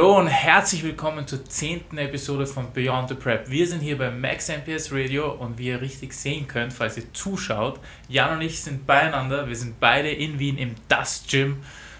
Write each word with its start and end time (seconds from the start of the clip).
Hallo 0.00 0.16
und 0.16 0.28
herzlich 0.28 0.82
willkommen 0.82 1.26
zur 1.26 1.44
zehnten 1.44 1.98
Episode 1.98 2.46
von 2.46 2.72
Beyond 2.72 3.10
the 3.10 3.14
Prep. 3.14 3.50
Wir 3.50 3.66
sind 3.66 3.80
hier 3.80 3.98
bei 3.98 4.10
Max 4.10 4.48
MPS 4.48 4.90
Radio 4.92 5.30
und 5.30 5.58
wie 5.58 5.66
ihr 5.66 5.82
richtig 5.82 6.14
sehen 6.14 6.48
könnt, 6.48 6.72
falls 6.72 6.96
ihr 6.96 7.12
zuschaut, 7.12 7.78
Jan 8.08 8.38
und 8.38 8.40
ich 8.40 8.62
sind 8.62 8.86
beieinander. 8.86 9.46
Wir 9.46 9.56
sind 9.56 9.78
beide 9.78 10.10
in 10.10 10.38
Wien 10.38 10.56
im 10.56 10.74
Das 10.88 11.24
Gym. 11.28 11.58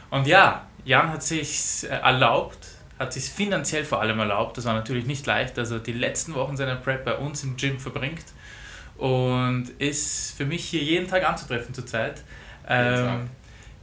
Und 0.08 0.26
ja, 0.26 0.66
Jan 0.86 1.10
hat 1.10 1.22
sich 1.22 1.86
erlaubt, 1.90 2.68
hat 2.98 3.12
sich 3.12 3.24
finanziell 3.24 3.84
vor 3.84 4.00
allem 4.00 4.18
erlaubt. 4.18 4.56
Das 4.56 4.64
war 4.64 4.72
natürlich 4.72 5.04
nicht 5.04 5.26
leicht, 5.26 5.58
dass 5.58 5.70
er 5.70 5.80
die 5.80 5.92
letzten 5.92 6.34
Wochen 6.34 6.56
seiner 6.56 6.76
Prep 6.76 7.04
bei 7.04 7.18
uns 7.18 7.44
im 7.44 7.58
Gym 7.58 7.78
verbringt 7.78 8.24
und 8.96 9.68
ist 9.76 10.38
für 10.38 10.46
mich 10.46 10.64
hier 10.64 10.82
jeden 10.82 11.06
Tag 11.06 11.28
anzutreffen 11.28 11.74
zurzeit. 11.74 12.24
Ähm, 12.66 13.28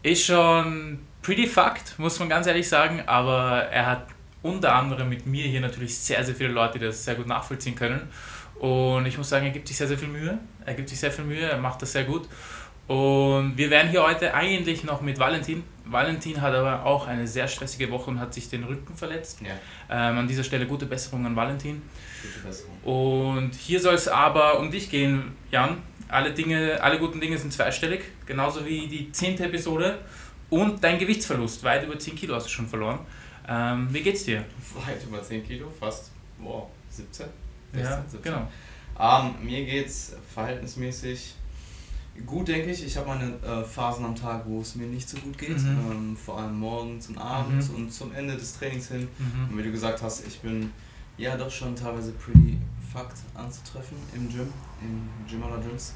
ist 0.01 0.25
schon 0.25 1.06
pretty 1.27 1.45
fucked, 1.45 1.99
muss 1.99 2.17
man 2.19 2.29
ganz 2.29 2.47
ehrlich 2.47 2.69
sagen, 2.69 3.03
aber 3.05 3.63
er 3.63 3.85
hat 3.85 4.07
unter 4.43 4.73
anderem 4.73 5.09
mit 5.09 5.25
mir 5.25 5.43
hier 5.43 5.59
natürlich 5.59 5.97
sehr, 5.97 6.23
sehr 6.23 6.33
viele 6.33 6.51
Leute, 6.51 6.79
die 6.79 6.85
das 6.85 7.03
sehr 7.03 7.15
gut 7.15 7.27
nachvollziehen 7.27 7.75
können. 7.75 8.07
Und 8.59 9.05
ich 9.05 9.17
muss 9.17 9.27
sagen, 9.27 9.45
er 9.45 9.51
gibt 9.51 9.67
sich 9.67 9.75
sehr, 9.75 9.89
sehr 9.89 9.97
viel 9.97 10.07
Mühe. 10.07 10.37
Er 10.65 10.73
gibt 10.73 10.87
sich 10.87 10.97
sehr 10.97 11.11
viel 11.11 11.25
Mühe, 11.25 11.41
er 11.41 11.57
macht 11.57 11.81
das 11.81 11.91
sehr 11.91 12.05
gut. 12.05 12.29
Und 12.87 13.57
wir 13.57 13.69
werden 13.69 13.91
hier 13.91 14.03
heute 14.03 14.33
eigentlich 14.33 14.85
noch 14.85 15.01
mit 15.01 15.19
Valentin. 15.19 15.65
Valentin 15.83 16.39
hat 16.39 16.53
aber 16.53 16.85
auch 16.85 17.07
eine 17.07 17.27
sehr 17.27 17.49
stressige 17.49 17.91
Woche 17.91 18.09
und 18.09 18.21
hat 18.21 18.33
sich 18.33 18.49
den 18.49 18.63
Rücken 18.63 18.95
verletzt. 18.95 19.41
Ja. 19.41 19.49
Ähm, 19.89 20.19
an 20.19 20.29
dieser 20.29 20.45
Stelle 20.45 20.65
gute 20.65 20.85
Besserung 20.85 21.25
an 21.25 21.35
Valentin. 21.35 21.81
Gute 22.21 22.47
Besserung. 22.47 22.77
Und 22.83 23.53
hier 23.53 23.81
soll 23.81 23.95
es 23.95 24.07
aber 24.07 24.59
um 24.59 24.71
dich 24.71 24.89
gehen, 24.89 25.33
Jan. 25.51 25.79
Alle, 26.07 26.31
Dinge, 26.31 26.81
alle 26.81 26.99
guten 26.99 27.19
Dinge 27.19 27.37
sind 27.37 27.51
zweistellig, 27.51 27.99
genauso 28.25 28.65
wie 28.65 28.87
die 28.87 29.11
zehnte 29.11 29.43
Episode. 29.43 29.99
Und 30.49 30.83
dein 30.83 30.97
Gewichtsverlust, 30.97 31.63
weit 31.63 31.85
über 31.85 31.97
10 31.97 32.15
Kilo 32.15 32.35
hast 32.35 32.45
du 32.45 32.49
schon 32.49 32.67
verloren. 32.67 32.99
Ähm, 33.47 33.87
wie 33.91 34.01
geht's 34.01 34.23
dir? 34.23 34.45
Weit 34.85 35.03
über 35.05 35.21
10 35.21 35.45
Kilo, 35.45 35.69
fast 35.69 36.11
wow, 36.39 36.67
17? 36.89 37.25
16, 37.73 37.91
ja, 37.91 38.03
17. 38.09 38.21
genau. 38.21 38.47
Ähm, 38.99 39.35
mir 39.43 39.65
geht's 39.65 40.15
verhältnismäßig 40.33 41.35
gut, 42.25 42.47
denke 42.47 42.71
ich. 42.71 42.83
Ich 42.85 42.97
habe 42.97 43.07
meine 43.07 43.33
äh, 43.45 43.63
Phasen 43.63 44.05
am 44.05 44.15
Tag, 44.15 44.43
wo 44.45 44.61
es 44.61 44.75
mir 44.75 44.87
nicht 44.87 45.07
so 45.07 45.17
gut 45.17 45.37
geht. 45.37 45.57
Mhm. 45.61 45.91
Ähm, 45.91 46.17
vor 46.17 46.39
allem 46.39 46.57
morgens 46.59 47.07
und 47.07 47.17
abends 47.17 47.69
mhm. 47.69 47.75
und 47.75 47.93
zum 47.93 48.13
Ende 48.13 48.35
des 48.35 48.57
Trainings 48.57 48.87
hin. 48.87 49.07
Mhm. 49.17 49.51
Und 49.51 49.57
wie 49.57 49.63
du 49.63 49.71
gesagt 49.71 50.01
hast, 50.01 50.25
ich 50.25 50.39
bin 50.39 50.71
ja 51.17 51.37
doch 51.37 51.51
schon 51.51 51.75
teilweise 51.75 52.11
pretty 52.13 52.57
fucked 52.91 53.17
anzutreffen 53.35 53.97
im 54.15 54.29
Gym, 54.29 54.51
im 54.81 55.09
Gym 55.27 55.43
oder 55.43 55.57
Gyms. 55.59 55.93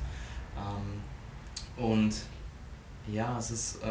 Ähm, 0.57 1.83
und 1.83 2.13
ja, 3.07 3.37
es 3.37 3.51
ist, 3.51 3.83
äh, 3.83 3.87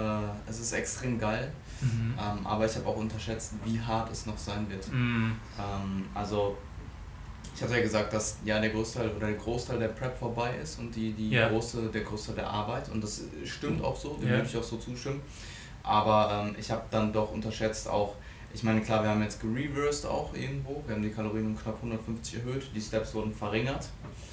es 0.48 0.61
ist 0.61 0.72
extrem 0.72 1.19
geil, 1.19 1.53
mhm. 1.80 2.14
ähm, 2.19 2.47
aber 2.47 2.66
ich 2.66 2.77
habe 2.77 2.86
auch 2.86 2.97
unterschätzt, 2.97 3.55
wie 3.64 3.80
hart 3.80 4.11
es 4.12 4.27
noch 4.27 4.39
sein 4.39 4.69
wird. 4.70 4.91
Mhm. 4.92 5.36
Ähm, 5.58 6.06
also, 6.14 6.56
ich 7.55 7.62
hatte 7.62 7.77
ja 7.77 7.83
gesagt, 7.83 8.12
dass 8.12 8.39
ja 8.44 8.61
der 8.61 8.70
Großteil 8.70 9.11
oder 9.11 9.27
der 9.27 9.36
Großteil 9.36 9.78
der 9.78 9.89
Prep 9.89 10.19
vorbei 10.19 10.55
ist 10.62 10.78
und 10.78 10.94
die, 10.94 11.12
die 11.12 11.30
ja. 11.30 11.48
große, 11.48 11.89
der 11.89 12.02
Großteil 12.02 12.36
der 12.36 12.48
Arbeit 12.48 12.89
und 12.91 13.02
das 13.02 13.22
stimmt 13.44 13.83
auch 13.84 13.97
so, 13.97 14.14
dem 14.14 14.28
ja. 14.28 14.36
würde 14.36 14.48
ich 14.48 14.56
auch 14.56 14.62
so 14.62 14.77
zustimmen. 14.77 15.20
Aber 15.83 16.47
ähm, 16.47 16.56
ich 16.58 16.70
habe 16.70 16.83
dann 16.91 17.12
doch 17.12 17.33
unterschätzt 17.33 17.89
auch, 17.89 18.14
ich 18.52 18.62
meine, 18.64 18.80
klar, 18.80 19.02
wir 19.02 19.10
haben 19.10 19.22
jetzt 19.22 19.40
gereversed 19.40 20.06
auch 20.06 20.34
irgendwo. 20.34 20.83
Wir 20.86 20.96
haben 20.96 21.02
die 21.02 21.11
Kalorien 21.11 21.46
um 21.46 21.56
knapp 21.56 21.77
150 21.77 22.40
erhöht. 22.40 22.70
Die 22.74 22.80
Steps 22.80 23.14
wurden 23.14 23.33
verringert. 23.33 23.88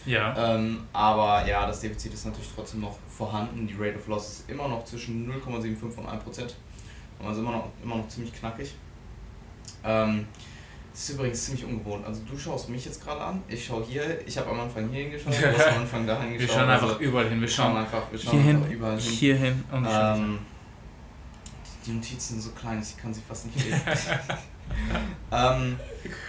Ja. 0.05 0.55
Ähm, 0.55 0.83
aber 0.93 1.47
ja, 1.47 1.67
das 1.67 1.81
Defizit 1.81 2.13
ist 2.13 2.25
natürlich 2.25 2.49
trotzdem 2.55 2.81
noch 2.81 2.97
vorhanden. 3.07 3.67
Die 3.67 3.75
Rate 3.77 3.97
of 3.97 4.07
Loss 4.07 4.29
ist 4.29 4.49
immer 4.49 4.67
noch 4.67 4.85
zwischen 4.85 5.31
0,75 5.31 5.97
und 5.97 6.07
1 6.07 6.23
Prozent. 6.23 6.55
Also 7.23 7.41
immer 7.41 7.51
noch, 7.51 7.69
immer 7.83 7.97
noch 7.97 8.07
ziemlich 8.07 8.33
knackig. 8.33 8.73
Ähm, 9.83 10.25
das 10.91 11.09
ist 11.09 11.15
übrigens 11.15 11.45
ziemlich 11.45 11.65
ungewohnt. 11.65 12.05
Also 12.05 12.21
du 12.27 12.35
schaust 12.35 12.69
mich 12.69 12.85
jetzt 12.85 13.03
gerade 13.03 13.21
an, 13.21 13.43
ich 13.47 13.63
schaue 13.63 13.85
hier, 13.85 14.19
ich 14.25 14.35
habe 14.35 14.49
am 14.49 14.61
Anfang 14.61 14.89
hier 14.89 15.03
hingeschaut, 15.03 15.31
du 15.31 15.55
hast 15.55 15.67
am 15.67 15.81
Anfang 15.81 16.07
da 16.07 16.19
hingeschaut. 16.19 16.49
Wir 16.49 16.55
schauen 16.55 16.69
einfach 16.69 16.87
also, 16.87 16.99
überall 16.99 17.29
hin, 17.29 17.39
wir 17.39 17.47
schauen, 17.47 17.77
einfach, 17.77 18.11
wir 18.11 18.19
schauen 18.19 18.41
hier 18.41 18.51
einfach 18.55 18.67
hin, 18.67 18.77
überall 18.77 18.99
hin. 18.99 19.11
Hier 19.11 19.35
hin 19.35 19.63
und 19.71 19.87
ähm, 19.87 20.39
die 21.87 21.93
Notizen 21.93 22.33
sind 22.33 22.41
so 22.41 22.51
klein, 22.51 22.81
ich 22.81 22.97
kann 22.97 23.13
sie 23.13 23.21
fast 23.21 23.45
nicht 23.45 23.65
lesen. 23.65 23.81
ähm, 25.31 25.79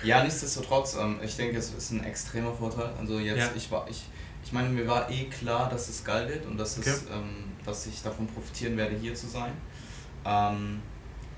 ja, 0.03 0.23
nichtsdestotrotz, 0.23 0.97
ähm, 0.97 1.19
ich 1.23 1.37
denke, 1.37 1.59
es 1.59 1.73
ist 1.75 1.91
ein 1.91 2.05
extremer 2.05 2.53
Vorteil. 2.53 2.91
Also 2.99 3.19
jetzt, 3.19 3.39
ja. 3.39 3.51
ich 3.57 3.71
war, 3.71 3.87
ich, 3.89 4.05
ich 4.45 4.53
meine, 4.53 4.69
mir 4.69 4.87
war 4.87 5.11
eh 5.11 5.25
klar, 5.25 5.69
dass 5.69 5.89
es 5.89 6.05
geil 6.05 6.29
wird 6.29 6.47
und 6.47 6.57
dass, 6.57 6.79
okay. 6.79 6.91
es, 6.91 7.03
ähm, 7.11 7.53
dass 7.65 7.87
ich 7.87 8.03
davon 8.03 8.27
profitieren 8.27 8.77
werde, 8.77 8.97
hier 8.97 9.15
zu 9.15 9.27
sein. 9.27 9.53
Ähm, 10.25 10.81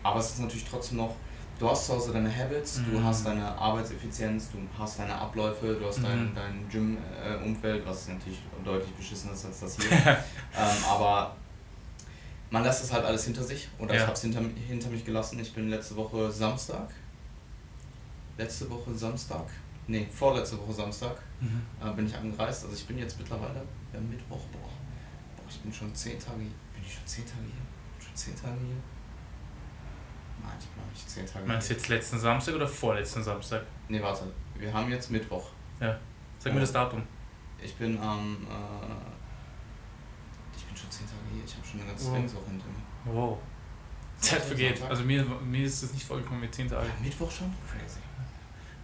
aber 0.03 0.21
es 0.21 0.31
ist 0.31 0.41
natürlich 0.41 0.67
trotzdem 0.69 0.99
noch, 0.99 1.15
du 1.59 1.71
hast 1.71 1.87
zu 1.87 1.95
Hause 1.95 2.13
deine 2.13 2.35
Habits, 2.35 2.79
mhm. 2.79 2.93
du 2.93 3.05
hast 3.05 3.27
deine 3.27 3.47
Arbeitseffizienz, 3.47 4.51
du 4.51 4.59
hast 4.79 4.99
deine 4.99 5.15
Abläufe, 5.15 5.75
du 5.75 5.87
hast 5.87 5.99
mhm. 5.99 6.05
dein, 6.05 6.35
dein 6.35 6.69
Gym-Umfeld, 6.71 7.87
was 7.87 8.09
natürlich 8.09 8.41
deutlich 8.65 8.93
beschissener 8.95 9.33
ist 9.33 9.45
als 9.45 9.61
das 9.61 9.77
hier. 9.77 9.91
ähm, 9.97 10.85
aber 10.89 11.37
man 12.51 12.65
lässt 12.65 12.85
es 12.85 12.93
halt 12.93 13.05
alles 13.05 13.25
hinter 13.25 13.43
sich 13.43 13.69
oder 13.79 13.95
ja. 13.95 14.01
ich 14.01 14.07
habe 14.07 14.15
es 14.15 14.23
hinter, 14.23 14.41
hinter 14.41 14.89
mich 14.91 15.05
gelassen. 15.05 15.39
Ich 15.41 15.53
bin 15.53 15.69
letzte 15.71 15.97
Woche 15.97 16.31
Samstag, 16.31 16.91
letzte 18.37 18.69
Woche 18.69 18.93
Samstag, 18.95 19.47
nee, 19.87 20.07
vorletzte 20.13 20.59
Woche 20.59 20.73
Samstag 20.73 21.17
mhm. 21.41 21.63
äh, 21.83 21.93
bin 21.93 22.07
ich 22.07 22.15
angereist. 22.15 22.65
Also 22.65 22.77
ich 22.77 22.87
bin 22.87 22.99
jetzt 22.99 23.19
mittlerweile 23.19 23.63
ja, 23.93 24.01
Mittwoch, 24.01 24.45
boah, 24.53 24.69
boah, 25.37 25.45
ich 25.49 25.61
bin 25.61 25.73
schon 25.73 25.95
zehn 25.95 26.19
Tage, 26.19 26.39
bin 26.39 26.83
ich 26.85 26.93
schon 26.93 27.07
zehn 27.07 27.25
Tage 27.25 27.45
hier? 27.45 28.05
Schon 28.05 28.17
zehn 28.17 28.35
Tage 28.35 28.59
hier? 28.59 28.77
Nein, 30.43 30.57
ich 30.59 30.67
bin 30.67 30.83
noch 30.83 30.91
nicht 30.91 31.09
zehn 31.09 31.27
Tage 31.27 31.47
Meinst 31.47 31.71
du 31.71 31.75
jetzt 31.75 31.89
letzten 31.89 32.19
Samstag 32.19 32.55
oder 32.55 32.67
vorletzten 32.67 33.23
Samstag? 33.23 33.63
Nee, 33.89 34.03
warte, 34.03 34.25
wir 34.57 34.73
haben 34.73 34.91
jetzt 34.91 35.11
Mittwoch. 35.11 35.51
Ja, 35.81 35.99
sag 36.39 36.53
mir 36.53 36.61
das 36.61 36.73
Datum. 36.73 37.03
Ich 37.63 37.75
bin 37.75 37.99
am, 37.99 38.47
äh, 40.77 41.35
hier, 41.35 41.45
ich 41.45 41.57
habe 41.57 41.67
schon 41.67 41.81
eine 41.81 41.89
ganze 41.89 42.05
wow. 42.07 42.13
Trainingswoche 42.13 42.51
hinter 42.51 42.67
mir. 42.67 43.15
Wow. 43.15 43.39
Zeit 44.21 44.43
vergeht. 44.43 44.83
Also 44.89 45.03
mir, 45.03 45.25
mir 45.25 45.65
ist 45.65 45.83
das 45.83 45.93
nicht 45.93 46.05
vorgekommen 46.05 46.41
mit 46.41 46.55
10 46.55 46.69
Tagen. 46.69 46.89
Mittwoch 47.03 47.31
schon? 47.31 47.53
Crazy. 47.71 48.01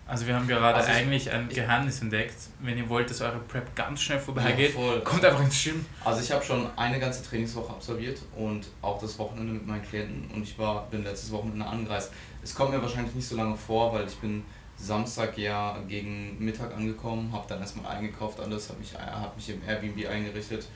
Also 0.08 0.24
wir 0.28 0.36
haben 0.36 0.46
gerade 0.46 0.76
also 0.76 0.92
eigentlich 0.92 1.30
ein 1.32 1.48
Geheimnis 1.48 2.00
entdeckt. 2.00 2.36
Wenn 2.60 2.78
ihr 2.78 2.88
wollt, 2.88 3.10
dass 3.10 3.20
eure 3.20 3.40
Prep 3.40 3.74
ganz 3.74 4.00
schnell 4.00 4.20
vorbeigeht, 4.20 4.76
ja, 4.76 5.00
kommt 5.00 5.24
einfach 5.24 5.42
ins 5.42 5.64
Gym. 5.64 5.84
Also 6.04 6.20
ich 6.20 6.30
habe 6.30 6.44
schon 6.44 6.64
eine 6.76 7.00
ganze 7.00 7.24
Trainingswoche 7.24 7.72
absolviert 7.72 8.20
und 8.36 8.68
auch 8.82 9.00
das 9.00 9.18
Wochenende 9.18 9.54
mit 9.54 9.66
meinen 9.66 9.82
Klienten 9.82 10.30
und 10.32 10.44
ich 10.44 10.56
war, 10.58 10.88
bin 10.90 11.02
letztes 11.02 11.32
Wochenende 11.32 11.66
angereist. 11.66 12.12
Es 12.44 12.54
kommt 12.54 12.70
mir 12.70 12.80
wahrscheinlich 12.80 13.16
nicht 13.16 13.26
so 13.26 13.36
lange 13.36 13.56
vor, 13.56 13.92
weil 13.92 14.06
ich 14.06 14.16
bin 14.18 14.44
Samstag 14.78 15.38
ja 15.38 15.78
gegen 15.88 16.36
Mittag 16.38 16.74
angekommen, 16.74 17.32
habe 17.32 17.46
dann 17.48 17.60
erstmal 17.60 17.96
eingekauft 17.96 18.38
alles, 18.40 18.68
habe 18.68 18.78
mich, 18.78 18.94
hab 18.94 19.34
mich 19.34 19.48
im 19.48 19.62
Airbnb 19.66 20.06
eingerichtet 20.06 20.66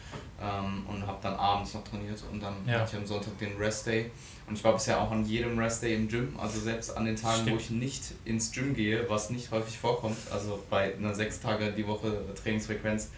ähm, 0.40 0.84
und 0.88 1.06
habe 1.06 1.18
dann 1.22 1.34
abends 1.34 1.74
noch 1.74 1.84
trainiert 1.84 2.22
und 2.32 2.42
dann 2.42 2.54
ja. 2.66 2.80
hatte 2.80 2.92
ich 2.92 2.96
am 2.96 3.06
Sonntag 3.06 3.38
den 3.38 3.56
Rest 3.58 3.86
Day 3.86 4.10
und 4.46 4.56
ich 4.56 4.64
war 4.64 4.72
bisher 4.72 5.00
auch 5.00 5.10
an 5.10 5.24
jedem 5.26 5.58
Rest 5.58 5.82
Day 5.82 5.94
im 5.94 6.08
Gym, 6.08 6.34
also 6.40 6.58
selbst 6.60 6.96
an 6.96 7.04
den 7.04 7.16
Tagen, 7.16 7.42
Stimmt. 7.42 7.56
wo 7.56 7.60
ich 7.60 7.70
nicht 7.70 8.02
ins 8.24 8.50
Gym 8.52 8.74
gehe, 8.74 9.08
was 9.10 9.28
nicht 9.28 9.50
häufig 9.50 9.78
vorkommt, 9.78 10.16
also 10.32 10.62
bei 10.70 10.94
einer 10.94 11.14
sechs 11.14 11.40
Tage 11.40 11.70
die 11.72 11.86
Woche 11.86 12.24
Trainingsfrequenz, 12.42 13.10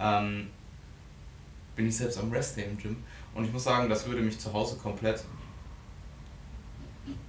ähm, 0.00 0.48
bin 1.76 1.86
ich 1.86 1.96
selbst 1.96 2.18
am 2.18 2.32
Rest 2.32 2.56
Day 2.56 2.64
im 2.64 2.76
Gym 2.78 2.96
und 3.34 3.44
ich 3.44 3.52
muss 3.52 3.62
sagen, 3.62 3.88
das 3.88 4.06
würde 4.06 4.22
mich 4.22 4.40
zu 4.40 4.52
Hause 4.52 4.76
komplett 4.76 5.22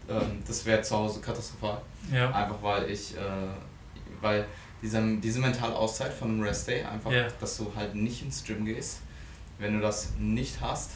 ähm, 0.10 0.44
das 0.48 0.66
wäre 0.66 0.82
zu 0.82 0.96
Hause 0.96 1.20
katastrophal. 1.22 1.82
Ja. 2.12 2.32
Einfach 2.32 2.62
weil 2.62 2.90
ich, 2.90 3.16
äh, 3.16 3.20
weil 4.22 4.46
diese, 4.82 5.02
diese 5.18 5.40
mentale 5.40 5.76
Auszeit 5.76 6.14
von 6.14 6.30
einem 6.30 6.44
Rest 6.44 6.68
Day, 6.68 6.84
einfach, 6.84 7.12
ja. 7.12 7.28
dass 7.40 7.58
du 7.58 7.72
halt 7.76 7.96
nicht 7.96 8.22
ins 8.24 8.44
Gym 8.44 8.66
gehst, 8.66 9.02
wenn 9.60 9.74
du 9.74 9.82
das 9.82 10.14
nicht 10.20 10.62
hast, 10.62 10.92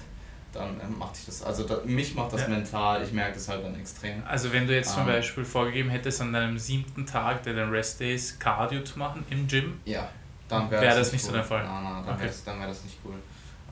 dann 0.54 0.80
äh, 0.80 0.88
macht 0.88 1.16
dich 1.16 1.25
das, 1.25 1.44
also 1.44 1.63
da, 1.63 1.81
mich 1.86 2.16
macht 2.16 2.33
das 2.33 2.42
ja. 2.42 2.50
mental, 2.50 3.01
ich 3.04 3.12
merke 3.12 3.36
das 3.36 3.48
halt 3.48 3.63
dann 3.63 3.80
extrem. 3.80 4.24
Also 4.28 4.51
wenn 4.51 4.68
du 4.68 4.75
jetzt 4.75 4.94
zum 4.94 5.01
ähm, 5.01 5.07
Beispiel 5.07 5.45
vorgegeben 5.45 5.89
hättest, 5.89 6.22
an 6.22 6.33
deinem 6.33 6.57
siebten 6.57 7.06
Tag 7.06 7.44
der 7.44 7.54
dein 7.54 7.69
Rest 7.69 8.00
Days 8.00 8.38
Cardio 8.38 8.83
zu 8.83 9.00
machen 9.00 9.25
im 9.30 9.48
Gym, 9.48 9.80
ja, 9.86 10.10
dann 10.48 10.69
wäre 10.69 10.81
wär 10.81 10.89
das, 10.89 11.00
das, 11.00 11.13
nicht 11.13 11.24
cool. 11.24 11.30
so 11.30 11.36
der 11.36 11.44
Fall. 11.44 11.63
Nein, 11.63 11.83
nein, 11.83 11.94
dann 11.94 12.16
okay. 12.16 12.24
wäre 12.24 12.28
das, 12.28 12.45
wär 12.45 12.68
das 12.68 12.83
nicht 12.83 12.98
cool. 13.06 13.16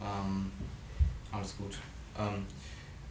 Ähm, 0.01 0.51
alles 1.31 1.57
gut. 1.57 1.77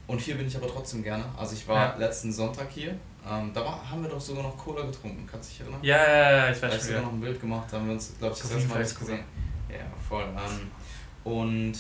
Und 0.09 0.21
hier 0.21 0.37
bin 0.37 0.49
ich 0.49 0.57
aber 0.57 0.67
trotzdem 0.67 1.03
gerne. 1.03 1.23
Also 1.37 1.55
ich 1.55 1.69
war 1.69 1.91
ja. 1.91 1.97
letzten 1.97 2.33
Sonntag 2.33 2.69
hier. 2.71 2.97
Ähm, 3.31 3.53
da 3.53 3.63
war, 3.63 3.91
haben 3.91 4.03
wir 4.03 4.09
doch 4.09 4.21
sogar 4.21 4.43
noch 4.43 4.57
Cola 4.57 4.83
getrunken. 4.87 5.29
Kannst 5.31 5.51
du 5.51 5.53
dich 5.53 5.61
erinnern? 5.61 5.81
Ja, 5.83 5.97
ja, 5.99 6.31
ja, 6.31 6.51
ich 6.51 6.63
weiß 6.63 6.75
schon. 6.75 6.83
sogar 6.83 7.03
noch 7.03 7.13
ein 7.13 7.21
Bild 7.21 7.39
gemacht, 7.39 7.69
da 7.71 7.77
haben 7.77 7.87
wir 7.87 7.93
uns, 7.93 8.15
glaube 8.19 8.35
ich, 8.35 8.41
das 8.41 8.51
erste 8.51 8.69
Mal 8.69 8.83
gesehen. 8.83 9.25
Ja, 9.69 9.85
voll. 10.09 10.25
Ähm, 10.25 10.71
und 11.31 11.75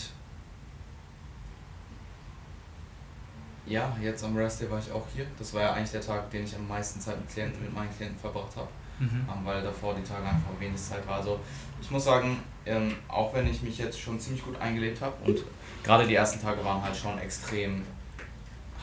ja, 3.65 3.97
jetzt 4.01 4.23
am 4.25 4.37
Rest 4.37 4.61
Day 4.61 4.71
war 4.71 4.79
ich 4.79 4.93
auch 4.93 5.07
hier. 5.15 5.27
Das 5.39 5.55
war 5.55 5.63
ja 5.63 5.73
eigentlich 5.73 5.93
der 5.93 6.03
Tag, 6.03 6.31
den 6.31 6.45
ich 6.45 6.55
am 6.55 6.69
meisten 6.69 7.01
Zeit 7.01 7.19
mit 7.19 7.31
Klienten, 7.31 7.63
mit 7.63 7.73
meinen 7.73 7.95
Klienten 7.97 8.19
verbracht 8.19 8.55
habe. 8.57 8.69
Mhm. 8.99 9.27
Ähm, 9.27 9.45
weil 9.45 9.63
davor 9.63 9.95
die 9.95 10.03
Tage 10.03 10.27
einfach 10.27 10.51
wenig 10.59 10.77
Zeit 10.77 11.07
war. 11.07 11.17
Also 11.17 11.41
ich 11.81 11.91
muss 11.91 12.05
sagen, 12.05 12.43
ähm, 12.67 12.95
auch 13.09 13.33
wenn 13.33 13.47
ich 13.47 13.63
mich 13.63 13.79
jetzt 13.79 13.99
schon 13.99 14.21
ziemlich 14.21 14.45
gut 14.45 14.61
eingelebt 14.61 15.01
habe 15.01 15.15
und 15.25 15.45
gerade 15.83 16.07
die 16.07 16.15
ersten 16.15 16.43
Tage 16.43 16.63
waren 16.65 16.83
halt 16.83 16.97
schon 16.97 17.19
extrem 17.19 17.85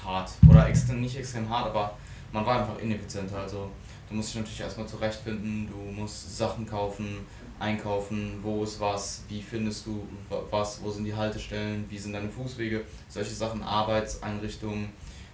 hart. 0.06 0.31
Oder 0.50 0.68
extrem, 0.68 1.02
nicht 1.02 1.18
extrem 1.18 1.50
hart, 1.50 1.68
aber 1.68 1.98
man 2.31 2.46
war 2.46 2.60
einfach 2.60 2.78
ineffizienter. 2.80 3.40
Also 3.40 3.69
du 4.10 4.16
musst 4.16 4.30
dich 4.30 4.38
natürlich 4.38 4.62
erstmal 4.62 4.88
zurechtfinden, 4.88 5.68
du 5.68 5.92
musst 5.92 6.38
Sachen 6.38 6.66
kaufen, 6.66 7.25
einkaufen, 7.60 8.40
wo 8.42 8.63
ist 8.63 8.80
was, 8.80 9.24
wie 9.30 9.42
findest 9.42 9.86
du 9.86 10.07
was, 10.52 10.81
wo 10.84 10.92
sind 10.92 11.06
die 11.06 11.16
Haltestellen, 11.16 11.86
wie 11.90 11.98
sind 11.98 12.13
deine 12.13 12.30
Fußwege, 12.30 12.84
solche 13.07 13.34
Sachen, 13.34 13.63
Arbeitseinrichtungen, 13.63 14.90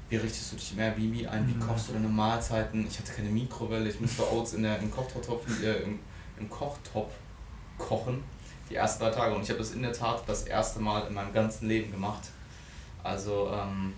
wie 0.09 0.17
richtest 0.17 0.51
du 0.51 0.55
dich 0.57 0.73
im 0.73 0.79
Airbnb 0.79 1.27
ein, 1.29 1.47
wie 1.47 1.53
mhm. 1.53 1.67
kochst 1.67 1.89
du 1.89 1.93
deine 1.93 2.07
Mahlzeiten, 2.07 2.85
ich 2.87 2.99
hatte 2.99 3.11
keine 3.13 3.29
Mikrowelle, 3.29 3.89
ich 3.89 3.99
musste 3.99 4.31
Oats 4.31 4.53
in 4.53 4.63
der, 4.63 4.79
im 4.79 4.91
Kochtopf, 4.91 5.63
äh, 5.63 5.83
im, 5.83 5.99
im 6.37 6.49
Kochtopf 6.49 7.13
kochen, 7.77 8.23
die 8.69 8.75
ersten 8.75 9.03
drei 9.03 9.09
Tage 9.09 9.35
und 9.35 9.41
ich 9.41 9.49
habe 9.49 9.59
das 9.59 9.71
in 9.71 9.81
der 9.81 9.93
Tat 9.93 10.23
das 10.27 10.43
erste 10.43 10.79
Mal 10.79 11.07
in 11.07 11.13
meinem 11.13 11.33
ganzen 11.33 11.67
Leben 11.67 11.91
gemacht. 11.91 12.29
Also, 13.03 13.51
ähm, 13.51 13.93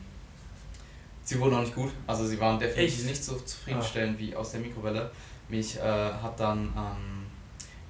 sie 1.23 1.39
wurden 1.39 1.55
auch 1.55 1.61
nicht 1.61 1.75
gut, 1.75 1.91
also 2.07 2.25
sie 2.25 2.39
waren 2.39 2.59
definitiv 2.59 2.99
Echt? 2.99 3.07
nicht 3.07 3.23
so 3.23 3.35
zufriedenstellend 3.37 4.17
ah. 4.17 4.19
wie 4.19 4.35
aus 4.35 4.51
der 4.51 4.61
Mikrowelle. 4.61 5.11
Mich 5.49 5.77
äh, 5.77 5.81
hat 5.81 6.39
dann, 6.39 6.73
ähm, 6.75 7.25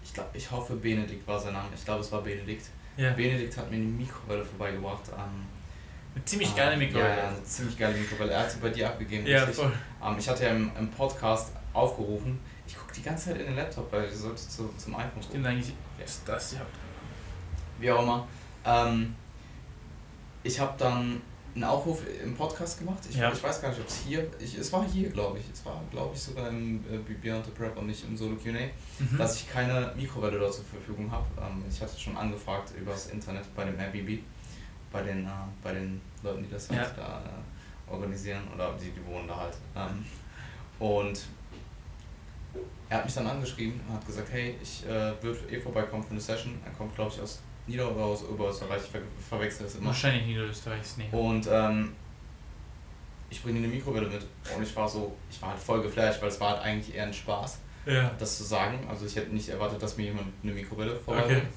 ich 0.04 0.14
glaube, 0.14 0.30
ich 0.34 0.50
hoffe 0.50 0.76
Benedikt 0.76 1.28
war 1.28 1.40
sein 1.40 1.54
Name, 1.54 1.70
ich 1.76 1.84
glaube 1.84 2.02
es 2.02 2.12
war 2.12 2.22
Benedikt. 2.22 2.68
Ja. 2.98 3.12
Benedikt 3.14 3.58
hat 3.58 3.70
mir 3.70 3.78
eine 3.78 3.86
Mikrowelle 3.86 4.46
vorbeigebracht. 4.46 5.10
Ähm, 5.10 5.48
eine 6.16 6.26
ziemlich 6.26 6.56
geile 6.56 6.78
Mikrowelle. 6.78 7.10
Ja, 7.10 7.24
ja, 7.24 7.28
eine 7.30 7.44
ziemlich 7.44 7.78
geile 7.78 7.98
Mikrowelle. 7.98 8.32
Er 8.32 8.42
hat 8.42 8.52
sie 8.52 8.60
bei 8.60 8.70
dir 8.70 8.88
abgegeben. 8.88 9.26
Ja, 9.26 9.48
voll. 9.48 9.72
Ähm, 10.04 10.16
ich 10.20 10.30
hatte 10.30 10.44
ja 10.44 10.52
im, 10.52 10.72
im 10.78 10.90
Podcast 10.92 11.54
aufgerufen. 11.74 12.40
Ich 12.68 12.78
gucke 12.78 12.94
die 12.94 13.02
ganze 13.02 13.30
Zeit 13.30 13.40
in 13.40 13.48
den 13.48 13.56
Laptop, 13.56 13.92
weil 13.92 14.06
ich 14.06 14.14
sollte 14.14 14.48
zu, 14.48 14.72
zum 14.78 14.96
iPhone 14.96 15.10
gucken. 15.10 15.24
Stimmt 15.30 15.48
eigentlich, 15.48 15.74
ist 16.04 16.22
das 16.26 16.54
ja. 16.54 16.62
Wie 17.80 17.90
auch 17.90 18.04
immer. 18.04 18.28
Ähm, 18.64 19.16
ich 20.44 20.60
habe 20.60 20.74
dann 20.78 21.22
einen 21.56 21.64
Aufruf 21.64 22.02
im 22.24 22.36
Podcast 22.36 22.80
gemacht. 22.80 23.00
Ich, 23.10 23.16
ja. 23.16 23.32
ich 23.32 23.44
weiß 23.44 23.62
gar 23.62 23.70
nicht, 23.70 23.80
ob 23.80 23.88
es 23.88 23.98
hier, 23.98 24.28
ich, 24.40 24.58
es 24.58 24.72
war 24.74 24.86
hier, 24.86 25.10
glaube 25.10 25.40
ich. 25.40 25.46
Es 25.52 25.66
war, 25.66 25.82
glaube 25.92 26.16
ich, 26.16 26.22
sogar 26.22 26.50
im 26.50 26.84
äh, 26.92 26.98
Beyond 27.22 27.46
the 27.46 27.52
Prep 27.52 27.78
und 27.78 27.88
nicht 27.88 28.04
im 28.06 28.18
Solo 28.18 28.36
QA, 28.36 28.52
mhm. 28.52 29.18
dass 29.18 29.36
ich 29.36 29.50
keine 29.50 29.94
Mikrowelle 29.96 30.40
dort 30.40 30.54
zur 30.54 30.66
Verfügung 30.66 31.12
habe. 31.12 31.26
Ähm, 31.40 31.64
ich 31.70 31.82
hatte 31.82 32.00
schon 32.00 32.18
angefragt 32.18 32.74
übers 32.80 33.08
Internet 33.08 33.46
bei 33.56 33.66
dem 33.66 33.80
Airbnb 33.80 34.20
bei 34.94 35.02
den, 35.02 35.26
äh, 35.26 35.30
bei 35.62 35.74
den 35.74 36.00
Leuten, 36.22 36.44
die 36.44 36.50
das 36.50 36.70
halt 36.70 36.96
ja. 36.98 37.04
da 37.04 37.22
äh, 37.26 37.92
organisieren 37.92 38.44
oder 38.54 38.74
die, 38.80 38.92
die 38.92 39.06
wohnen 39.06 39.28
da 39.28 39.38
halt. 39.38 39.56
Ähm, 39.76 40.06
und 40.80 41.26
er 42.88 42.98
hat 42.98 43.06
mich 43.06 43.14
dann 43.14 43.28
angeschrieben 43.28 43.82
und 43.88 43.96
hat 43.96 44.06
gesagt, 44.06 44.32
hey, 44.32 44.56
ich 44.62 44.86
äh, 44.86 45.22
würde 45.22 45.40
eh 45.50 45.60
vorbeikommen 45.60 46.04
für 46.04 46.12
eine 46.12 46.22
Session. 46.22 46.60
Er 46.64 46.72
kommt, 46.72 46.96
glaube 46.96 47.12
ich, 47.14 47.20
aus 47.20 47.42
Nieder- 47.68 47.92
oder 47.92 48.06
aus 48.06 48.24
Oberösterreich, 48.24 48.84
ich 48.84 48.90
ver 48.90 49.02
verwechsel 49.30 49.66
das 49.66 49.76
immer. 49.76 49.88
Wahrscheinlich 49.88 50.26
Niederösterreich, 50.26 50.82
nee. 50.98 51.08
Und 51.12 51.48
ähm, 51.50 51.94
ich 53.30 53.42
bringe 53.42 53.60
eine 53.60 53.68
Mikrowelle 53.68 54.08
mit 54.08 54.22
und 54.56 54.64
ich 54.64 54.76
war 54.76 54.88
so, 54.88 55.16
ich 55.30 55.42
war 55.42 55.50
halt 55.50 55.60
voll 55.60 55.82
geflasht, 55.82 56.22
weil 56.22 56.30
es 56.30 56.40
war 56.40 56.52
halt 56.52 56.62
eigentlich 56.62 56.96
eher 56.96 57.06
ein 57.06 57.14
Spaß, 57.14 57.60
ja. 57.86 58.12
das 58.20 58.38
zu 58.38 58.44
sagen. 58.44 58.86
Also 58.90 59.06
ich 59.06 59.16
hätte 59.16 59.34
nicht 59.34 59.50
erwartet, 59.50 59.82
dass 59.82 59.98
mir 59.98 60.04
jemand 60.04 60.28
eine 60.44 60.54
Mikrowelle 60.54 60.96
vorbeibringt. 60.96 61.42
Okay. 61.42 61.48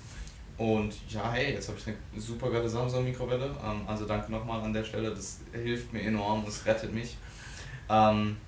Und 0.59 0.95
ja, 1.11 1.33
hey, 1.33 1.53
jetzt 1.53 1.69
habe 1.69 1.79
ich 1.79 1.87
eine 1.87 1.97
super 2.21 2.51
geile 2.51 2.69
Samsung-Mikrowelle. 2.69 3.55
Ähm, 3.63 3.83
also 3.87 4.07
danke 4.07 4.33
nochmal 4.33 4.63
an 4.63 4.73
der 4.73 4.85
Stelle, 4.85 5.11
das 5.11 5.41
hilft 5.53 5.93
mir 5.93 6.03
enorm, 6.03 6.45
das 6.47 6.65
rettet 6.65 6.95
mich. 6.95 7.17
Ähm, 7.91 8.39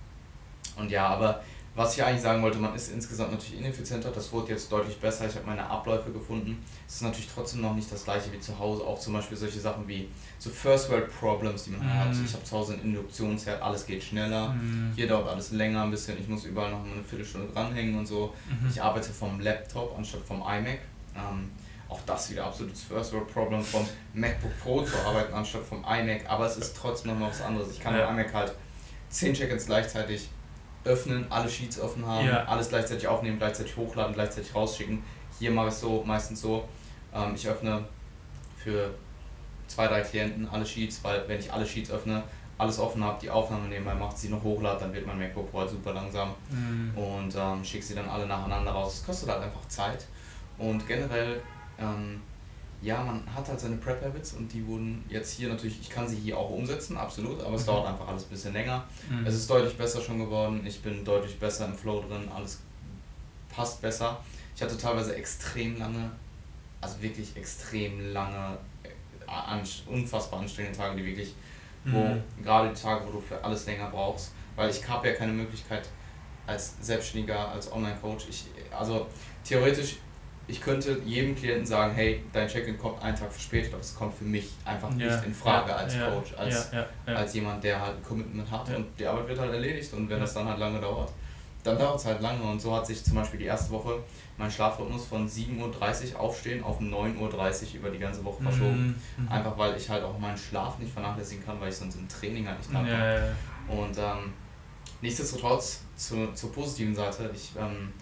und 0.76 0.90
ja, 0.90 1.08
aber 1.08 1.42
was 1.74 1.96
ich 1.96 2.02
eigentlich 2.02 2.22
sagen 2.22 2.42
wollte, 2.42 2.58
man 2.58 2.74
ist 2.74 2.90
insgesamt 2.90 3.30
natürlich 3.30 3.60
ineffizienter, 3.60 4.10
das 4.10 4.32
wurde 4.32 4.50
jetzt 4.50 4.70
deutlich 4.72 4.98
besser, 4.98 5.28
ich 5.28 5.36
habe 5.36 5.46
meine 5.46 5.64
Abläufe 5.64 6.10
gefunden. 6.10 6.60
Es 6.88 6.96
ist 6.96 7.02
natürlich 7.02 7.28
trotzdem 7.32 7.60
noch 7.60 7.74
nicht 7.74 7.90
das 7.92 8.04
gleiche 8.04 8.32
wie 8.32 8.40
zu 8.40 8.58
Hause, 8.58 8.82
auch 8.82 8.98
zum 8.98 9.12
Beispiel 9.12 9.36
solche 9.36 9.60
Sachen 9.60 9.86
wie 9.86 10.08
so 10.38 10.50
First 10.50 10.90
World 10.90 11.08
Problems, 11.08 11.64
die 11.64 11.70
man 11.70 11.86
mm. 11.86 11.94
hat. 11.94 12.08
Ich 12.24 12.32
habe 12.32 12.42
zu 12.42 12.56
Hause 12.56 12.72
einen 12.72 12.82
Induktionsherd, 12.82 13.62
alles 13.62 13.86
geht 13.86 14.02
schneller, 14.02 14.48
mm. 14.48 14.92
hier 14.96 15.06
dauert 15.06 15.28
alles 15.28 15.52
länger 15.52 15.82
ein 15.82 15.92
bisschen, 15.92 16.18
ich 16.18 16.26
muss 16.26 16.44
überall 16.44 16.72
noch 16.72 16.84
eine 16.84 17.04
Viertelstunde 17.04 17.52
dranhängen 17.52 17.96
und 17.96 18.06
so. 18.06 18.34
Mm 18.48 18.68
Ich 18.68 18.82
arbeite 18.82 19.10
vom 19.10 19.38
Laptop 19.40 19.96
anstatt 19.96 20.22
vom 20.22 20.38
iMac. 20.38 20.80
Ähm, 21.14 21.50
auch 21.88 22.00
das 22.04 22.30
wieder 22.30 22.44
absolutes 22.44 22.82
First 22.82 23.12
World 23.12 23.32
Problem 23.32 23.62
vom 23.62 23.86
MacBook 24.14 24.50
Pro 24.60 24.82
zu 24.82 24.96
arbeiten 25.06 25.32
anstatt 25.32 25.62
vom 25.62 25.84
iMac, 25.84 26.28
aber 26.28 26.46
es 26.46 26.56
ist 26.56 26.76
trotzdem 26.76 27.12
noch 27.12 27.18
mal 27.20 27.30
was 27.30 27.40
anderes. 27.40 27.70
Ich 27.70 27.80
kann 27.80 27.94
ja. 27.94 28.08
im 28.08 28.18
iMac 28.18 28.34
halt 28.34 28.52
10 29.10 29.34
Check-ins 29.34 29.66
gleichzeitig 29.66 30.28
öffnen, 30.84 31.26
alle 31.30 31.48
Sheets 31.48 31.80
offen 31.80 32.06
haben, 32.06 32.26
ja. 32.26 32.44
alles 32.44 32.68
gleichzeitig 32.68 33.06
aufnehmen, 33.06 33.38
gleichzeitig 33.38 33.76
hochladen, 33.76 34.14
gleichzeitig 34.14 34.54
rausschicken. 34.54 35.02
Hier 35.38 35.50
mache 35.50 35.68
ich 35.68 35.74
es 35.74 35.80
so, 35.80 36.02
meistens 36.06 36.40
so, 36.40 36.68
ähm, 37.14 37.34
ich 37.34 37.46
öffne 37.48 37.84
für 38.56 38.94
zwei, 39.66 39.86
drei 39.86 40.00
Klienten 40.00 40.48
alle 40.48 40.66
Sheets, 40.66 41.02
weil 41.02 41.26
wenn 41.28 41.38
ich 41.38 41.52
alle 41.52 41.66
Sheets 41.66 41.90
öffne, 41.90 42.22
alles 42.56 42.78
offen 42.80 43.04
habe, 43.04 43.18
die 43.20 43.30
Aufnahme 43.30 43.68
nebenbei 43.68 43.94
macht, 43.94 44.18
sie 44.18 44.28
noch 44.28 44.42
hochladen, 44.42 44.80
dann 44.80 44.92
wird 44.92 45.06
mein 45.06 45.18
MacBook 45.18 45.50
Pro 45.50 45.60
halt 45.60 45.70
super 45.70 45.92
langsam 45.92 46.34
mhm. 46.50 46.92
und 46.96 47.34
ähm, 47.36 47.64
schicke 47.64 47.84
sie 47.84 47.94
dann 47.94 48.08
alle 48.08 48.26
nacheinander 48.26 48.72
raus. 48.72 48.98
Das 48.98 49.06
kostet 49.06 49.28
halt 49.28 49.44
einfach 49.44 49.66
Zeit 49.68 50.06
und 50.58 50.86
generell 50.88 51.40
ähm, 51.78 52.20
ja, 52.80 53.02
man 53.02 53.22
hat 53.34 53.48
halt 53.48 53.58
seine 53.58 53.76
Prep-Habits 53.76 54.34
und 54.34 54.52
die 54.52 54.64
wurden 54.66 55.04
jetzt 55.08 55.32
hier 55.32 55.48
natürlich, 55.48 55.80
ich 55.80 55.90
kann 55.90 56.06
sie 56.06 56.16
hier 56.16 56.38
auch 56.38 56.50
umsetzen, 56.50 56.96
absolut, 56.96 57.42
aber 57.42 57.56
es 57.56 57.62
mhm. 57.62 57.66
dauert 57.66 57.88
einfach 57.88 58.08
alles 58.08 58.24
ein 58.24 58.30
bisschen 58.30 58.52
länger. 58.52 58.84
Mhm. 59.10 59.26
Es 59.26 59.34
ist 59.34 59.50
deutlich 59.50 59.76
besser 59.76 60.00
schon 60.00 60.18
geworden, 60.18 60.64
ich 60.64 60.80
bin 60.80 61.04
deutlich 61.04 61.38
besser 61.38 61.66
im 61.66 61.74
Flow 61.74 62.00
drin, 62.02 62.28
alles 62.34 62.60
passt 63.50 63.80
besser. 63.82 64.20
Ich 64.54 64.62
hatte 64.62 64.78
teilweise 64.78 65.16
extrem 65.16 65.76
lange, 65.78 66.10
also 66.80 67.00
wirklich 67.02 67.36
extrem 67.36 68.12
lange, 68.12 68.58
äh, 68.84 69.90
unfassbar 69.90 70.40
anstrengende 70.40 70.78
Tage, 70.78 70.96
die 70.96 71.04
wirklich, 71.04 71.34
wo 71.84 71.98
mhm. 71.98 72.22
gerade 72.42 72.68
die 72.68 72.80
Tage, 72.80 73.06
wo 73.06 73.12
du 73.12 73.20
für 73.20 73.42
alles 73.42 73.66
länger 73.66 73.90
brauchst, 73.90 74.32
weil 74.54 74.70
ich 74.70 74.86
habe 74.88 75.08
ja 75.08 75.14
keine 75.14 75.32
Möglichkeit 75.32 75.88
als 76.46 76.76
Selbstständiger, 76.80 77.48
als 77.48 77.70
Online-Coach, 77.72 78.26
ich, 78.30 78.46
also 78.76 79.06
theoretisch 79.44 79.96
ich 80.48 80.62
könnte 80.62 80.98
jedem 81.04 81.36
Klienten 81.36 81.66
sagen, 81.66 81.94
hey, 81.94 82.24
dein 82.32 82.48
Check-in 82.48 82.78
kommt 82.78 83.02
einen 83.02 83.16
Tag 83.16 83.30
verspätet, 83.30 83.72
aber 83.74 83.82
es 83.82 83.94
kommt 83.94 84.14
für 84.14 84.24
mich 84.24 84.48
einfach 84.64 84.90
ja, 84.96 85.06
nicht 85.06 85.26
in 85.26 85.34
Frage 85.34 85.70
ja, 85.70 85.76
als 85.76 85.94
ja, 85.94 86.10
Coach, 86.10 86.34
als, 86.36 86.70
als 87.06 87.34
jemand, 87.34 87.62
der 87.62 87.80
halt 87.80 87.98
ein 87.98 88.02
Commitment 88.02 88.50
hat 88.50 88.74
und 88.74 88.86
die 88.98 89.06
Arbeit 89.06 89.28
wird 89.28 89.38
halt 89.38 89.52
erledigt 89.52 89.92
und 89.92 90.08
wenn 90.08 90.20
das 90.20 90.32
dann 90.32 90.48
halt 90.48 90.58
lange 90.58 90.80
dauert, 90.80 91.12
dann 91.64 91.78
dauert 91.78 92.00
es 92.00 92.06
halt 92.06 92.22
lange. 92.22 92.42
Und 92.42 92.60
so 92.60 92.74
hat 92.74 92.86
sich 92.86 93.04
zum 93.04 93.14
Beispiel 93.14 93.40
die 93.40 93.46
erste 93.46 93.70
Woche 93.70 94.02
mein 94.38 94.50
Schlafrhythmus 94.50 95.04
von 95.06 95.28
7.30 95.28 96.14
Uhr 96.14 96.20
aufstehen 96.20 96.64
auf 96.64 96.80
9.30 96.80 97.18
Uhr 97.18 97.74
über 97.74 97.90
die 97.90 97.98
ganze 97.98 98.24
Woche 98.24 98.42
verschoben. 98.42 99.00
Mhm. 99.16 99.28
Einfach 99.28 99.58
weil 99.58 99.76
ich 99.76 99.88
halt 99.90 100.02
auch 100.02 100.18
meinen 100.18 100.38
Schlaf 100.38 100.78
nicht 100.78 100.92
vernachlässigen 100.92 101.44
kann, 101.44 101.60
weil 101.60 101.68
ich 101.68 101.76
sonst 101.76 101.96
im 101.96 102.08
Training 102.08 102.46
halt 102.46 102.58
nicht 102.58 102.70
bin. 102.70 103.76
Und 103.78 103.98
ähm, 103.98 104.32
nichtsdestotrotz 105.02 105.82
zu, 105.96 106.32
zur 106.32 106.52
positiven 106.52 106.94
Seite, 106.94 107.30
ich 107.34 107.50
ähm, 107.58 107.92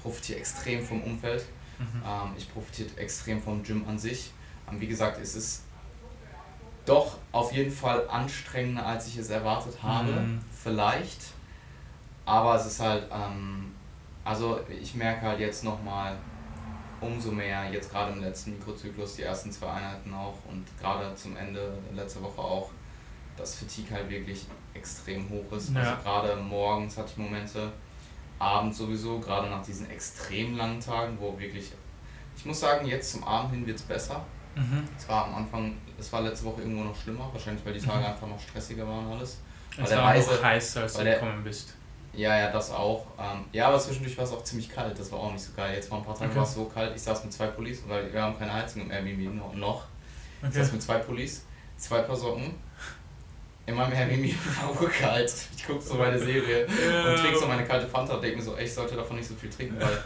profitiere 0.00 0.38
extrem 0.38 0.84
vom 0.84 1.02
Umfeld 1.02 1.44
Mhm. 1.78 2.02
Ähm, 2.04 2.32
ich 2.36 2.52
profitiere 2.52 2.88
extrem 2.96 3.42
vom 3.42 3.62
Gym 3.62 3.86
an 3.88 3.98
sich. 3.98 4.30
Ähm, 4.70 4.80
wie 4.80 4.86
gesagt, 4.86 5.18
es 5.20 5.34
ist 5.34 5.62
doch 6.84 7.18
auf 7.32 7.52
jeden 7.52 7.72
Fall 7.72 8.08
anstrengender, 8.08 8.86
als 8.86 9.08
ich 9.08 9.16
es 9.18 9.30
erwartet 9.30 9.82
habe. 9.82 10.12
Mhm. 10.12 10.40
Vielleicht. 10.62 11.20
Aber 12.24 12.56
es 12.56 12.66
ist 12.66 12.80
halt, 12.80 13.06
ähm, 13.12 13.74
also 14.24 14.60
ich 14.68 14.94
merke 14.94 15.26
halt 15.26 15.40
jetzt 15.40 15.64
nochmal 15.64 16.16
umso 17.00 17.30
mehr, 17.30 17.70
jetzt 17.70 17.90
gerade 17.90 18.12
im 18.12 18.20
letzten 18.20 18.52
Mikrozyklus, 18.52 19.16
die 19.16 19.22
ersten 19.22 19.52
zwei 19.52 19.70
Einheiten 19.70 20.12
auch 20.14 20.38
und 20.48 20.64
gerade 20.80 21.14
zum 21.14 21.36
Ende 21.36 21.76
letzter 21.94 22.22
Woche 22.22 22.40
auch, 22.40 22.70
dass 23.36 23.56
Fatigue 23.56 23.94
halt 23.94 24.08
wirklich 24.08 24.46
extrem 24.74 25.28
hoch 25.28 25.52
ist. 25.56 25.74
Ja. 25.74 25.80
Also 25.80 26.02
gerade 26.02 26.36
morgens 26.36 26.96
hatte 26.96 27.10
ich 27.12 27.16
Momente, 27.18 27.70
Abend 28.38 28.74
sowieso, 28.74 29.18
gerade 29.18 29.48
nach 29.48 29.64
diesen 29.64 29.88
extrem 29.90 30.56
langen 30.56 30.80
Tagen, 30.80 31.16
wo 31.20 31.38
wirklich, 31.38 31.72
ich 32.36 32.44
muss 32.44 32.60
sagen, 32.60 32.86
jetzt 32.86 33.12
zum 33.12 33.24
Abend 33.24 33.52
hin 33.52 33.66
wird 33.66 33.78
es 33.78 33.82
besser. 33.82 34.24
Mhm. 34.54 34.84
Es 34.96 35.08
war 35.08 35.26
am 35.26 35.34
Anfang, 35.34 35.76
es 35.98 36.12
war 36.12 36.22
letzte 36.22 36.46
Woche 36.46 36.62
irgendwo 36.62 36.84
noch 36.84 36.96
schlimmer, 36.96 37.28
wahrscheinlich 37.32 37.64
weil 37.64 37.74
die 37.74 37.80
Tage 37.80 38.00
mhm. 38.00 38.06
einfach 38.06 38.26
noch 38.26 38.40
stressiger 38.40 38.86
waren 38.86 39.06
alles. 39.12 39.38
Es 39.76 39.90
war 39.90 40.04
Reise, 40.04 40.30
auch 40.30 40.42
heiß, 40.42 40.76
als 40.78 40.94
du 40.94 41.04
gekommen 41.04 41.44
bist. 41.44 41.74
Ja, 42.14 42.38
ja, 42.38 42.50
das 42.50 42.70
auch. 42.70 43.06
Ähm, 43.18 43.44
ja, 43.52 43.68
aber 43.68 43.78
zwischendurch 43.78 44.16
war 44.16 44.24
es 44.24 44.32
auch 44.32 44.42
ziemlich 44.42 44.70
kalt, 44.70 44.98
das 44.98 45.12
war 45.12 45.18
auch 45.18 45.32
nicht 45.32 45.44
so 45.44 45.52
geil. 45.54 45.74
Jetzt 45.74 45.88
vor 45.88 45.98
ein 45.98 46.04
paar 46.04 46.14
Tagen 46.14 46.30
okay. 46.30 46.38
war 46.38 46.46
es 46.46 46.54
so 46.54 46.64
kalt, 46.64 46.96
ich 46.96 47.02
saß 47.02 47.24
mit 47.24 47.32
zwei 47.32 47.48
Pullis, 47.48 47.82
weil 47.86 48.10
wir 48.10 48.22
haben 48.22 48.38
keine 48.38 48.54
Heizung 48.54 48.82
im 48.82 48.90
Airbnb 48.90 49.34
noch. 49.54 49.84
Okay. 50.40 50.48
Ich 50.48 50.54
saß 50.54 50.72
mit 50.72 50.82
zwei 50.82 50.98
Pullis, 50.98 51.44
zwei 51.76 52.00
Paar 52.00 52.16
Socken 52.16 52.54
in 53.66 53.74
meinem 53.74 53.92
Airbnb 53.92 54.34
war 54.62 54.88
kalt. 54.88 55.32
Ich 55.56 55.66
gucke 55.66 55.82
so 55.82 55.94
meine 55.94 56.18
Serie 56.18 56.66
ja. 56.66 57.10
und 57.10 57.18
trinke 57.18 57.38
so 57.38 57.46
meine 57.46 57.64
kalte 57.64 57.88
Fanta 57.88 58.14
und 58.14 58.22
denke 58.22 58.36
mir 58.36 58.42
so, 58.42 58.56
ey, 58.56 58.64
ich 58.64 58.72
sollte 58.72 58.94
davon 58.94 59.16
nicht 59.16 59.28
so 59.28 59.34
viel 59.34 59.50
trinken, 59.50 59.76
weil 59.80 60.02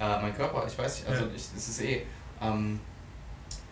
äh, 0.00 0.22
mein 0.22 0.34
Körper, 0.36 0.64
ich 0.66 0.78
weiß 0.78 1.00
nicht, 1.00 1.08
also 1.08 1.26
ich, 1.34 1.42
es 1.56 1.68
ist 1.68 1.82
eh. 1.82 2.02
Ähm, 2.40 2.80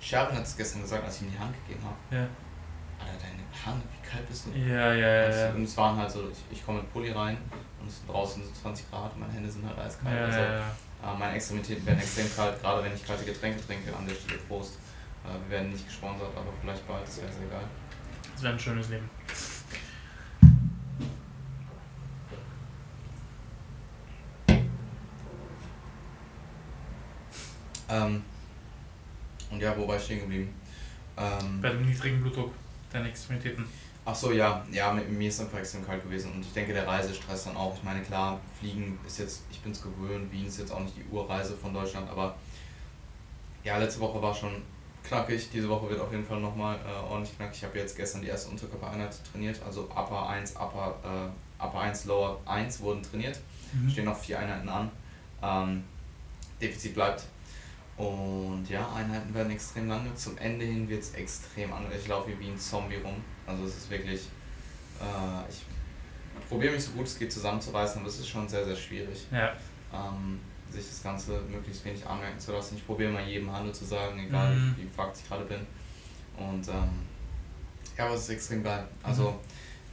Sharon 0.00 0.34
hat 0.34 0.44
es 0.44 0.56
gestern 0.56 0.82
gesagt, 0.82 1.04
als 1.04 1.16
ich 1.16 1.22
ihm 1.22 1.32
die 1.32 1.38
Hand 1.38 1.54
gegeben 1.66 1.84
habe. 1.84 1.96
Ja. 2.16 2.28
Alter, 2.98 3.18
deine 3.20 3.66
Hand, 3.66 3.82
wie 3.92 4.08
kalt 4.08 4.26
bist 4.28 4.46
du? 4.46 4.58
Ja, 4.58 4.92
ja, 4.94 5.30
ja. 5.30 5.50
Und 5.50 5.64
es 5.64 5.76
waren 5.76 5.96
halt 5.96 6.10
so, 6.10 6.28
ich, 6.30 6.58
ich 6.58 6.64
komme 6.64 6.80
mit 6.80 6.92
Pulli 6.92 7.10
rein 7.10 7.36
und 7.80 7.88
es 7.88 7.98
sind 7.98 8.08
draußen 8.08 8.42
so 8.42 8.50
20 8.62 8.90
Grad 8.90 9.12
und 9.14 9.20
meine 9.20 9.32
Hände 9.32 9.50
sind 9.50 9.66
halt 9.66 9.78
eiskalt. 9.78 10.14
Ja, 10.14 10.24
also, 10.24 10.38
ja, 10.38 10.52
ja. 10.54 11.14
Äh, 11.14 11.18
meine 11.18 11.34
Extremitäten 11.34 11.86
werden 11.86 11.98
extrem 11.98 12.34
kalt, 12.34 12.60
gerade 12.60 12.84
wenn 12.84 12.94
ich 12.94 13.06
kalte 13.06 13.24
Getränke 13.24 13.64
trinke. 13.66 13.94
An 13.94 14.06
der 14.06 14.14
Stelle 14.14 14.38
Prost. 14.48 14.78
Äh, 15.24 15.28
wir 15.44 15.58
werden 15.58 15.70
nicht 15.70 15.86
gesponsert, 15.86 16.30
aber 16.34 16.52
vielleicht 16.60 16.86
bald, 16.86 17.06
das 17.06 17.20
wäre 17.20 17.32
sehr 17.32 17.46
geil. 17.46 17.68
Das 18.38 18.44
wäre 18.44 18.52
ein 18.52 18.60
schönes 18.60 18.88
Leben. 18.88 19.10
Ähm, 27.88 28.22
und 29.50 29.60
ja, 29.60 29.76
wo 29.76 29.88
war 29.88 29.96
ich 29.96 30.04
stehen 30.04 30.20
geblieben? 30.20 30.54
Ähm, 31.16 31.60
Bei 31.60 31.70
dem 31.70 31.84
niedrigen 31.84 32.20
Blutdruck 32.20 32.52
deine 32.92 33.08
Extremitäten. 33.08 33.64
Ach 34.04 34.14
so, 34.14 34.30
ja, 34.30 34.64
ja, 34.70 34.92
mit 34.92 35.10
mir 35.10 35.30
ist 35.30 35.40
einfach 35.40 35.58
extrem 35.58 35.84
kalt 35.84 36.04
gewesen 36.04 36.30
und 36.32 36.42
ich 36.42 36.52
denke 36.52 36.72
der 36.72 36.86
Reisestress 36.86 37.42
dann 37.42 37.56
auch. 37.56 37.74
Ich 37.74 37.82
meine, 37.82 38.02
klar, 38.02 38.38
Fliegen 38.60 39.00
ist 39.04 39.18
jetzt, 39.18 39.42
ich 39.50 39.60
bin 39.62 39.72
es 39.72 39.82
gewöhnt, 39.82 40.30
Wien 40.30 40.46
ist 40.46 40.60
jetzt 40.60 40.70
auch 40.70 40.78
nicht 40.78 40.94
die 40.96 41.12
Urreise 41.12 41.56
von 41.56 41.74
Deutschland, 41.74 42.08
aber 42.08 42.36
ja, 43.64 43.78
letzte 43.78 43.98
Woche 43.98 44.22
war 44.22 44.32
schon 44.32 44.62
knackig, 45.04 45.50
diese 45.50 45.68
Woche 45.68 45.90
wird 45.90 46.00
auf 46.00 46.10
jeden 46.10 46.24
Fall 46.24 46.40
nochmal 46.40 46.76
äh, 46.76 47.10
ordentlich 47.10 47.36
knackig. 47.36 47.58
Ich 47.58 47.64
habe 47.64 47.78
jetzt 47.78 47.96
gestern 47.96 48.22
die 48.22 48.28
erste 48.28 48.50
Unterkörpereinheit 48.50 49.16
trainiert, 49.30 49.60
also 49.64 49.84
Upper 49.84 50.28
1, 50.28 50.56
Upper, 50.56 50.96
äh, 51.04 51.62
Upper 51.64 51.80
1, 51.80 52.04
Lower 52.06 52.40
1 52.46 52.80
wurden 52.80 53.02
trainiert, 53.02 53.38
mhm. 53.72 53.90
stehen 53.90 54.04
noch 54.04 54.18
vier 54.18 54.38
Einheiten 54.38 54.68
an. 54.68 54.90
Ähm, 55.42 55.84
Defizit 56.60 56.94
bleibt, 56.94 57.24
und 57.98 58.64
ja, 58.68 58.88
Einheiten 58.94 59.34
werden 59.34 59.50
extrem 59.50 59.88
lange. 59.88 60.14
Zum 60.14 60.38
Ende 60.38 60.64
hin 60.64 60.88
wird 60.88 61.02
es 61.02 61.14
extrem 61.14 61.72
an. 61.72 61.84
Ich 61.96 62.06
laufe 62.06 62.30
wie 62.38 62.46
ein 62.46 62.56
Zombie 62.56 62.96
rum. 62.96 63.16
Also 63.44 63.64
es 63.64 63.76
ist 63.76 63.90
wirklich. 63.90 64.20
Äh, 65.00 65.50
ich 65.50 65.64
probiere 66.48 66.74
mich 66.74 66.84
so 66.84 66.92
gut 66.92 67.06
es 67.06 67.18
geht 67.18 67.32
zusammenzureißen, 67.32 68.00
aber 68.00 68.08
es 68.08 68.20
ist 68.20 68.28
schon 68.28 68.48
sehr, 68.48 68.64
sehr 68.64 68.76
schwierig. 68.76 69.26
Ja. 69.32 69.52
Ähm, 69.92 70.38
sich 70.70 70.88
das 70.88 71.02
Ganze 71.02 71.40
möglichst 71.50 71.84
wenig 71.84 72.06
anmerken 72.06 72.38
zu 72.38 72.52
lassen. 72.52 72.76
Ich 72.76 72.86
probiere 72.86 73.10
mal 73.10 73.26
jedem 73.26 73.52
Hallo 73.52 73.70
zu 73.72 73.84
sagen, 73.84 74.18
egal 74.18 74.54
mhm. 74.54 74.74
wie 74.76 74.86
fucked 74.86 75.18
ich 75.18 75.28
gerade 75.28 75.44
bin. 75.44 75.66
Und 76.36 76.68
ähm, 76.68 76.90
ja, 77.96 78.06
aber 78.06 78.14
es 78.14 78.22
ist 78.22 78.30
extrem 78.30 78.62
geil. 78.62 78.86
Also 79.02 79.30
mhm. 79.30 79.36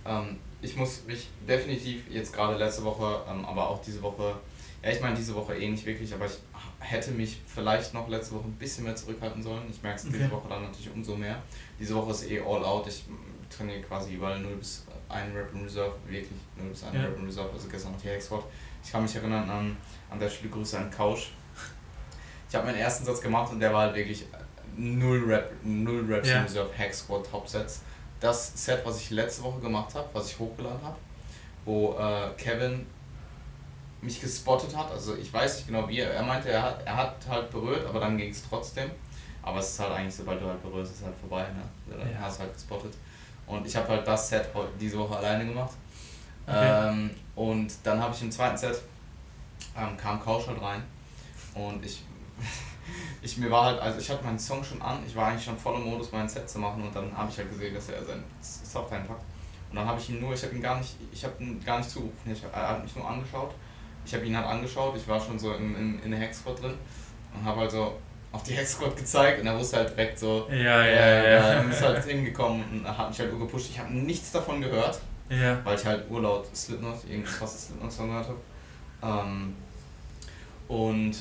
ähm, 0.05 0.39
ich 0.61 0.75
muss 0.75 1.03
mich 1.05 1.29
definitiv 1.47 2.09
jetzt 2.09 2.33
gerade 2.33 2.57
letzte 2.57 2.83
Woche, 2.83 3.23
ähm, 3.29 3.45
aber 3.45 3.69
auch 3.69 3.81
diese 3.81 4.01
Woche, 4.01 4.35
ja 4.83 4.91
ich 4.91 5.01
meine 5.01 5.15
diese 5.15 5.35
Woche 5.35 5.55
eh 5.55 5.69
nicht 5.69 5.85
wirklich, 5.85 6.13
aber 6.13 6.25
ich 6.25 6.37
hätte 6.79 7.11
mich 7.11 7.39
vielleicht 7.47 7.93
noch 7.93 8.07
letzte 8.07 8.35
Woche 8.35 8.45
ein 8.45 8.53
bisschen 8.53 8.83
mehr 8.83 8.95
zurückhalten 8.95 9.41
sollen. 9.41 9.63
Ich 9.69 9.81
merke 9.81 9.99
es 9.99 10.05
okay. 10.05 10.17
diese 10.17 10.31
Woche 10.31 10.47
dann 10.49 10.63
natürlich 10.63 10.91
umso 10.91 11.15
mehr. 11.15 11.41
Diese 11.79 11.95
Woche 11.95 12.11
ist 12.11 12.29
eh 12.29 12.39
all 12.39 12.63
out. 12.63 12.87
Ich 12.87 13.05
trainiere 13.49 13.81
quasi 13.81 14.13
überall 14.13 14.39
0 14.39 14.55
bis 14.55 14.85
1 15.09 15.35
Rep 15.35 15.53
in 15.53 15.63
Reserve, 15.63 15.93
wirklich 16.07 16.29
0 16.57 16.69
bis 16.69 16.83
1 16.83 16.95
ja. 16.95 17.01
Rep 17.01 17.17
in 17.17 17.25
Reserve, 17.25 17.49
also 17.53 17.67
gestern 17.67 17.93
noch 17.93 18.01
die 18.01 18.09
Hexquad. 18.09 18.43
Ich 18.83 18.91
kann 18.91 19.03
mich 19.03 19.15
erinnern 19.15 19.49
an, 19.49 19.77
an 20.15 20.19
der 20.19 20.29
Stelle 20.29 20.49
Grüße 20.49 20.77
an 20.77 20.89
Couch. 20.89 21.27
Ich 22.47 22.55
habe 22.55 22.67
meinen 22.67 22.77
ersten 22.77 23.05
Satz 23.05 23.21
gemacht 23.21 23.51
und 23.51 23.59
der 23.59 23.73
war 23.73 23.81
halt 23.81 23.95
wirklich 23.95 24.25
0 24.77 25.25
Rep, 25.25 25.51
0 25.63 26.13
Reps 26.13 26.29
ja. 26.29 26.41
Reserve 26.41 26.69
Hack 26.77 26.93
Squat 26.93 27.29
Top 27.29 27.47
Sets. 27.47 27.81
Das 28.19 28.51
Set, 28.55 28.81
was 28.85 29.01
ich 29.01 29.09
letzte 29.09 29.43
Woche 29.43 29.59
gemacht 29.59 29.93
habe, 29.93 30.07
was 30.13 30.31
ich 30.31 30.39
hochgeladen 30.39 30.81
habe, 30.81 30.95
wo 31.65 31.97
äh, 31.99 32.29
Kevin 32.37 32.85
mich 34.01 34.21
gespottet 34.21 34.75
hat. 34.75 34.89
Also 34.91 35.15
ich 35.15 35.33
weiß 35.33 35.57
nicht 35.57 35.67
genau 35.67 35.87
wie. 35.89 35.99
Er 35.99 36.23
meinte, 36.23 36.49
er 36.49 36.61
hat, 36.61 36.85
er 36.85 36.95
hat 36.95 37.15
halt 37.27 37.51
berührt, 37.51 37.85
aber 37.85 37.99
dann 37.99 38.17
ging 38.17 38.31
es 38.31 38.47
trotzdem. 38.47 38.89
Aber 39.43 39.59
es 39.59 39.71
ist 39.71 39.79
halt 39.79 39.91
eigentlich, 39.91 40.15
sobald 40.15 40.41
du 40.41 40.47
halt 40.47 40.61
berührst, 40.61 40.93
ist 40.93 40.99
es 40.99 41.05
halt 41.05 41.15
vorbei. 41.17 41.43
Ne? 41.43 41.97
Dann 41.97 42.09
ja. 42.09 42.19
hast 42.21 42.37
du 42.37 42.43
halt 42.43 42.53
gespottet. 42.53 42.93
Und 43.47 43.67
ich 43.67 43.75
habe 43.75 43.87
halt 43.89 44.07
das 44.07 44.29
Set 44.29 44.49
diese 44.79 44.97
Woche 44.97 45.17
alleine 45.17 45.45
gemacht. 45.45 45.73
Okay. 46.47 46.89
Ähm, 46.89 47.11
und 47.35 47.71
dann 47.83 48.01
habe 48.01 48.15
ich 48.15 48.21
im 48.21 48.31
zweiten 48.31 48.57
Set 48.57 48.81
ähm, 49.77 49.97
kam 49.97 50.23
Couch 50.23 50.47
halt 50.47 50.61
rein. 50.61 50.83
Und 51.53 51.85
ich, 51.85 52.03
ich 53.21 53.37
mir 53.37 53.49
war 53.49 53.65
halt, 53.65 53.79
also 53.79 53.99
ich 53.99 54.09
hatte 54.09 54.23
meinen 54.23 54.39
Song 54.39 54.63
schon 54.63 54.81
an, 54.81 54.99
ich 55.07 55.15
war 55.15 55.27
eigentlich 55.27 55.45
schon 55.45 55.57
voll 55.57 55.75
im 55.75 55.83
Modus, 55.83 56.11
mein 56.11 56.27
Set 56.27 56.49
zu 56.49 56.59
machen 56.59 56.83
und 56.83 56.95
dann 56.95 57.15
habe 57.15 57.29
ich 57.29 57.37
halt 57.37 57.49
gesehen, 57.49 57.73
dass 57.73 57.89
er 57.89 58.03
seinen 58.03 58.23
Soft 58.41 58.91
einpackt. 58.91 59.23
Und 59.69 59.77
dann 59.77 59.87
habe 59.87 59.99
ich 59.99 60.09
ihn 60.09 60.19
nur, 60.19 60.33
ich 60.33 60.43
habe 60.43 60.55
ihn 60.55 60.61
gar 60.61 60.77
nicht, 60.77 60.95
ich 61.11 61.23
habe 61.23 61.43
ihn 61.43 61.63
gar 61.63 61.79
nicht 61.79 61.89
zugerufen, 61.89 62.31
ich, 62.31 62.43
er 62.43 62.69
hat 62.69 62.83
mich 62.83 62.95
nur 62.95 63.09
angeschaut 63.09 63.53
ich 64.05 64.13
habe 64.13 64.25
ihn 64.25 64.37
halt 64.37 64.47
angeschaut, 64.47 64.95
ich 64.95 65.07
war 65.07 65.19
schon 65.19 65.37
so 65.37 65.53
in, 65.53 65.75
in, 65.75 66.03
in 66.03 66.11
der 66.11 66.19
Hexquad 66.19 66.61
drin 66.61 66.73
und 67.33 67.43
habe 67.43 67.61
also 67.61 67.97
auf 68.31 68.43
die 68.43 68.53
Hexquad 68.53 68.95
gezeigt 68.95 69.41
und 69.41 69.47
er 69.47 69.57
wusste 69.57 69.77
halt 69.77 69.89
direkt 69.89 70.19
so, 70.19 70.47
ja, 70.49 70.55
ja, 70.55 70.83
äh, 70.85 71.33
ja, 71.33 71.53
ja. 71.53 71.61
ist 71.61 71.81
halt 71.81 72.03
hingekommen 72.03 72.63
und 72.71 72.97
hat 72.97 73.09
mich 73.09 73.19
halt 73.19 73.31
gepusht. 73.31 73.69
Ich 73.69 73.79
habe 73.79 73.93
nichts 73.93 74.31
davon 74.31 74.61
gehört, 74.61 74.99
ja. 75.29 75.57
weil 75.63 75.77
ich 75.77 75.85
halt 75.85 76.09
urlaut 76.09 76.45
Slipknot, 76.55 77.03
irgendwas 77.09 77.35
fast 77.35 77.67
Slipknot-Song 77.67 78.07
gehört 78.09 78.27
habe. 78.27 78.39
Ähm, 79.27 79.55
und 80.67 81.15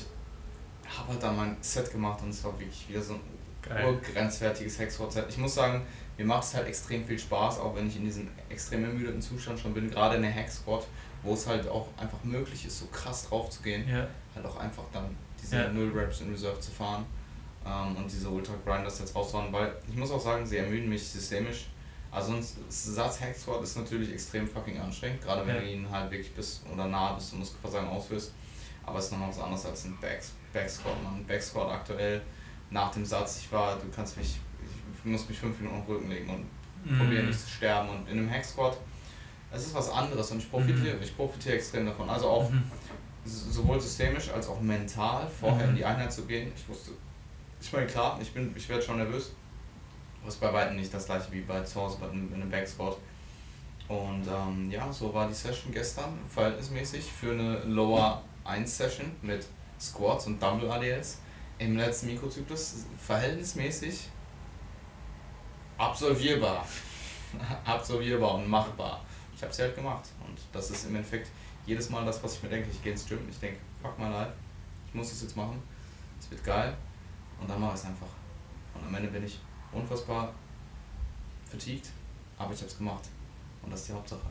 habe 0.87 1.13
halt 1.13 1.23
dann 1.23 1.35
mein 1.35 1.57
Set 1.61 1.91
gemacht 1.91 2.21
und 2.21 2.29
es 2.29 2.43
war 2.43 2.57
wirklich 2.59 2.87
wieder 2.89 3.01
so 3.01 3.13
ein 3.13 4.01
grenzwertiges 4.01 4.79
Hexquad-Set. 4.79 5.25
Ich 5.29 5.37
muss 5.37 5.55
sagen, 5.55 5.81
mir 6.17 6.25
macht 6.25 6.43
es 6.43 6.53
halt 6.53 6.67
extrem 6.67 7.03
viel 7.03 7.17
Spaß, 7.17 7.59
auch 7.59 7.75
wenn 7.75 7.87
ich 7.87 7.97
in 7.97 8.05
diesem 8.05 8.29
extrem 8.49 8.83
ermüdeten 8.85 9.21
Zustand 9.21 9.59
schon 9.59 9.73
bin, 9.73 9.89
gerade 9.89 10.15
in 10.17 10.21
der 10.21 10.31
Hexquad 10.31 10.85
wo 11.25 11.33
es 11.33 11.47
halt 11.47 11.67
auch 11.67 11.87
einfach 11.97 12.23
möglich 12.23 12.65
ist, 12.65 12.79
so 12.79 12.85
krass 12.87 13.27
drauf 13.27 13.49
zu 13.49 13.61
gehen, 13.63 13.87
ja. 13.89 14.07
halt 14.35 14.45
auch 14.45 14.57
einfach 14.57 14.83
dann 14.93 15.15
diese 15.41 15.57
ja. 15.57 15.67
Null 15.69 15.91
Raps 15.93 16.21
in 16.21 16.29
Reserve 16.31 16.59
zu 16.59 16.71
fahren 16.71 17.05
ähm, 17.65 17.97
und 17.97 18.09
diese 18.09 18.29
Ultra 18.29 18.53
Grinders 18.63 18.99
jetzt 18.99 19.15
rauszuhauen, 19.15 19.51
weil 19.51 19.73
ich 19.89 19.95
muss 19.95 20.11
auch 20.11 20.21
sagen, 20.21 20.45
sie 20.45 20.57
ermüden 20.57 20.87
mich 20.87 21.05
systemisch. 21.07 21.67
Also 22.11 22.33
ein 22.33 22.45
Satz 22.69 23.19
Squat 23.37 23.61
ist 23.61 23.75
natürlich 23.75 24.13
extrem 24.13 24.47
fucking 24.47 24.79
anstrengend, 24.79 25.21
gerade 25.21 25.45
wenn 25.45 25.55
ja. 25.55 25.61
du 25.61 25.67
ihn 25.67 25.89
halt 25.89 26.11
wirklich 26.11 26.33
bis 26.33 26.61
oder 26.71 26.87
nah 26.87 27.13
bis 27.13 27.31
zum 27.31 27.39
Muskelversagen 27.39 27.89
ausführst. 27.89 28.31
Aber 28.85 28.99
es 28.99 29.05
ist 29.05 29.11
nochmal 29.11 29.29
was 29.29 29.39
anderes 29.39 29.65
als 29.65 29.85
ein 29.85 29.97
Back, 29.99 30.21
Back 30.53 30.69
Squat. 30.69 31.01
Man 31.03 31.25
Back 31.25 31.41
Squat 31.41 31.71
aktuell 31.71 32.21
nach 32.69 32.91
dem 32.91 33.05
Satz, 33.05 33.39
ich 33.39 33.51
war, 33.51 33.77
du 33.77 33.89
kannst 33.95 34.17
mich, 34.17 34.39
ich 34.93 35.05
muss 35.05 35.27
mich 35.27 35.39
fünf 35.39 35.59
Minuten 35.59 35.79
auf 35.79 35.85
den 35.85 35.95
Rücken 35.95 36.09
legen 36.09 36.29
und 36.29 36.91
mhm. 36.91 36.97
probieren 36.97 37.27
nicht 37.27 37.39
zu 37.39 37.49
sterben. 37.49 37.89
Und 37.89 38.09
in 38.09 38.19
einem 38.19 38.29
Hack 38.29 38.45
Squat 38.45 38.77
es 39.55 39.67
ist 39.67 39.73
was 39.73 39.89
anderes 39.89 40.31
und 40.31 40.39
ich 40.39 40.49
profitiere, 40.49 40.95
mhm. 40.95 41.03
ich 41.03 41.15
profitiere 41.15 41.55
extrem 41.55 41.85
davon. 41.85 42.09
Also 42.09 42.27
auch 42.27 42.49
mhm. 42.49 42.63
sowohl 43.25 43.79
systemisch 43.79 44.29
als 44.29 44.47
auch 44.47 44.59
mental 44.61 45.27
vorher 45.27 45.65
mhm. 45.65 45.71
in 45.71 45.75
die 45.77 45.85
Einheit 45.85 46.11
zu 46.11 46.25
gehen. 46.25 46.51
Ich 46.55 46.67
wusste, 46.67 46.91
ich 47.61 47.71
meine 47.71 47.87
klar, 47.87 48.19
ich 48.21 48.33
bin, 48.33 48.53
ich 48.55 48.67
werde 48.69 48.83
schon 48.83 48.97
nervös. 48.97 49.33
Aber 50.19 50.29
es 50.29 50.35
ist 50.35 50.41
bei 50.41 50.53
weitem 50.53 50.75
nicht 50.75 50.93
das 50.93 51.05
gleiche 51.05 51.31
wie 51.31 51.41
bei 51.41 51.61
zu 51.61 51.79
Hause 51.79 51.97
in 52.11 52.33
einem 52.33 52.49
Backspot. 52.49 52.97
Und 53.87 54.25
ähm, 54.27 54.71
ja, 54.71 54.91
so 54.91 55.13
war 55.13 55.27
die 55.27 55.33
Session 55.33 55.71
gestern 55.71 56.17
verhältnismäßig 56.27 57.03
für 57.03 57.31
eine 57.31 57.59
Lower 57.65 58.23
1 58.45 58.77
Session 58.77 59.11
mit 59.21 59.45
Squats 59.79 60.27
und 60.27 60.41
Dumble 60.41 60.71
ADLs 60.71 61.19
im 61.57 61.77
letzten 61.77 62.07
Mikrozyklus 62.07 62.85
verhältnismäßig 63.05 64.09
absolvierbar. 65.77 66.65
absolvierbar 67.65 68.35
und 68.35 68.47
machbar 68.47 69.01
ich 69.35 69.41
habe 69.41 69.51
es 69.51 69.59
halt 69.59 69.75
gemacht. 69.75 70.05
Und 70.25 70.39
das 70.51 70.71
ist 70.71 70.85
im 70.85 70.95
Endeffekt 70.95 71.29
jedes 71.65 71.89
Mal 71.89 72.05
das, 72.05 72.23
was 72.23 72.35
ich 72.35 72.43
mir 72.43 72.49
denke. 72.49 72.69
Ich 72.71 72.81
gehe 72.81 72.93
ins 72.93 73.05
Gym, 73.05 73.19
ich 73.29 73.39
denke, 73.39 73.59
fuck 73.81 73.97
mal 73.99 74.09
live, 74.09 74.33
ich 74.87 74.93
muss 74.93 75.09
das 75.09 75.23
jetzt 75.23 75.35
machen, 75.35 75.61
es 76.19 76.31
wird 76.31 76.43
geil 76.43 76.75
und 77.39 77.49
dann 77.49 77.59
mache 77.59 77.73
ich 77.73 77.81
es 77.81 77.85
einfach. 77.85 78.07
Und 78.73 78.87
am 78.87 78.95
Ende 78.95 79.09
bin 79.09 79.25
ich 79.25 79.39
unfassbar 79.71 80.33
fatigued, 81.45 81.89
aber 82.37 82.53
ich 82.53 82.59
habe 82.59 82.69
es 82.69 82.77
gemacht. 82.77 83.03
Und 83.61 83.71
das 83.71 83.81
ist 83.81 83.89
die 83.89 83.93
Hauptsache. 83.93 84.27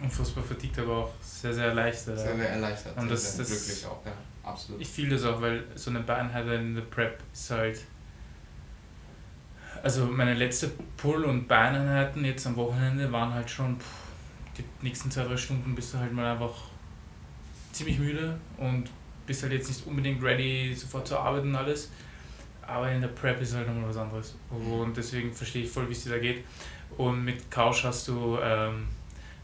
Unfassbar 0.00 0.44
fatigued, 0.44 0.78
aber 0.78 0.96
auch 0.96 1.12
sehr, 1.20 1.52
sehr 1.52 1.66
erleichtert. 1.66 2.18
Sehr, 2.18 2.36
sehr 2.36 2.50
erleichtert. 2.50 2.96
Und 2.96 3.10
das, 3.10 3.36
sehr, 3.36 3.44
sehr 3.44 3.56
glücklich 3.56 3.86
auch, 3.86 4.06
ja, 4.06 4.12
absolut. 4.48 4.80
Ich 4.80 4.88
fühle 4.88 5.16
das 5.16 5.24
auch, 5.24 5.40
weil 5.40 5.64
so 5.74 5.90
eine 5.90 6.00
Beinheit 6.00 6.46
in 6.46 6.74
der 6.74 6.82
Prep 6.82 7.20
ist 7.32 7.50
halt 7.50 7.80
also 9.82 10.06
meine 10.06 10.34
letzte 10.34 10.70
Pull- 10.96 11.24
und 11.24 11.46
Beineinheiten 11.46 12.24
jetzt 12.24 12.46
am 12.46 12.56
Wochenende 12.56 13.10
waren 13.12 13.32
halt 13.32 13.48
schon 13.48 13.78
pff, 13.78 13.86
die 14.56 14.64
nächsten 14.82 15.10
zwei, 15.10 15.24
drei 15.24 15.36
Stunden 15.36 15.74
bist 15.74 15.94
du 15.94 15.98
halt 15.98 16.12
mal 16.12 16.32
einfach 16.32 16.54
ziemlich 17.72 17.98
müde 17.98 18.38
und 18.56 18.90
bist 19.26 19.42
halt 19.42 19.52
jetzt 19.52 19.68
nicht 19.68 19.86
unbedingt 19.86 20.22
ready, 20.22 20.74
sofort 20.74 21.06
zu 21.06 21.18
arbeiten 21.18 21.48
und 21.48 21.56
alles. 21.56 21.90
Aber 22.62 22.90
in 22.90 23.00
der 23.00 23.08
Prep 23.08 23.40
ist 23.40 23.54
halt 23.54 23.66
nochmal 23.66 23.88
was 23.88 23.96
anderes. 23.96 24.34
Und 24.50 24.96
deswegen 24.96 25.32
verstehe 25.32 25.64
ich 25.64 25.70
voll, 25.70 25.88
wie 25.88 25.92
es 25.92 26.04
dir 26.04 26.10
da 26.10 26.18
geht. 26.18 26.44
Und 26.96 27.24
mit 27.24 27.50
Couch 27.50 27.84
hast 27.84 28.08
du 28.08 28.38
ähm, 28.42 28.88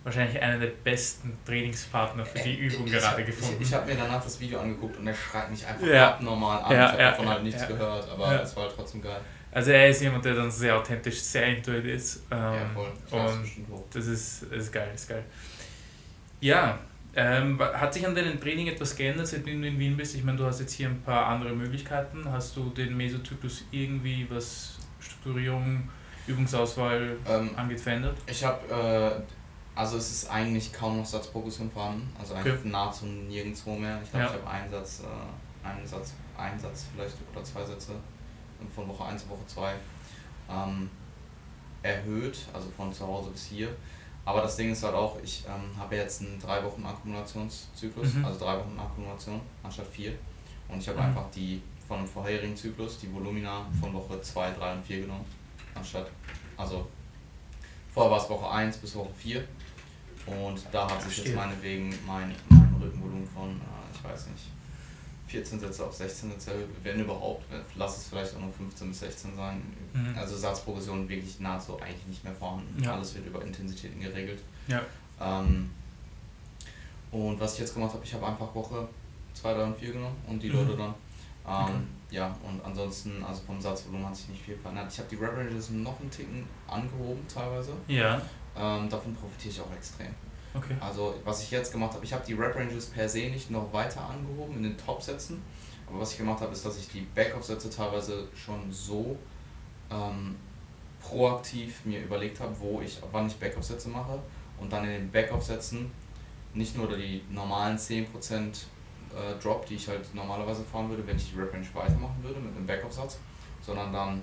wahrscheinlich 0.05 0.41
einen 0.41 0.61
der 0.61 0.69
besten 0.69 1.37
Trainingspartner 1.47 2.25
für 2.25 2.39
die 2.39 2.57
Übung 2.57 2.87
ich, 2.87 2.93
gerade 2.93 3.25
gefunden. 3.25 3.57
Ich, 3.61 3.69
ich 3.69 3.75
habe 3.75 3.87
mir 3.87 3.97
danach 3.97 4.23
das 4.23 4.39
Video 4.39 4.61
angeguckt 4.61 4.99
und 4.99 5.07
er 5.07 5.15
schreit 5.15 5.51
mich 5.51 5.67
einfach 5.67 5.87
ja. 5.87 6.11
abnormal 6.11 6.63
an. 6.63 6.73
Ja, 6.73 6.85
ich 6.85 6.93
habe 6.93 7.03
ja, 7.03 7.11
davon 7.11 7.29
halt 7.29 7.43
nichts 7.43 7.67
gehört, 7.67 8.09
aber 8.11 8.43
es 8.43 8.55
war 8.55 8.65
halt 8.65 8.75
trotzdem 8.77 9.03
geil. 9.03 9.21
Also 9.51 9.71
er 9.71 9.89
ist 9.89 10.03
jemand, 10.03 10.25
der 10.25 10.35
dann 10.35 10.51
sehr 10.51 10.77
authentisch, 10.77 11.21
sehr 11.21 11.47
intuit 11.47 11.85
ist. 11.85 12.25
Ähm, 12.31 12.39
ja, 12.39 12.71
voll. 13.09 13.29
und 13.71 13.85
das 13.95 14.07
ist, 14.07 14.43
ist 14.45 14.73
geil, 14.73 14.91
ist 14.95 15.09
geil. 15.09 15.25
Ja, 16.41 16.79
ähm, 17.17 17.59
hat 17.61 17.95
sich 17.95 18.07
an 18.07 18.15
deinem 18.15 18.41
Training 18.41 18.67
etwas 18.67 18.97
geändert, 18.97 19.29
seitdem 19.29 19.63
du 19.63 19.69
in 19.69 19.79
Wien 19.79 19.97
bist? 19.97 20.17
Ich 20.17 20.25
meine, 20.25 20.37
du 20.37 20.45
hast 20.45 20.61
jetzt 20.61 20.73
hier 20.73 20.89
ein 20.89 21.01
paar 21.03 21.27
andere 21.27 21.55
Möglichkeiten. 21.55 22.25
Hast 22.31 22.57
du 22.57 22.71
den 22.71 22.97
Mesozyklus 22.97 23.65
irgendwie, 23.71 24.27
was 24.29 24.79
Strukturierung, 24.99 25.89
Übungsauswahl 26.27 27.17
ähm, 27.29 27.51
angeht, 27.57 27.81
verändert? 27.81 28.17
Ich 28.27 28.45
habe, 28.45 28.67
äh, 28.69 29.23
also 29.75 29.97
es 29.97 30.11
ist 30.11 30.31
eigentlich 30.31 30.73
kaum 30.73 30.99
noch 30.99 31.07
Satzprogression 31.07 31.71
vorhanden. 31.71 32.11
Also 32.19 32.35
eigentlich 32.35 32.61
okay. 32.61 32.69
nahezu 32.69 33.07
nirgendwo 33.07 33.75
mehr. 33.75 34.01
Ich 34.03 34.11
glaube, 34.11 34.27
ja. 34.27 34.31
ich 34.31 34.41
habe 34.41 34.51
einen 34.51 34.71
Satz, 34.71 35.03
äh, 35.03 35.67
einen 35.67 35.87
Satz, 35.87 36.13
einen 36.37 36.59
Satz 36.59 36.87
vielleicht 36.93 37.17
oder 37.33 37.45
zwei 37.45 37.65
Sätze 37.65 37.93
von 38.75 38.89
Woche 38.89 39.05
1 39.05 39.23
zu 39.23 39.31
Woche 39.31 39.47
2 39.47 39.75
ähm, 40.51 40.91
erhöht, 41.83 42.39
also 42.53 42.69
von 42.77 42.93
zu 42.93 43.07
Hause 43.07 43.31
bis 43.31 43.47
hier. 43.47 43.69
Aber 44.25 44.41
das 44.41 44.57
Ding 44.57 44.73
ist 44.73 44.83
halt 44.83 44.95
auch, 44.95 45.19
ich 45.23 45.45
ähm, 45.47 45.79
habe 45.79 45.97
jetzt 45.97 46.23
einen 46.23 46.41
3 46.41 46.65
Wochen 46.65 46.85
Akkumulationszyklus, 46.87 48.15
mhm. 48.15 48.25
also 48.25 48.39
3 48.39 48.59
Wochen 48.59 48.79
Akkumulation 48.79 49.41
anstatt 49.63 49.87
4. 49.87 50.13
Und 50.69 50.79
ich 50.79 50.89
habe 50.89 50.99
mhm. 50.99 51.07
einfach 51.07 51.31
die 51.31 51.61
von 51.87 52.07
vorherigen 52.07 52.57
Zyklus, 52.57 52.99
die 52.99 53.13
Volumina 53.13 53.67
von 53.79 53.93
Woche 53.93 54.21
2, 54.21 54.53
3 54.53 54.73
und 54.73 54.87
4 54.87 55.01
genommen. 55.03 55.27
Anstatt, 55.75 56.07
also 56.57 56.89
vorher 57.93 58.13
war 58.13 58.23
es 58.23 58.31
Woche 58.31 58.51
1 58.51 58.79
bis 58.79 58.95
Woche 58.97 59.13
4. 59.15 59.45
Und 60.27 60.61
da 60.73 60.91
hat 60.91 61.03
sich 61.03 61.25
jetzt 61.25 61.35
meinetwegen 61.35 61.95
mein, 62.07 62.35
mein 62.49 62.75
Rückenvolumen 62.81 63.29
von, 63.29 63.51
äh, 63.51 63.95
ich 63.95 64.03
weiß 64.05 64.29
nicht, 64.29 64.45
14 65.27 65.61
Sätze 65.61 65.85
auf 65.85 65.95
16 65.95 66.31
Sätze 66.31 66.53
erhöht, 66.53 66.69
wenn 66.83 67.01
überhaupt, 67.01 67.45
lass 67.77 67.99
es 67.99 68.09
vielleicht 68.09 68.35
auch 68.37 68.41
nur 68.41 68.53
15 68.53 68.89
bis 68.89 69.01
16 69.01 69.37
sein. 69.37 69.63
Mhm. 69.93 70.17
Also 70.17 70.37
Satzprogression 70.37 71.09
wirklich 71.09 71.41
nahezu 71.41 71.81
eigentlich 71.81 72.07
nicht 72.07 72.25
mehr 72.25 72.35
vorhanden. 72.35 72.83
Ja. 72.83 72.95
Alles 72.95 73.15
wird 73.15 73.27
über 73.27 73.43
Intensitäten 73.43 74.01
geregelt. 74.01 74.41
Ja. 74.69 74.83
Ähm, 75.21 75.71
und 77.11 77.41
was 77.41 77.55
ich 77.55 77.61
jetzt 77.61 77.75
gemacht 77.75 77.93
habe, 77.93 78.05
ich 78.05 78.15
habe 78.15 78.27
einfach 78.27 78.55
Woche 78.55 78.89
2, 79.35 79.55
3 79.55 79.65
und 79.65 79.77
4 79.77 79.93
genommen 79.93 80.17
und 80.29 80.43
die 80.43 80.51
mhm. 80.51 80.55
Leute 80.55 80.77
dann. 80.77 80.95
Ähm, 81.47 81.65
okay. 81.65 81.73
Ja, 82.11 82.37
und 82.45 82.65
ansonsten, 82.65 83.25
also 83.25 83.43
vom 83.43 83.61
Satzvolumen 83.61 84.07
hat 84.07 84.17
sich 84.17 84.29
nicht 84.29 84.43
viel 84.43 84.57
verändert. 84.57 84.93
Ich 84.93 84.99
habe 84.99 85.09
die 85.09 85.17
Rep 85.17 85.37
Ranges 85.37 85.71
noch 85.71 85.99
einen 86.01 86.11
Ticken 86.11 86.47
angehoben 86.69 87.27
teilweise. 87.33 87.73
Ja. 87.89 88.23
Ähm, 88.57 88.89
davon 88.89 89.15
profitiere 89.15 89.53
ich 89.53 89.61
auch 89.61 89.73
extrem. 89.75 90.15
Okay. 90.55 90.77
Also 90.81 91.15
was 91.25 91.43
ich 91.43 91.51
jetzt 91.51 91.73
gemacht 91.73 91.95
habe, 91.95 92.05
ich 92.05 92.13
habe 92.13 92.25
die 92.25 92.35
Rep 92.35 92.55
Ranges 92.55 92.87
per 92.87 93.09
se 93.09 93.29
nicht 93.31 93.51
noch 93.51 93.73
weiter 93.73 94.09
angehoben 94.09 94.57
in 94.57 94.63
den 94.63 94.77
Top-Sätzen. 94.77 95.43
Aber 95.87 96.01
was 96.01 96.13
ich 96.13 96.19
gemacht 96.19 96.41
habe, 96.41 96.53
ist, 96.53 96.65
dass 96.65 96.79
ich 96.79 96.89
die 96.89 97.07
Backoff-Sätze 97.15 97.69
teilweise 97.71 98.29
schon 98.35 98.71
so 98.71 99.19
ähm, 99.91 100.37
proaktiv 101.01 101.85
mir 101.85 102.03
überlegt 102.03 102.41
habe, 102.41 102.55
wo 102.59 102.81
ich, 102.81 103.01
wann 103.13 103.27
ich 103.27 103.35
Backoff-Sätze 103.37 103.89
mache 103.89 104.19
und 104.59 104.73
dann 104.73 104.85
in 104.85 104.91
den 104.91 105.11
Backoff-Sätzen 105.11 105.91
nicht 106.55 106.77
nur 106.77 106.89
die 106.97 107.23
normalen 107.31 107.77
10% 107.77 108.07
äh, 109.15 109.43
Drop, 109.43 109.67
die 109.67 109.75
ich 109.75 109.89
halt 109.89 110.15
normalerweise 110.15 110.63
fahren 110.65 110.89
würde, 110.89 111.07
wenn 111.07 111.17
ich 111.17 111.33
die 111.33 111.39
Rep 111.39 111.53
Range 111.53 111.67
weitermachen 111.75 112.23
würde 112.23 112.41
mit 112.41 112.57
einem 112.57 112.67
Backoff-Satz, 112.67 113.19
sondern 113.61 113.93
dann 113.93 114.23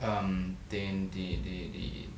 ähm, 0.00 0.56
den, 0.70 1.10
die, 1.10 1.38
die, 1.38 1.70
die, 1.70 2.08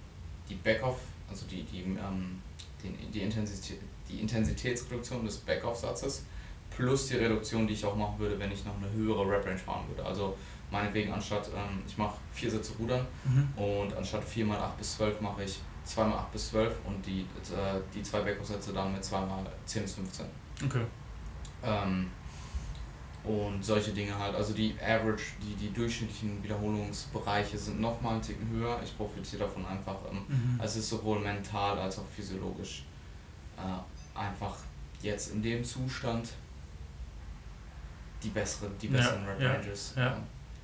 die 0.49 0.55
Backoff, 0.55 0.99
also 1.29 1.47
die, 1.47 1.63
die 1.65 1.81
ähm, 1.81 2.41
die, 2.83 2.91
die, 3.13 3.23
Intensität, 3.23 3.81
die 4.09 4.21
Intensitätsreduktion 4.21 5.25
des 5.25 5.39
Backoff-Satzes 5.39 6.25
plus 6.71 7.09
die 7.09 7.17
Reduktion, 7.17 7.67
die 7.67 7.75
ich 7.75 7.85
auch 7.85 7.97
machen 7.97 8.19
würde, 8.19 8.39
wenn 8.39 8.53
ich 8.53 8.65
noch 8.65 8.77
eine 8.77 8.91
höhere 8.93 9.29
Rep-Range 9.29 9.59
fahren 9.59 9.89
würde. 9.89 10.05
Also 10.05 10.37
meinetwegen 10.71 11.13
anstatt, 11.13 11.49
ähm, 11.49 11.83
ich 11.87 11.97
mache 11.97 12.17
vier 12.33 12.51
Sätze 12.51 12.73
Rudern 12.79 13.07
mhm. 13.25 13.49
und 13.63 13.97
anstatt 13.97 14.25
4 14.25 14.47
mal 14.47 14.59
8 14.59 14.79
bis 14.79 14.97
12 14.97 15.21
mache 15.21 15.45
ich 15.45 15.59
2 15.85 16.05
mal 16.05 16.19
8 16.19 16.33
bis 16.33 16.51
12 16.51 16.77
und 16.85 17.05
die, 17.05 17.21
äh, 17.21 17.81
die 17.95 18.03
zwei 18.03 18.21
Backoff-Sätze 18.21 18.73
dann 18.73 18.93
mit 18.93 19.05
2 19.05 19.21
mal 19.21 19.45
10 19.65 19.83
bis 19.83 19.95
15. 19.95 20.27
Okay. 20.65 20.83
Ähm, 21.65 22.11
und 23.25 23.65
solche 23.65 23.93
Dinge 23.93 24.19
halt. 24.19 24.35
Also 24.35 24.53
die 24.53 24.75
Average, 24.81 25.25
die, 25.43 25.55
die 25.55 25.73
durchschnittlichen 25.73 26.43
Wiederholungsbereiche 26.43 27.59
sind 27.59 27.81
nochmal 27.81 28.17
ein 28.17 28.23
Ticken 28.23 28.49
höher. 28.51 28.81
Ich 28.83 28.97
profitiere 28.97 29.45
davon 29.45 29.67
einfach. 29.67 29.97
Ähm, 30.11 30.23
mhm. 30.29 30.61
Es 30.63 30.77
ist 30.77 30.89
sowohl 30.89 31.21
mental 31.21 31.79
als 31.79 31.99
auch 31.99 32.07
physiologisch 32.15 32.85
äh, 33.57 34.19
einfach 34.19 34.57
jetzt 35.03 35.33
in 35.33 35.43
dem 35.43 35.65
Zustand 35.65 36.31
die 38.23 38.31
besseren, 38.31 38.73
die 38.81 38.89
besseren 38.89 39.25
ja, 39.25 39.31
Rap 39.31 39.59
Ranges. 39.59 39.95
Ja, 39.97 40.07
ja. 40.07 40.17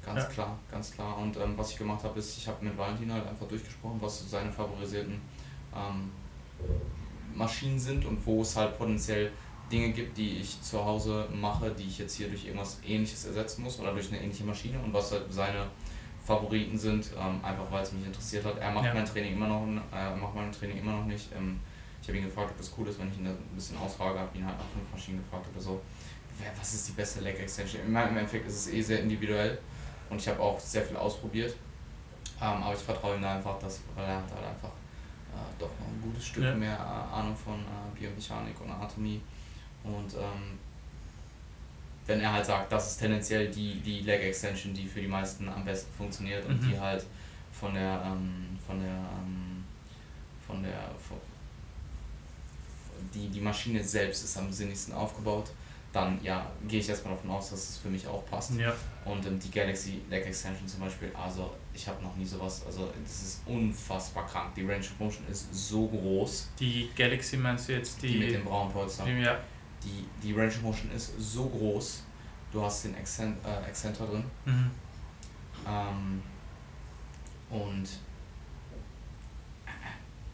Ganz 0.04 0.22
ja. 0.22 0.28
klar, 0.28 0.58
ganz 0.70 0.90
klar. 0.90 1.16
Und 1.18 1.36
ähm, 1.36 1.56
was 1.56 1.70
ich 1.70 1.78
gemacht 1.78 2.04
habe, 2.04 2.18
ist, 2.18 2.36
ich 2.36 2.46
habe 2.46 2.64
mit 2.64 2.76
Valentin 2.76 3.12
halt 3.12 3.26
einfach 3.26 3.46
durchgesprochen, 3.46 4.00
was 4.00 4.28
seine 4.28 4.52
favorisierten 4.52 5.20
ähm, 5.74 6.10
Maschinen 7.34 7.78
sind 7.78 8.04
und 8.04 8.24
wo 8.26 8.42
es 8.42 8.54
halt 8.56 8.76
potenziell 8.76 9.30
Dinge 9.70 9.90
gibt, 9.90 10.16
die 10.16 10.38
ich 10.38 10.60
zu 10.60 10.84
Hause 10.84 11.26
mache, 11.32 11.70
die 11.70 11.84
ich 11.84 11.98
jetzt 11.98 12.16
hier 12.16 12.28
durch 12.28 12.44
irgendwas 12.44 12.78
ähnliches 12.86 13.24
ersetzen 13.24 13.62
muss 13.62 13.80
oder 13.80 13.92
durch 13.92 14.08
eine 14.08 14.20
ähnliche 14.22 14.44
Maschine 14.44 14.78
und 14.78 14.92
was 14.92 15.12
halt 15.12 15.24
seine 15.30 15.66
Favoriten 16.24 16.78
sind, 16.78 17.10
ähm, 17.18 17.44
einfach 17.44 17.70
weil 17.70 17.82
es 17.82 17.92
mich 17.92 18.06
interessiert 18.06 18.44
hat. 18.44 18.58
Er 18.58 18.70
macht 18.70 18.86
ja. 18.86 18.94
mein 18.94 19.04
Training 19.04 19.34
immer 19.34 19.46
noch, 19.46 19.66
äh, 19.92 20.16
macht 20.16 20.34
mein 20.34 20.50
Training 20.52 20.78
immer 20.78 20.92
noch 20.92 21.04
nicht. 21.04 21.28
Ähm, 21.36 21.60
ich 22.00 22.08
habe 22.08 22.18
ihn 22.18 22.24
gefragt, 22.24 22.50
ob 22.50 22.58
das 22.58 22.72
cool 22.76 22.88
ist, 22.88 22.98
wenn 22.98 23.08
ich 23.08 23.18
ihn 23.18 23.26
ein 23.26 23.36
bisschen 23.54 23.78
ausfrage, 23.78 24.18
habe 24.18 24.36
ihn 24.36 24.46
halt 24.46 24.58
nach 24.58 24.66
fünf 24.66 24.90
Maschinen 24.92 25.18
gefragt 25.18 25.46
oder 25.52 25.60
so. 25.60 25.80
Was 26.58 26.74
ist 26.74 26.88
die 26.88 26.92
beste 26.92 27.20
Leg 27.20 27.38
Extension? 27.38 27.82
Im 27.86 27.96
Endeffekt 27.96 28.46
ist 28.46 28.66
es 28.66 28.72
eh 28.72 28.82
sehr 28.82 29.00
individuell 29.00 29.58
und 30.10 30.20
ich 30.20 30.28
habe 30.28 30.40
auch 30.40 30.58
sehr 30.58 30.82
viel 30.82 30.96
ausprobiert. 30.96 31.54
Ähm, 32.40 32.62
aber 32.62 32.74
ich 32.74 32.80
vertraue 32.80 33.16
ihm 33.16 33.22
da 33.22 33.36
einfach, 33.36 33.58
dass, 33.58 33.80
weil 33.94 34.04
er 34.04 34.16
hat 34.16 34.30
halt 34.34 34.44
einfach 34.44 34.68
äh, 34.68 35.58
doch 35.58 35.70
noch 35.80 35.86
ein 35.86 36.00
gutes 36.02 36.26
Stück 36.26 36.44
ja. 36.44 36.54
mehr 36.54 36.76
äh, 36.76 37.14
Ahnung 37.14 37.36
von 37.36 37.54
äh, 37.54 37.98
Biomechanik 37.98 38.60
und 38.60 38.70
Anatomie 38.70 39.20
und 39.84 40.14
ähm, 40.14 40.58
wenn 42.06 42.20
er 42.20 42.32
halt 42.32 42.46
sagt, 42.46 42.72
das 42.72 42.92
ist 42.92 42.98
tendenziell 42.98 43.48
die, 43.48 43.80
die 43.80 44.00
Leg 44.00 44.22
Extension, 44.22 44.74
die 44.74 44.86
für 44.86 45.00
die 45.00 45.08
meisten 45.08 45.48
am 45.48 45.64
besten 45.64 45.92
funktioniert 45.94 46.44
und 46.46 46.60
mhm. 46.60 46.70
die 46.70 46.78
halt 46.78 47.04
von 47.52 47.74
der 47.74 48.02
ähm, 48.04 48.58
von 48.66 48.80
der 48.80 48.88
ähm, 48.88 49.64
von 50.46 50.62
der 50.62 50.90
von, 51.06 51.18
die, 53.14 53.28
die 53.28 53.40
Maschine 53.40 53.82
selbst 53.82 54.24
ist 54.24 54.36
am 54.36 54.50
sinnigsten 54.50 54.94
aufgebaut, 54.94 55.50
dann 55.92 56.18
ja, 56.22 56.50
gehe 56.66 56.80
ich 56.80 56.88
erstmal 56.88 57.14
davon 57.14 57.30
aus, 57.30 57.50
dass 57.50 57.70
es 57.70 57.78
für 57.78 57.88
mich 57.88 58.06
auch 58.06 58.24
passt. 58.26 58.58
Ja. 58.58 58.74
Und 59.04 59.24
ähm, 59.26 59.38
die 59.38 59.50
Galaxy 59.50 60.00
Leg 60.10 60.26
Extension 60.26 60.66
zum 60.66 60.80
Beispiel, 60.80 61.10
also 61.14 61.54
ich 61.72 61.86
habe 61.86 62.02
noch 62.02 62.16
nie 62.16 62.24
sowas, 62.24 62.62
also 62.66 62.92
das 63.02 63.22
ist 63.22 63.42
unfassbar 63.46 64.26
krank. 64.26 64.54
Die 64.54 64.62
Range 64.62 64.80
of 64.80 64.98
Motion 64.98 65.26
ist 65.30 65.52
so 65.52 65.86
groß. 65.86 66.50
Die 66.58 66.90
Galaxy 66.96 67.36
meinst 67.36 67.68
du 67.68 67.72
jetzt 67.74 68.02
die? 68.02 68.08
Die 68.08 68.18
mit 68.18 68.32
dem 68.32 68.44
braunen 68.44 68.72
Polster. 68.72 69.06
Ja 69.08 69.38
die, 69.84 70.06
die 70.22 70.32
Range 70.32 70.48
of 70.48 70.62
Motion 70.62 70.90
ist 70.92 71.12
so 71.18 71.46
groß. 71.46 72.02
Du 72.52 72.62
hast 72.62 72.84
den 72.84 72.94
Accent, 72.94 73.36
äh, 73.44 73.68
Accentor 73.68 74.06
drin. 74.06 74.24
Mhm. 74.44 74.70
Ähm, 75.66 76.22
und 77.50 77.88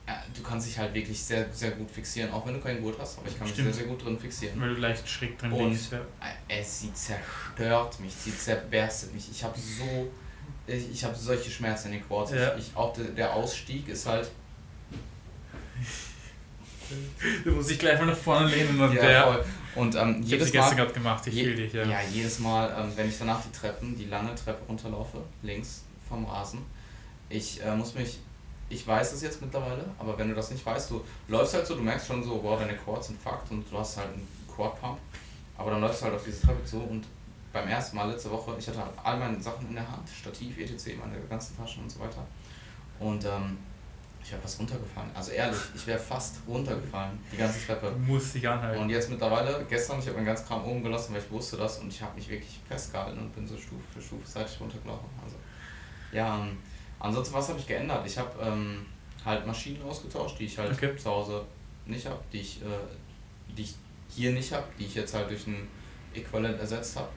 äh, 0.07 0.13
du 0.35 0.43
kannst 0.43 0.67
dich 0.67 0.79
halt 0.79 0.93
wirklich 0.95 1.23
sehr, 1.23 1.51
sehr 1.53 1.73
gut 1.73 1.91
fixieren, 1.91 2.33
auch 2.33 2.47
wenn 2.47 2.55
du 2.55 2.61
keinen 2.61 2.83
Gurt 2.83 2.99
hast, 2.99 3.19
aber 3.19 3.29
ich 3.29 3.39
kann 3.39 3.47
Stimmt. 3.47 3.69
mich 3.69 3.77
sehr, 3.77 3.85
sehr 3.85 3.95
gut 3.95 4.05
drin 4.05 4.19
fixieren. 4.19 4.61
Weil 4.61 4.75
du 4.75 4.81
leicht 4.81 5.09
schräg 5.09 5.39
drin 5.39 5.53
und 5.53 5.71
liegst, 5.71 5.93
ja. 5.93 5.99
Äh, 5.99 6.61
es 6.61 6.81
sie 6.81 6.93
zerstört 6.93 8.01
mich, 8.01 8.13
sie 8.15 8.37
zerberstet 8.37 9.15
mich. 9.15 9.31
Ich 9.31 9.45
habe 9.45 9.59
so, 9.59 10.11
ich, 10.67 10.91
ich 10.91 11.05
habe 11.05 11.15
solche 11.15 11.51
Schmerzen 11.51 11.89
in 11.89 11.95
den 11.95 12.07
Quads. 12.07 12.33
Ja. 12.33 12.55
Ich, 12.57 12.69
ich, 12.69 12.77
auch 12.77 12.93
der, 12.93 13.05
der 13.07 13.35
Ausstieg 13.35 13.89
ist 13.89 14.07
halt 14.07 14.31
Du 17.45 17.53
musst 17.53 17.71
dich 17.71 17.79
gleich 17.79 17.99
mal 17.99 18.07
nach 18.07 18.17
vorne 18.17 18.49
lehnen 18.49 18.81
und 18.81 18.95
ja, 18.95 19.01
der. 19.01 19.23
Voll. 19.25 19.45
Und 19.77 19.95
ähm, 19.95 20.21
ich 20.23 20.31
jedes 20.31 20.53
Mal. 20.53 20.75
gerade 20.75 20.93
gemacht, 20.93 21.27
ich 21.27 21.35
je, 21.35 21.55
dich, 21.55 21.73
ja. 21.73 21.85
Ja, 21.85 22.01
jedes 22.13 22.39
Mal, 22.41 22.75
ähm, 22.77 22.93
wenn 22.97 23.09
ich 23.09 23.19
danach 23.19 23.41
die 23.43 23.53
Treppen, 23.57 23.97
die 23.97 24.07
lange 24.07 24.35
Treppe 24.35 24.65
runterlaufe, 24.69 25.19
links 25.43 25.85
vom 26.09 26.25
Rasen, 26.27 26.61
ich 27.29 27.63
äh, 27.65 27.75
muss 27.75 27.95
mich. 27.95 28.19
Ich 28.73 28.87
weiß 28.87 29.13
es 29.15 29.23
jetzt 29.23 29.43
mittlerweile, 29.43 29.85
aber 29.99 30.17
wenn 30.17 30.29
du 30.29 30.35
das 30.37 30.53
nicht 30.53 30.65
weißt, 30.65 30.93
du 30.93 31.05
läufst 31.27 31.55
halt 31.55 31.67
so, 31.67 31.75
du 31.75 31.83
merkst 31.83 32.07
schon 32.07 32.23
so, 32.23 32.41
wow, 32.41 32.57
deine 32.57 32.77
Quads 32.77 33.09
sind 33.09 33.21
fucked 33.21 33.51
und 33.51 33.65
du 33.69 33.77
hast 33.77 33.97
halt 33.97 34.07
einen 34.13 34.29
Quad 34.55 34.81
Pump, 34.81 34.99
aber 35.59 35.73
dann 35.73 35.81
läufst 35.81 36.01
du 36.03 36.05
halt 36.05 36.15
auf 36.15 36.25
diese 36.25 36.41
Treppe 36.41 36.65
zu 36.65 36.77
und 36.77 37.05
beim 37.53 37.67
ersten 37.67 37.97
Mal 37.97 38.11
letzte 38.11 38.31
Woche, 38.31 38.55
ich 38.59 38.69
hatte 38.69 38.79
halt 38.79 38.93
all 39.03 39.19
meine 39.19 39.41
Sachen 39.41 39.69
in 39.69 39.75
der 39.75 39.91
Hand, 39.91 40.09
Stativ, 40.09 40.57
etc., 40.59 40.97
meine 41.01 41.21
ganzen 41.29 41.57
Taschen 41.57 41.83
und 41.83 41.91
so 41.91 41.99
weiter. 41.99 42.25
Und 43.01 43.25
ähm, 43.25 43.59
ich 44.31 44.35
wäre 44.35 44.43
fast 44.43 44.61
runtergefallen. 44.61 45.11
Also 45.13 45.33
ehrlich, 45.33 45.59
ich 45.75 45.87
wäre 45.89 45.99
fast 45.99 46.37
runtergefallen, 46.47 47.19
die 47.33 47.37
ganze 47.37 47.67
Treppe. 47.67 47.91
Muss 48.07 48.33
dich 48.33 48.49
anhalten. 48.49 48.83
Und 48.83 48.91
jetzt 48.91 49.11
mittlerweile, 49.11 49.67
gestern, 49.69 49.99
ich 49.99 50.07
habe 50.07 50.17
meinen 50.17 50.27
ganzen 50.27 50.47
Kram 50.47 50.65
oben 50.65 50.85
gelassen, 50.85 51.15
weil 51.15 51.21
ich 51.21 51.31
wusste 51.31 51.57
das 51.57 51.79
und 51.79 51.89
ich 51.89 52.01
habe 52.01 52.15
mich 52.15 52.29
wirklich 52.29 52.61
festgehalten 52.69 53.19
und 53.19 53.35
bin 53.35 53.47
so 53.47 53.57
Stufe 53.57 53.83
für 53.93 54.01
Stufe 54.01 54.23
seitlich 54.25 54.61
runtergelaufen. 54.61 55.09
Also, 55.25 55.37
ja, 56.13 56.39
ähm, 56.39 56.59
ansonsten, 57.01 57.35
was 57.35 57.49
habe 57.49 57.59
ich 57.59 57.67
geändert? 57.67 58.07
Ich 58.07 58.17
habe 58.17 58.31
ähm, 58.41 58.87
halt 59.25 59.45
Maschinen 59.47 59.83
ausgetauscht, 59.83 60.39
die 60.39 60.45
ich 60.45 60.57
halt 60.57 60.73
okay. 60.73 60.97
zu 60.97 61.11
Hause 61.11 61.45
nicht 61.87 62.07
habe, 62.07 62.21
die 62.33 62.41
ich, 62.41 62.63
äh, 62.63 62.67
die 63.57 63.63
ich 63.63 63.75
hier 64.09 64.31
nicht 64.31 64.53
habe, 64.53 64.67
die 64.79 64.85
ich 64.85 64.95
jetzt 64.95 65.13
halt 65.13 65.29
durch 65.29 65.49
ein 65.49 65.67
Äquivalent 66.15 66.61
ersetzt 66.61 66.97
habe. 66.97 67.09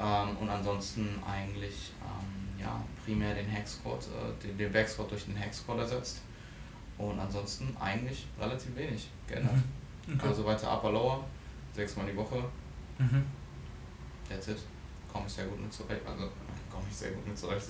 Ähm, 0.00 0.36
und 0.36 0.48
ansonsten 0.48 1.22
eigentlich 1.24 1.92
ähm, 2.02 2.60
ja, 2.60 2.82
primär 3.04 3.36
den 3.36 3.46
Squad, 3.64 4.00
äh, 4.00 4.44
den, 4.44 4.58
den 4.58 4.72
Back 4.72 4.88
Squad 4.88 5.12
durch 5.12 5.26
den 5.26 5.36
Squad 5.52 5.78
ersetzt 5.78 6.22
und 7.00 7.18
ansonsten 7.18 7.74
eigentlich 7.80 8.26
relativ 8.38 8.76
wenig 8.76 9.08
geändert. 9.26 9.54
Mhm. 10.06 10.14
Okay. 10.14 10.28
Also 10.28 10.44
weiter 10.44 10.72
Upper 10.76 10.92
Lower, 10.92 11.24
sechsmal 11.74 12.06
die 12.06 12.16
Woche. 12.16 12.42
Mhm. 12.98 13.24
That's 14.28 14.48
it. 14.48 14.58
Komme 15.12 15.26
ich 15.26 15.32
sehr 15.32 15.46
gut 15.46 15.60
mit 15.60 15.72
zurecht. 15.72 16.02
Also 16.06 16.28
komme 16.70 16.84
ich 16.88 16.96
sehr 16.96 17.10
gut 17.10 17.26
mit 17.26 17.38
zurecht. 17.38 17.66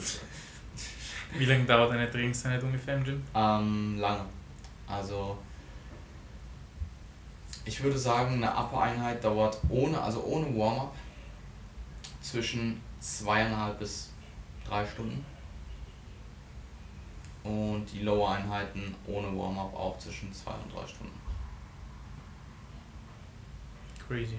Wie 1.39 1.45
lange 1.45 1.65
dauert 1.65 1.93
eine 1.93 2.11
Trainingseinheit 2.11 2.63
ungefähr 2.63 2.97
im 2.97 3.05
Gym? 3.05 3.23
Ähm, 3.35 3.99
lange. 3.99 4.25
Also 4.87 5.39
ich 7.65 7.81
würde 7.83 7.97
sagen, 7.97 8.35
eine 8.35 8.51
Upper-Einheit 8.51 9.23
dauert 9.23 9.59
ohne, 9.69 10.01
also 10.01 10.25
ohne 10.25 10.47
Warm-up 10.59 10.95
zwischen 12.21 12.81
zweieinhalb 12.99 13.79
bis 13.79 14.11
drei 14.67 14.85
Stunden 14.85 15.25
und 17.45 17.87
die 17.93 18.03
Lower-Einheiten 18.03 18.95
ohne 19.07 19.29
Warm-up 19.29 19.75
auch 19.75 19.99
zwischen 19.99 20.33
2 20.33 20.51
und 20.51 20.75
3 20.75 20.87
Stunden. 20.87 21.21
Crazy. 24.07 24.39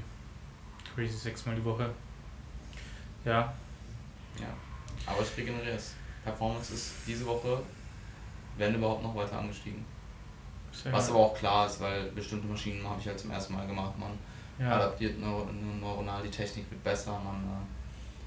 Crazy, 0.94 1.18
sechsmal 1.18 1.56
die 1.56 1.64
Woche. 1.64 1.90
Ja. 3.24 3.54
Ja. 4.40 4.48
Aber 5.06 5.22
ich 5.22 5.38
regeneriere 5.38 5.76
es. 5.76 5.96
Performance 6.24 6.74
ist 6.74 6.94
diese 7.08 7.26
Woche, 7.26 7.62
wenn 8.58 8.76
überhaupt, 8.76 9.02
noch 9.02 9.16
weiter 9.16 9.40
angestiegen. 9.40 9.86
Sehr 10.72 10.94
Was 10.94 11.10
aber 11.10 11.20
auch 11.20 11.34
klar 11.36 11.66
ist, 11.66 11.80
weil 11.82 12.12
bestimmte 12.12 12.48
Maschinen 12.48 12.88
habe 12.88 13.00
ich 13.00 13.08
halt 13.08 13.20
zum 13.20 13.32
ersten 13.32 13.54
Mal 13.54 13.68
gemacht. 13.68 13.94
Man 13.98 14.12
ja. 14.60 14.76
adaptiert 14.76 15.20
neur 15.20 15.48
neuronal, 15.80 16.22
die 16.24 16.30
Technik 16.30 16.70
wird 16.70 16.84
besser, 16.84 17.12
man 17.12 17.36
äh, 17.36 17.81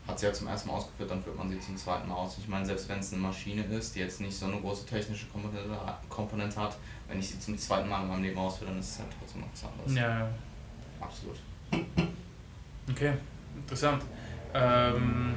hat 0.06 0.18
sie 0.18 0.26
halt 0.26 0.36
zum 0.36 0.48
ersten 0.48 0.68
Mal 0.68 0.74
ausgeführt, 0.74 1.10
dann 1.10 1.22
führt 1.22 1.36
man 1.36 1.48
sie 1.48 1.58
zum 1.58 1.76
zweiten 1.76 2.08
Mal 2.08 2.14
aus. 2.14 2.36
Ich 2.38 2.46
meine, 2.46 2.64
selbst 2.66 2.88
wenn 2.88 2.98
es 2.98 3.12
eine 3.12 3.22
Maschine 3.22 3.62
ist, 3.64 3.94
die 3.94 4.00
jetzt 4.00 4.20
nicht 4.20 4.36
so 4.36 4.46
eine 4.46 4.60
große 4.60 4.84
technische 4.86 5.26
Komponente, 5.26 5.68
Komponente 6.08 6.60
hat, 6.60 6.76
wenn 7.08 7.18
ich 7.18 7.30
sie 7.30 7.40
zum 7.40 7.56
zweiten 7.56 7.88
Mal 7.88 8.02
in 8.02 8.08
meinem 8.08 8.22
Leben 8.22 8.38
ausführe, 8.38 8.70
dann 8.70 8.80
ist 8.80 8.90
es 8.90 8.98
halt 8.98 9.08
trotzdem 9.18 9.40
noch 9.40 9.48
was 9.52 9.64
anderes. 9.64 9.94
Ja. 9.94 10.28
Absolut. 11.00 11.36
Okay, 12.90 13.14
interessant. 13.56 14.02
Ähm, 14.52 15.34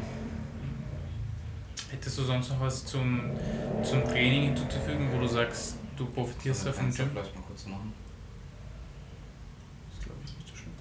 hättest 1.89 2.17
du 2.17 2.23
sonst 2.23 2.49
noch 2.49 2.59
was 2.59 2.85
zum, 2.85 3.31
zum 3.83 4.03
Training 4.03 4.43
hinzuzufügen, 4.53 5.11
wo 5.13 5.19
du 5.19 5.27
sagst, 5.27 5.77
du 5.95 6.05
profitierst 6.07 6.67
davon? 6.67 6.83
Kannst 6.83 6.99
du 6.99 7.05
vielleicht 7.05 7.35
mal 7.35 7.41
kurz 7.41 7.65
machen. 7.67 7.93
Das 9.89 9.97
ist 9.97 10.05
glaube 10.05 10.19
ich 10.25 10.37
nicht 10.37 10.47
so 10.47 10.55
schlimm. 10.55 10.73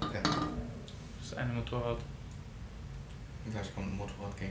Okay. 0.00 0.20
Das 1.18 1.26
ist 1.26 1.36
eine 1.36 1.52
Motorrad. 1.52 1.98
Gleich 3.50 3.74
kommt 3.74 3.88
ein 3.88 3.96
Motorrad-Gang. 3.96 4.50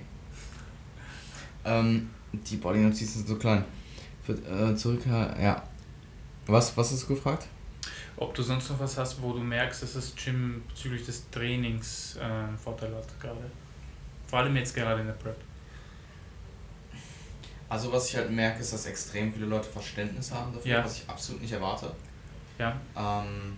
ähm, 1.65 2.09
die 2.31 2.57
Body-Notizen 2.57 3.19
sind 3.19 3.27
so 3.27 3.35
klein. 3.37 3.63
Für, 4.23 4.33
äh, 4.33 4.75
zurück, 4.75 5.05
ja. 5.05 5.63
Was, 6.47 6.75
was 6.77 6.91
hast 6.91 7.03
du 7.03 7.15
gefragt? 7.15 7.47
Ob 8.17 8.33
du 8.33 8.41
sonst 8.41 8.69
noch 8.69 8.79
was 8.79 8.97
hast, 8.97 9.21
wo 9.21 9.33
du 9.33 9.39
merkst, 9.39 9.83
dass 9.83 9.93
das 9.93 10.15
Gym 10.15 10.63
bezüglich 10.67 11.05
des 11.05 11.29
Trainings 11.29 12.17
äh, 12.17 12.57
Vorteil 12.57 12.95
hat 12.95 13.19
gerade. 13.19 13.51
Vor 14.27 14.39
allem 14.39 14.55
jetzt 14.55 14.73
gerade 14.73 15.01
in 15.01 15.07
der 15.07 15.13
Prep. 15.13 15.37
Also 17.67 17.91
was 17.91 18.09
ich 18.09 18.15
halt 18.15 18.31
merke, 18.31 18.59
ist, 18.59 18.73
dass 18.73 18.85
extrem 18.85 19.33
viele 19.33 19.47
Leute 19.47 19.67
Verständnis 19.67 20.31
haben 20.31 20.53
dafür, 20.53 20.71
ja. 20.71 20.85
was 20.85 20.99
ich 20.99 21.09
absolut 21.09 21.41
nicht 21.41 21.51
erwarte. 21.51 21.91
Ja. 22.57 22.79
Ähm, 22.95 23.57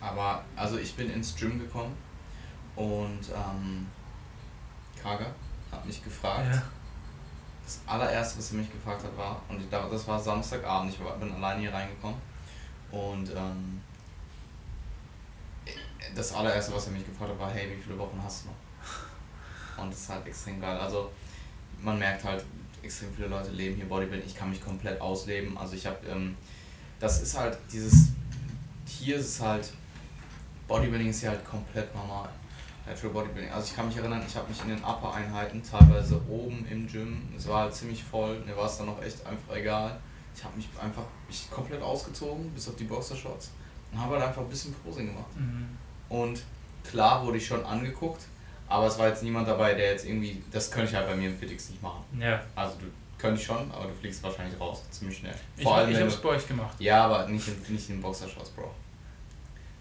aber 0.00 0.44
also 0.54 0.78
ich 0.78 0.94
bin 0.94 1.10
ins 1.10 1.34
Gym 1.34 1.58
gekommen 1.58 1.96
und 2.76 3.20
ähm, 3.34 3.86
Kaga 5.02 5.26
hat 5.70 5.84
mich 5.84 6.02
gefragt. 6.02 6.46
Ja. 6.52 6.62
Das 7.64 7.80
allererste, 7.86 8.38
was 8.38 8.52
er 8.52 8.58
mich 8.58 8.70
gefragt 8.70 9.02
hat, 9.02 9.16
war, 9.16 9.42
und 9.48 9.60
ich, 9.60 9.68
das 9.68 10.06
war 10.06 10.20
Samstagabend, 10.20 10.92
ich 10.92 10.98
bin 10.98 11.34
alleine 11.34 11.60
hier 11.60 11.72
reingekommen 11.72 12.16
und 12.92 13.28
ähm, 13.34 13.80
das 16.14 16.32
allererste, 16.32 16.72
was 16.72 16.86
er 16.86 16.92
mich 16.92 17.04
gefragt 17.04 17.32
hat, 17.32 17.38
war, 17.38 17.50
hey, 17.50 17.76
wie 17.76 17.82
viele 17.82 17.98
Wochen 17.98 18.20
hast 18.22 18.44
du 18.44 18.48
noch? 18.48 19.82
Und 19.82 19.92
das 19.92 20.00
ist 20.00 20.08
halt 20.08 20.26
extrem 20.26 20.60
geil. 20.60 20.78
Also 20.78 21.10
man 21.82 21.98
merkt 21.98 22.24
halt, 22.24 22.44
extrem 22.82 23.12
viele 23.14 23.28
Leute 23.28 23.50
leben 23.50 23.76
hier 23.76 23.86
Bodybuilding. 23.86 24.26
Ich 24.26 24.36
kann 24.36 24.50
mich 24.50 24.64
komplett 24.64 25.00
ausleben. 25.00 25.58
Also 25.58 25.74
ich 25.74 25.86
habe, 25.86 25.98
ähm, 26.06 26.36
das 27.00 27.20
ist 27.20 27.36
halt 27.36 27.58
dieses, 27.70 28.10
hier 28.86 29.16
ist 29.16 29.26
es 29.26 29.40
halt, 29.40 29.72
Bodybuilding 30.68 31.10
ist 31.10 31.22
ja 31.22 31.30
halt 31.30 31.44
komplett 31.44 31.94
normal. 31.94 32.28
Natural 32.86 33.12
Bodybuilding. 33.12 33.50
Also 33.50 33.66
ich 33.68 33.76
kann 33.76 33.88
mich 33.88 33.96
erinnern, 33.96 34.22
ich 34.26 34.36
habe 34.36 34.48
mich 34.48 34.60
in 34.62 34.68
den 34.68 34.84
Upper-Einheiten 34.84 35.62
teilweise 35.62 36.20
oben 36.28 36.66
im 36.70 36.86
Gym, 36.86 37.22
es 37.36 37.48
war 37.48 37.62
halt 37.62 37.74
ziemlich 37.74 38.02
voll, 38.02 38.38
mir 38.46 38.56
war 38.56 38.66
es 38.66 38.78
dann 38.78 38.88
auch 38.88 39.02
echt 39.02 39.26
einfach 39.26 39.54
egal 39.54 39.98
ich 40.36 40.44
habe 40.44 40.56
mich 40.56 40.68
einfach 40.80 41.04
mich 41.26 41.50
komplett 41.50 41.82
ausgezogen, 41.82 42.50
bis 42.50 42.68
auf 42.68 42.76
die 42.76 42.84
Boxershorts 42.84 43.50
und 43.92 44.00
habe 44.00 44.16
halt 44.16 44.28
einfach 44.28 44.42
ein 44.42 44.48
bisschen 44.48 44.74
Posing 44.74 45.06
gemacht. 45.06 45.34
Mhm. 45.36 45.68
Und 46.08 46.42
klar 46.84 47.24
wurde 47.24 47.38
ich 47.38 47.46
schon 47.46 47.64
angeguckt, 47.64 48.22
aber 48.68 48.86
es 48.86 48.98
war 48.98 49.08
jetzt 49.08 49.22
niemand 49.22 49.48
dabei, 49.48 49.74
der 49.74 49.92
jetzt 49.92 50.04
irgendwie, 50.04 50.42
das 50.52 50.70
könnte 50.70 50.90
ich 50.90 50.96
halt 50.96 51.06
bei 51.06 51.16
mir 51.16 51.30
im 51.30 51.38
Fitix 51.38 51.70
nicht 51.70 51.82
machen. 51.82 52.04
Ja. 52.20 52.42
Also 52.54 52.76
du 52.78 52.86
könnte 53.18 53.40
ich 53.40 53.46
schon, 53.46 53.70
aber 53.72 53.86
du 53.86 53.94
fliegst 53.94 54.22
wahrscheinlich 54.22 54.60
raus, 54.60 54.82
ziemlich 54.90 55.18
schnell. 55.18 55.34
Vor 55.62 55.72
ich, 55.72 55.78
allem, 55.78 55.90
ich 55.90 56.00
hab's 56.00 56.16
bei 56.16 56.28
euch 56.30 56.46
gemacht. 56.46 56.76
Ja, 56.78 57.04
aber 57.06 57.26
nicht 57.28 57.48
in, 57.48 57.74
nicht 57.74 57.88
in 57.88 58.02
Boxershorts, 58.02 58.50
Bro. 58.50 58.70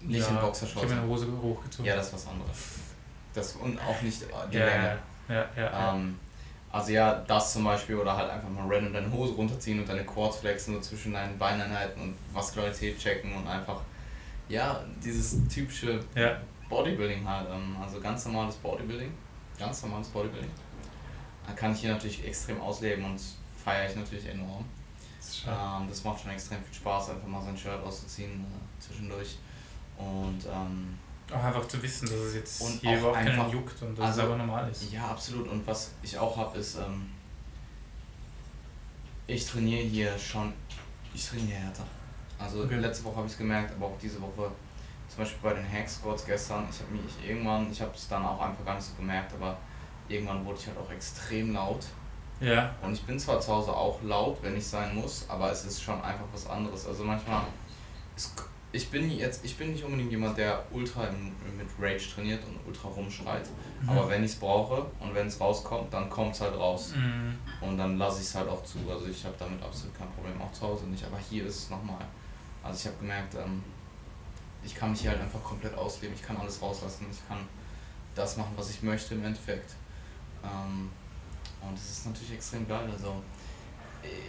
Nicht 0.02 0.22
ja, 0.22 0.28
in 0.28 0.36
Boxershorts. 0.40 0.86
Ich 0.86 0.92
habe 0.92 1.02
meine 1.02 1.08
Hose 1.08 1.28
hochgezogen. 1.42 1.86
Ja, 1.86 1.96
das 1.98 2.08
ist 2.08 2.14
was 2.14 2.28
anderes. 2.28 2.58
Das, 3.36 3.54
und 3.58 3.80
auch 3.80 4.02
nicht 4.02 4.24
die 4.52 4.58
ja, 4.58 4.66
Länge. 4.66 4.98
Ja, 5.28 5.46
ja. 5.56 5.94
Ähm, 5.94 6.20
also 6.72 6.92
ja, 6.92 7.24
das 7.28 7.54
zum 7.54 7.64
Beispiel 7.64 7.96
oder 7.96 8.16
halt 8.16 8.30
einfach 8.30 8.50
mal 8.50 8.66
random 8.68 8.94
deine 8.94 9.12
Hose 9.12 9.34
runterziehen 9.34 9.80
und 9.80 9.88
deine 9.88 10.04
Quads 10.04 10.38
flexen 10.38 10.74
so 10.76 10.80
zwischen 10.82 11.14
deinen 11.14 11.38
Beineinheiten 11.38 12.02
und 12.02 12.16
Vaskularität 12.34 12.98
checken 12.98 13.34
und 13.34 13.48
einfach, 13.48 13.82
ja, 14.50 14.84
dieses 15.04 15.48
typische. 15.48 16.00
Bodybuilding 16.70 17.28
halt, 17.28 17.48
ähm, 17.50 17.76
also 17.82 18.00
ganz 18.00 18.26
normales 18.26 18.56
Bodybuilding, 18.56 19.12
ganz 19.58 19.84
normales 19.84 20.08
Bodybuilding. 20.10 20.50
Da 21.46 21.54
kann 21.54 21.74
ich 21.74 21.80
hier 21.80 21.92
natürlich 21.92 22.26
extrem 22.26 22.60
ausleben 22.60 23.06
und 23.06 23.22
feiere 23.64 23.90
ich 23.90 23.96
natürlich 23.96 24.28
enorm. 24.28 24.66
Das, 25.20 25.44
ähm, 25.48 25.88
das 25.88 26.04
macht 26.04 26.22
schon 26.22 26.32
extrem 26.32 26.64
viel 26.64 26.74
Spaß, 26.74 27.12
einfach 27.12 27.28
mal 27.28 27.44
sein 27.44 27.58
Shirt 27.58 27.84
auszuziehen 27.84 28.46
äh, 28.46 28.82
zwischendurch 28.82 29.38
und 29.98 30.40
ähm, 30.52 30.98
auch 31.32 31.44
einfach 31.44 31.68
zu 31.68 31.82
wissen, 31.82 32.08
dass 32.08 32.18
es 32.18 32.36
jetzt 32.36 32.62
und 32.62 32.82
hier 32.82 32.98
überhaupt 32.98 33.18
keinen 33.18 33.52
juckt 33.52 33.82
und 33.82 33.98
dass 33.98 34.06
also, 34.06 34.22
es 34.22 34.28
aber 34.28 34.38
normal 34.38 34.70
ist. 34.70 34.92
Ja, 34.92 35.08
absolut. 35.08 35.48
Und 35.48 35.66
was 35.66 35.92
ich 36.04 36.18
auch 36.18 36.38
habe, 36.38 36.58
ist, 36.58 36.76
ähm, 36.76 37.10
ich 39.28 39.46
trainiere 39.46 39.84
hier 39.84 40.18
schon, 40.20 40.54
ich 41.14 41.26
trainiere 41.28 41.58
härter. 41.58 41.86
Also 42.38 42.64
okay. 42.64 42.76
letzte 42.76 43.06
Woche 43.06 43.18
habe 43.18 43.26
ich 43.26 43.32
es 43.32 43.38
gemerkt, 43.38 43.74
aber 43.76 43.88
auch 43.88 43.98
diese 44.00 44.22
Woche, 44.22 44.52
zum 45.08 45.18
Beispiel 45.18 45.40
bei 45.42 45.54
den 45.54 45.72
Hack 45.72 45.90
Squats 45.90 46.26
gestern, 46.26 46.68
ich 46.70 46.80
habe 46.80 46.92
mich 46.92 47.28
irgendwann, 47.28 47.72
ich 47.72 47.82
habe 47.82 47.92
es 47.96 48.08
dann 48.08 48.26
auch 48.26 48.40
einfach 48.42 48.64
gar 48.66 48.76
nicht 48.76 48.86
so 48.86 48.94
gemerkt, 48.96 49.34
aber 49.34 49.58
irgendwann 50.08 50.46
wurde 50.46 50.60
ich 50.60 50.68
halt 50.68 50.78
auch 50.78 50.92
extrem 50.92 51.54
laut. 51.54 51.86
Ja. 52.40 52.76
Und 52.82 52.94
ich 52.94 53.04
bin 53.04 53.18
zwar 53.18 53.40
zu 53.40 53.52
Hause 53.52 53.74
auch 53.74 54.02
laut, 54.04 54.38
wenn 54.42 54.58
ich 54.58 54.68
sein 54.68 54.94
muss, 54.94 55.26
aber 55.30 55.52
es 55.52 55.64
ist 55.66 55.82
schon 55.82 56.02
einfach 56.02 56.26
was 56.34 56.46
anderes. 56.48 56.86
Also 56.86 57.04
manchmal, 57.06 57.46
es 58.16 58.34
ich 58.76 58.90
bin 58.90 59.10
jetzt, 59.10 59.46
ich 59.46 59.56
bin 59.56 59.72
nicht 59.72 59.84
unbedingt 59.86 60.12
jemand, 60.12 60.38
der 60.38 60.66
ultra 60.72 61.08
im, 61.08 61.32
mit 61.58 61.68
Rage 61.80 62.14
trainiert 62.14 62.44
und 62.46 62.60
ultra 62.68 62.90
rumschreit. 62.90 63.48
Mhm. 63.82 63.90
Aber 63.90 64.10
wenn 64.10 64.24
ich 64.24 64.32
es 64.32 64.38
brauche 64.38 64.86
und 65.00 65.16
wenn 65.16 65.28
es 65.28 65.40
rauskommt, 65.40 65.94
dann 65.94 66.10
kommt 66.10 66.36
es 66.36 66.42
halt 66.42 66.56
raus. 66.56 66.94
Mhm. 66.96 67.38
Und 67.62 67.78
dann 67.78 67.98
lasse 67.98 68.20
ich 68.20 68.28
es 68.28 68.36
halt 68.36 68.50
auch 68.50 68.64
zu. 68.64 68.80
Also 68.90 69.08
ich 69.08 69.24
habe 69.24 69.36
damit 69.40 69.64
absolut 69.64 69.98
kein 69.98 70.10
Problem, 70.12 70.42
auch 70.42 70.52
zu 70.52 70.64
Hause 70.64 70.86
nicht. 70.88 71.06
Aber 71.06 71.18
hier 71.18 71.46
ist 71.46 71.58
es 71.58 71.70
nochmal. 71.70 72.06
Also 72.64 72.80
ich 72.80 72.86
habe 72.88 72.98
gemerkt, 72.98 73.36
ähm, 73.36 73.64
ich 74.64 74.76
kann 74.76 74.92
mich 74.92 75.02
hier 75.02 75.12
halt 75.12 75.22
einfach 75.22 75.44
komplett 75.44 75.76
ausleben. 75.76 76.14
Ich 76.14 76.24
kann 76.24 76.36
alles 76.36 76.62
rauslassen. 76.62 77.06
Ich 77.10 77.26
kann 77.28 77.48
das 78.14 78.36
machen, 78.36 78.52
was 78.58 78.70
ich 78.70 78.84
möchte 78.84 79.14
im 79.16 79.24
Endeffekt. 79.24 79.72
Ähm, 80.44 80.90
und 81.62 81.78
es 81.78 81.92
ist 81.92 82.06
natürlich 82.08 82.34
extrem 82.34 82.68
geil. 82.68 82.90
Also 82.92 83.22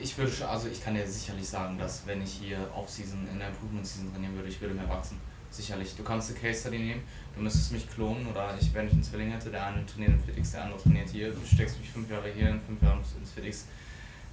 ich 0.02 0.16
würde 0.16 0.48
also 0.48 0.68
ich 0.68 0.82
kann 0.82 0.94
dir 0.94 1.06
sicherlich 1.06 1.48
sagen, 1.48 1.78
dass 1.78 2.06
wenn 2.06 2.22
ich 2.22 2.32
hier 2.32 2.58
auf 2.74 2.88
Season, 2.88 3.26
in 3.30 3.38
der 3.38 3.48
Improvement 3.48 3.86
Season 3.86 4.12
trainieren 4.12 4.34
würde, 4.34 4.48
ich 4.48 4.60
würde 4.60 4.74
mehr 4.74 4.88
wachsen. 4.88 5.20
Sicherlich. 5.50 5.94
Du 5.96 6.02
kannst 6.02 6.30
eine 6.30 6.38
Case 6.38 6.60
Study 6.60 6.78
nehmen, 6.78 7.02
du 7.34 7.42
müsstest 7.42 7.72
mich 7.72 7.88
klonen 7.88 8.26
oder 8.26 8.56
ich, 8.60 8.74
wenn 8.74 8.86
ich 8.88 8.92
einen 8.92 9.02
Zwilling 9.02 9.30
hätte, 9.30 9.50
der 9.50 9.66
eine 9.66 9.86
trainiert 9.86 10.12
in 10.12 10.20
Fitix, 10.20 10.52
der 10.52 10.64
andere 10.64 10.82
trainiert 10.82 11.08
hier, 11.08 11.30
du 11.30 11.40
steckst 11.46 11.78
mich 11.78 11.88
fünf 11.88 12.10
Jahre 12.10 12.30
hier, 12.30 12.50
in 12.50 12.60
fünf 12.60 12.82
Jahren 12.82 12.98
ins 12.98 13.30
Fitix. 13.30 13.64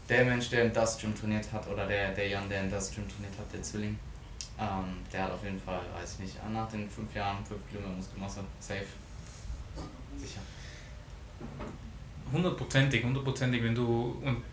Der 0.10 0.26
Mensch, 0.26 0.50
der 0.50 0.66
in 0.66 0.74
das 0.74 0.98
Gym 1.00 1.16
trainiert 1.16 1.50
hat 1.54 1.66
oder 1.68 1.88
der, 1.88 2.12
der 2.14 2.28
Jan, 2.28 2.50
der 2.50 2.64
in 2.64 2.70
das 2.70 2.94
Gym 2.94 3.08
trainiert 3.08 3.38
hat, 3.40 3.54
der 3.54 3.62
Zwilling, 3.62 3.98
ähm, 4.60 4.98
der 5.12 5.24
hat 5.24 5.32
auf 5.32 5.44
jeden 5.44 5.60
Fall, 5.60 5.82
weiß 5.96 6.14
ich 6.14 6.20
nicht, 6.20 6.50
nach 6.52 6.70
den 6.70 6.90
fünf 6.90 7.14
Jahren 7.16 7.46
fünf 7.46 7.62
Kilo 7.70 7.82
mehr 7.82 7.96
Muskelmasse. 7.96 8.42
Safe. 8.60 8.86
Sicher. 10.18 10.42
Hundertprozentig, 12.32 13.04
hundertprozentig, 13.04 13.64
wenn 13.64 13.76
du 13.76 14.20
und 14.24 14.44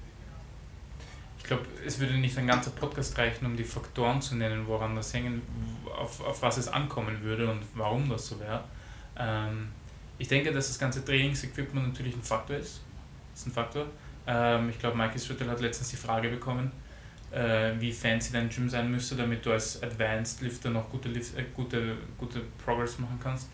glaube, 1.50 1.66
es 1.84 1.98
würde 1.98 2.14
nicht 2.14 2.38
ein 2.38 2.46
ganzer 2.46 2.70
Podcast 2.70 3.18
reichen, 3.18 3.44
um 3.44 3.56
die 3.56 3.64
Faktoren 3.64 4.22
zu 4.22 4.36
nennen, 4.36 4.66
woran 4.66 4.94
das 4.94 5.12
hängen, 5.12 5.42
auf, 5.84 6.24
auf 6.24 6.40
was 6.42 6.58
es 6.58 6.68
ankommen 6.68 7.20
würde 7.22 7.50
und 7.50 7.60
warum 7.74 8.08
das 8.08 8.28
so 8.28 8.38
wäre. 8.38 8.62
Ähm, 9.18 9.68
ich 10.16 10.28
denke, 10.28 10.52
dass 10.52 10.68
das 10.68 10.78
ganze 10.78 11.04
Trainingsequipment 11.04 11.88
natürlich 11.88 12.14
ein 12.14 12.22
Faktor 12.22 12.56
ist. 12.56 12.82
Das 13.32 13.40
ist 13.40 13.46
ein 13.48 13.52
Faktor. 13.52 13.86
Ähm, 14.26 14.70
ich 14.70 14.78
glaube, 14.78 14.96
Mikey 14.96 15.18
Schüttel 15.18 15.50
hat 15.50 15.60
letztens 15.60 15.90
die 15.90 15.96
Frage 15.96 16.28
bekommen, 16.28 16.70
äh, 17.32 17.72
wie 17.80 17.92
fancy 17.92 18.32
dein 18.32 18.48
Gym 18.48 18.68
sein 18.68 18.88
müsste, 18.88 19.16
damit 19.16 19.44
du 19.44 19.50
als 19.50 19.82
Advanced 19.82 20.42
Lifter 20.42 20.70
noch 20.70 20.88
gute, 20.88 21.08
Lift, 21.08 21.36
äh, 21.36 21.46
gute, 21.54 21.96
gute 22.16 22.42
Progress 22.64 22.98
machen 23.00 23.18
kannst. 23.20 23.48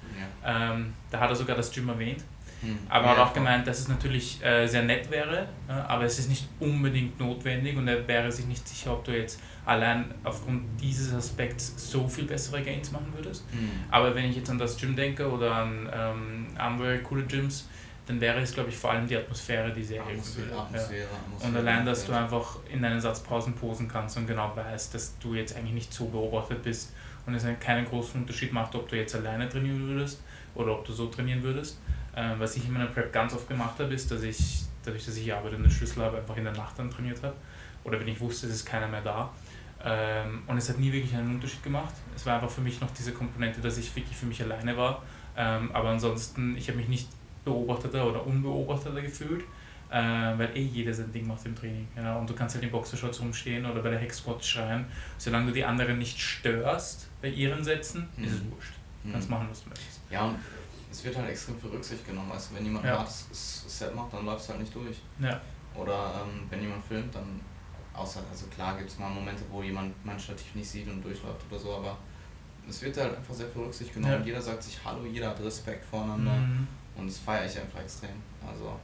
Ja. 0.45 0.75
Ähm, 0.75 0.93
da 1.11 1.21
hat 1.21 1.31
er 1.31 1.37
sogar 1.37 1.57
das 1.57 1.73
Gym 1.73 1.89
erwähnt. 1.89 2.23
Mhm. 2.67 2.79
Aber 2.89 3.07
er 3.07 3.11
hat 3.13 3.19
auch 3.19 3.33
gemeint, 3.33 3.67
dass 3.67 3.79
es 3.79 3.89
natürlich 3.89 4.43
äh, 4.45 4.67
sehr 4.67 4.83
nett 4.83 5.11
wäre, 5.11 5.49
äh, 5.69 5.73
aber 5.73 6.05
es 6.05 6.19
ist 6.19 6.29
nicht 6.29 6.49
unbedingt 6.61 7.19
notwendig 7.19 7.77
und 7.77 7.89
er 7.89 8.07
wäre 8.07 8.31
sich 8.33 8.47
nicht 8.47 8.67
sicher, 8.67 8.93
ob 8.93 9.05
du 9.05 9.17
jetzt 9.17 9.41
allein 9.65 10.15
aufgrund 10.25 10.63
dieses 10.81 11.13
Aspekts 11.13 11.75
so 11.77 12.07
viel 12.09 12.25
bessere 12.25 12.63
Gains 12.63 12.93
machen 12.93 13.13
würdest. 13.15 13.45
Mhm. 13.53 13.71
Aber 13.91 14.15
wenn 14.15 14.25
ich 14.27 14.37
jetzt 14.37 14.51
an 14.51 14.59
das 14.59 14.77
Gym 14.77 14.95
denke 14.95 15.31
oder 15.31 15.53
an 15.53 15.89
ähm, 15.93 16.47
andere 16.57 16.99
coole 16.99 17.25
Gyms, 17.25 17.69
dann 18.07 18.21
wäre 18.21 18.41
es, 18.41 18.53
glaube 18.53 18.71
ich, 18.71 18.77
vor 18.77 18.93
allem 18.93 19.09
die 19.09 19.17
Atmosphäre, 19.17 19.73
die 19.73 19.83
sehr 19.83 20.05
helfen 20.05 20.37
würde. 20.37 20.57
Atmosphäre, 20.57 21.01
ja. 21.01 21.07
Atmosphäre, 21.07 21.51
und 21.51 21.57
allein, 21.57 21.85
dass 21.85 22.07
du 22.07 22.13
einfach 22.13 22.59
in 22.73 22.81
deinen 22.81 23.01
Satzpausen 23.01 23.55
posen 23.55 23.89
kannst 23.89 24.17
und 24.17 24.29
genau 24.29 24.53
weißt, 24.55 24.95
dass 24.95 25.19
du 25.19 25.35
jetzt 25.35 25.57
eigentlich 25.57 25.75
nicht 25.75 25.93
so 25.93 26.07
beobachtet 26.07 26.63
bist 26.63 26.93
und 27.27 27.35
es 27.35 27.45
keinen 27.59 27.85
großen 27.85 28.21
Unterschied 28.21 28.53
macht, 28.53 28.77
ob 28.77 28.89
du 28.89 28.97
jetzt 28.97 29.17
alleine 29.17 29.49
trainieren 29.49 29.89
würdest 29.89 30.23
oder 30.55 30.73
ob 30.73 30.85
du 30.85 30.93
so 30.93 31.07
trainieren 31.07 31.43
würdest 31.43 31.79
Ähm, 32.17 32.41
was 32.41 32.57
ich 32.57 32.67
in 32.67 32.73
meiner 32.73 32.87
Prep 32.87 33.13
ganz 33.13 33.35
oft 33.35 33.49
gemacht 33.49 33.79
habe, 33.79 33.93
ist, 33.93 34.11
dass 34.11 34.23
ich, 34.23 34.63
dadurch, 34.85 35.05
dass 35.05 35.17
ich 35.17 35.33
Arbeit 35.33 35.53
in 35.53 35.63
der 35.63 35.71
Schlüssel 35.71 36.03
habe, 36.03 36.17
einfach 36.17 36.37
in 36.37 36.45
der 36.45 36.55
Nacht 36.55 36.79
dann 36.79 36.91
trainiert 36.91 37.23
habe. 37.23 37.35
Oder 37.85 38.01
wenn 38.01 38.09
ich 38.09 38.21
wusste, 38.21 38.47
es 38.47 38.55
ist 38.55 38.67
keiner 38.67 38.89
mehr 38.89 39.03
da. 39.03 39.31
Ähm, 39.85 40.43
und 40.47 40.57
es 40.57 40.69
hat 40.69 40.79
nie 40.79 40.93
wirklich 40.93 41.15
einen 41.15 41.35
Unterschied 41.35 41.63
gemacht. 41.63 41.95
Es 42.15 42.25
war 42.27 42.35
einfach 42.35 42.51
für 42.51 42.63
mich 42.63 42.81
noch 42.81 42.91
diese 42.91 43.13
Komponente, 43.13 43.61
dass 43.61 43.79
ich 43.79 43.95
wirklich 43.95 44.17
für 44.17 44.27
mich 44.27 44.43
alleine 44.43 44.77
war. 44.77 45.03
Ähm, 45.37 45.71
aber 45.73 45.91
ansonsten, 45.91 46.57
ich 46.57 46.69
habe 46.69 46.79
mich 46.79 46.89
nicht 46.89 47.09
beobachteter 47.45 48.09
oder 48.09 48.27
unbeobachteter 48.27 49.03
gefühlt, 49.03 49.45
äh, 49.91 49.95
weil 49.95 50.51
eh 50.55 50.63
jeder 50.63 50.93
sein 50.93 51.13
Ding 51.13 51.27
macht 51.27 51.45
im 51.45 51.55
Training. 51.55 51.87
Ja? 51.97 52.17
Und 52.17 52.29
du 52.29 52.35
kannst 52.35 52.55
halt 52.55 52.65
in 52.65 52.71
Boxershorts 52.71 53.21
rumstehen 53.21 53.67
oder 53.67 53.83
bei 53.83 53.91
der 53.91 53.99
Hexquad 53.99 54.45
schreien. 54.45 54.87
Solange 55.19 55.49
du 55.49 55.53
die 55.53 55.65
anderen 55.65 55.99
nicht 55.99 56.19
störst 56.19 57.09
bei 57.21 57.29
ihren 57.29 57.63
Sätzen, 57.63 58.09
mhm. 58.17 58.25
ist 58.25 58.33
es 58.33 58.51
wurscht. 58.51 58.73
Du 59.05 59.13
kannst 59.13 59.29
mhm. 59.29 59.37
machen, 59.37 59.49
was 59.51 59.63
du 59.63 59.69
möchtest. 59.69 60.01
Ja, 60.11 60.25
und 60.25 60.37
es 60.97 61.05
wird 61.05 61.17
halt 61.17 61.29
extrem 61.29 61.59
für 61.59 61.71
Rücksicht 61.71 62.07
genommen. 62.07 62.33
Also 62.33 62.55
wenn 62.55 62.65
jemand 62.65 62.85
ja. 62.87 62.93
ein 62.93 62.99
hartes 63.01 63.27
Set 63.67 63.95
macht, 63.95 64.15
dann 64.15 64.25
läuft 64.25 64.43
es 64.43 64.49
halt 64.49 64.61
nicht 64.61 64.75
durch. 64.75 64.97
Ja. 65.19 65.39
Oder 65.75 66.23
ähm, 66.23 66.47
wenn 66.49 66.63
jemand 66.63 66.83
filmt, 66.85 67.15
dann 67.15 67.41
außer, 67.93 68.21
also 68.31 68.47
klar 68.47 68.79
gibt 68.79 68.91
es 68.91 68.99
mal 68.99 69.11
Momente, 69.11 69.43
wo 69.51 69.63
jemand 69.63 69.93
mein 70.07 70.19
Stativ 70.19 70.55
nicht 70.55 70.69
sieht 70.69 70.89
und 70.89 71.03
durchläuft 71.03 71.41
oder 71.51 71.59
so, 71.59 71.75
aber 71.77 71.99
es 72.67 72.81
wird 72.81 72.97
halt 72.97 73.15
einfach 73.15 73.35
sehr 73.35 73.49
für 73.49 73.61
Rücksicht 73.61 73.93
genommen. 73.93 74.21
Ja. 74.21 74.25
Jeder 74.25 74.41
sagt 74.41 74.63
sich 74.63 74.79
Hallo, 74.83 75.05
jeder 75.05 75.29
hat 75.29 75.41
Respekt 75.41 75.85
voreinander 75.85 76.33
mhm. 76.33 76.67
und 76.97 77.07
das 77.07 77.19
feiere 77.19 77.45
ich 77.45 77.59
einfach 77.61 77.81
extrem. 77.81 78.17
Also 78.47 78.81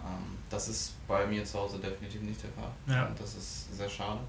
ähm, 0.00 0.36
das 0.50 0.68
ist 0.68 0.94
bei 1.08 1.26
mir 1.26 1.42
zu 1.42 1.58
Hause 1.58 1.78
definitiv 1.78 2.20
nicht 2.20 2.42
der 2.42 2.50
Fall. 2.50 2.72
Ja. 2.86 3.06
Und 3.06 3.18
das 3.18 3.34
ist 3.34 3.74
sehr 3.74 3.88
schade. 3.88 4.20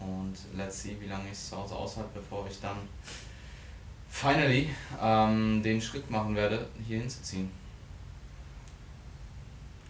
Und 0.00 0.34
let's 0.56 0.82
see, 0.82 0.96
wie 0.98 1.06
lange 1.08 1.26
ich 1.26 1.32
es 1.32 1.50
zu 1.50 1.58
Hause 1.58 1.74
aushalte, 1.74 2.10
bevor 2.14 2.46
ich 2.48 2.58
dann 2.58 2.78
finally 4.08 4.70
ähm, 5.00 5.62
den 5.62 5.80
Schritt 5.80 6.10
machen 6.10 6.34
werde, 6.34 6.68
hier 6.86 6.98
hinzuziehen. 6.98 7.50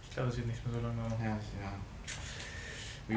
Ich 0.03 0.15
glaube, 0.15 0.29
es 0.29 0.37
wird 0.37 0.47
nicht 0.49 0.65
mehr 0.67 0.75
so 0.75 0.87
lange 0.87 0.97
dauern. 1.01 1.15
Ja, 1.23 1.39
ja. 1.61 1.73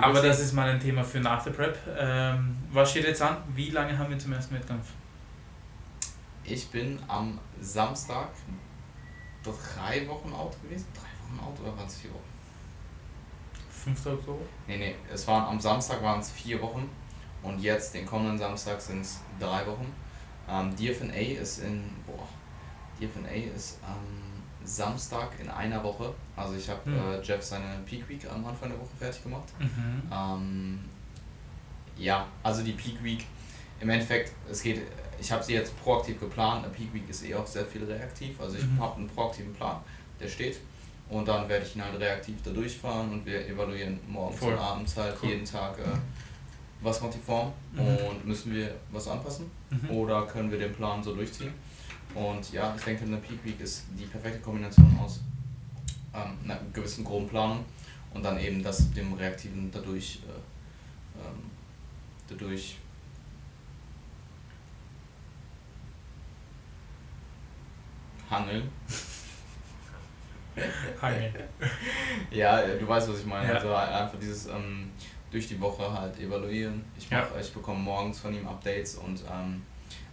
Aber 0.04 0.22
das 0.22 0.40
ist 0.40 0.54
mal 0.54 0.70
ein 0.70 0.80
Thema 0.80 1.04
für 1.04 1.20
nach 1.20 1.44
der 1.44 1.52
Prep. 1.52 1.78
Ähm, 1.98 2.56
was 2.72 2.92
steht 2.92 3.06
jetzt 3.06 3.22
an? 3.22 3.38
Wie 3.56 3.72
lange 3.72 3.98
haben 3.98 4.10
wir 4.10 4.18
zum 4.18 4.32
ersten 4.32 4.56
Wettkampf? 4.56 4.88
Ich 6.44 6.70
bin 6.70 6.98
am 7.08 7.40
Samstag 7.60 8.30
drei 9.44 10.08
Wochen 10.08 10.32
out 10.34 10.56
gewesen. 10.62 10.86
Drei 10.94 11.02
Wochen 11.02 11.46
out 11.46 11.60
oder 11.60 11.76
waren 11.76 11.88
es 11.88 11.98
vier 11.98 12.12
Wochen? 12.12 12.32
5. 13.84 14.06
Oktober? 14.06 14.46
Nee, 14.68 14.78
nee, 14.78 14.96
es 15.12 15.28
waren, 15.28 15.46
am 15.46 15.60
Samstag 15.60 16.02
waren 16.04 16.20
es 16.20 16.30
vier 16.32 16.62
Wochen 16.62 16.88
und 17.42 17.60
jetzt, 17.60 17.94
den 17.96 18.06
kommenden 18.06 18.38
Samstag, 18.38 18.80
sind 18.80 19.02
es 19.02 19.20
drei 19.40 19.66
Wochen. 19.66 19.92
Ähm, 20.50 20.76
DFNA 20.76 21.40
ist 21.42 21.60
in, 21.60 21.84
boah, 22.06 22.28
DFNA 23.00 23.54
ist 23.56 23.80
am 23.84 24.22
Samstag 24.64 25.32
in 25.40 25.50
einer 25.50 25.84
Woche. 25.84 26.14
Also 26.36 26.56
ich 26.56 26.70
habe 26.70 26.90
mhm. 26.90 26.98
äh, 26.98 27.22
Jeff 27.22 27.44
seine 27.44 27.80
Peak 27.86 28.08
Week 28.10 28.26
am 28.30 28.46
Anfang 28.46 28.70
der 28.70 28.80
Woche 28.80 28.96
fertig 28.98 29.24
gemacht. 29.24 29.50
Mhm. 29.60 30.04
Ähm, 30.12 30.80
ja, 31.98 32.28
also 32.44 32.64
die 32.64 32.74
Peak 32.74 33.04
Week, 33.04 33.26
im 33.80 33.90
Endeffekt, 33.90 34.32
es 34.50 34.62
geht, 34.62 34.82
ich 35.20 35.32
habe 35.32 35.44
sie 35.44 35.54
jetzt 35.54 35.80
proaktiv 35.82 36.20
geplant. 36.20 36.66
Eine 36.66 36.74
Peak 36.74 36.94
Week 36.94 37.10
ist 37.10 37.24
eh 37.24 37.36
auch 37.36 37.48
sehr 37.48 37.66
viel 37.66 37.84
reaktiv. 37.84 38.40
Also 38.40 38.58
ich 38.58 38.66
mhm. 38.66 38.80
habe 38.80 38.98
einen 38.98 39.08
proaktiven 39.08 39.54
Plan, 39.54 39.78
der 40.20 40.28
steht. 40.28 40.60
Und 41.10 41.28
dann 41.28 41.50
werde 41.50 41.66
ich 41.66 41.76
ihn 41.76 41.84
halt 41.84 42.00
reaktiv 42.00 42.36
da 42.44 42.52
durchfahren 42.52 43.12
und 43.12 43.26
wir 43.26 43.46
evaluieren 43.46 44.00
morgens 44.08 44.40
Voll. 44.40 44.54
und 44.54 44.60
abends 44.60 44.96
halt 44.96 45.16
cool. 45.22 45.30
jeden 45.30 45.46
Tag. 45.46 45.78
Äh, 45.80 45.84
was 46.84 47.00
macht 47.02 47.14
die 47.14 47.20
Form 47.20 47.52
mhm. 47.74 48.08
und 48.10 48.26
müssen 48.26 48.54
wir 48.54 48.74
was 48.92 49.08
anpassen 49.08 49.52
mhm. 49.72 49.90
oder 49.90 50.28
können 50.28 50.52
wir 50.52 50.60
den 50.60 50.74
Plan 50.74 51.04
so 51.04 51.16
durchziehen. 51.16 51.54
Und 52.14 52.52
ja, 52.52 52.74
ich 52.78 52.84
denke, 52.84 53.06
eine 53.06 53.18
Peak 53.18 53.44
Week 53.44 53.60
ist 53.60 53.86
die 53.98 54.06
perfekte 54.06 54.40
Kombination 54.40 55.00
aus 55.02 55.22
ähm, 56.14 56.38
einer 56.44 56.60
gewissen 56.74 57.04
groben 57.04 57.28
Planung 57.28 57.66
und 58.14 58.24
dann 58.24 58.40
eben 58.40 58.62
das 58.62 58.92
dem 58.92 59.14
Reaktiven 59.14 59.72
dadurch, 59.72 60.20
äh, 60.28 61.26
ähm, 61.26 61.44
dadurch 62.28 62.78
hangeln. 68.30 68.70
Hangeln. 71.02 71.34
ja, 72.30 72.62
du 72.62 72.86
weißt, 72.86 73.10
was 73.10 73.20
ich 73.20 73.26
meine. 73.26 73.48
Ja. 73.48 73.54
Also 73.56 73.74
einfach 73.74 74.20
dieses 74.20 74.48
ähm, 74.48 74.92
durch 75.32 75.48
die 75.48 75.60
Woche 75.60 75.92
halt 75.92 76.20
evaluieren. 76.20 76.84
Ich, 76.98 77.10
mach, 77.10 77.34
ja. 77.34 77.40
ich 77.40 77.52
bekomme 77.54 77.80
morgens 77.80 78.20
von 78.20 78.34
ihm 78.34 78.46
Updates 78.48 78.96
und 78.96 79.24
ähm, 79.32 79.62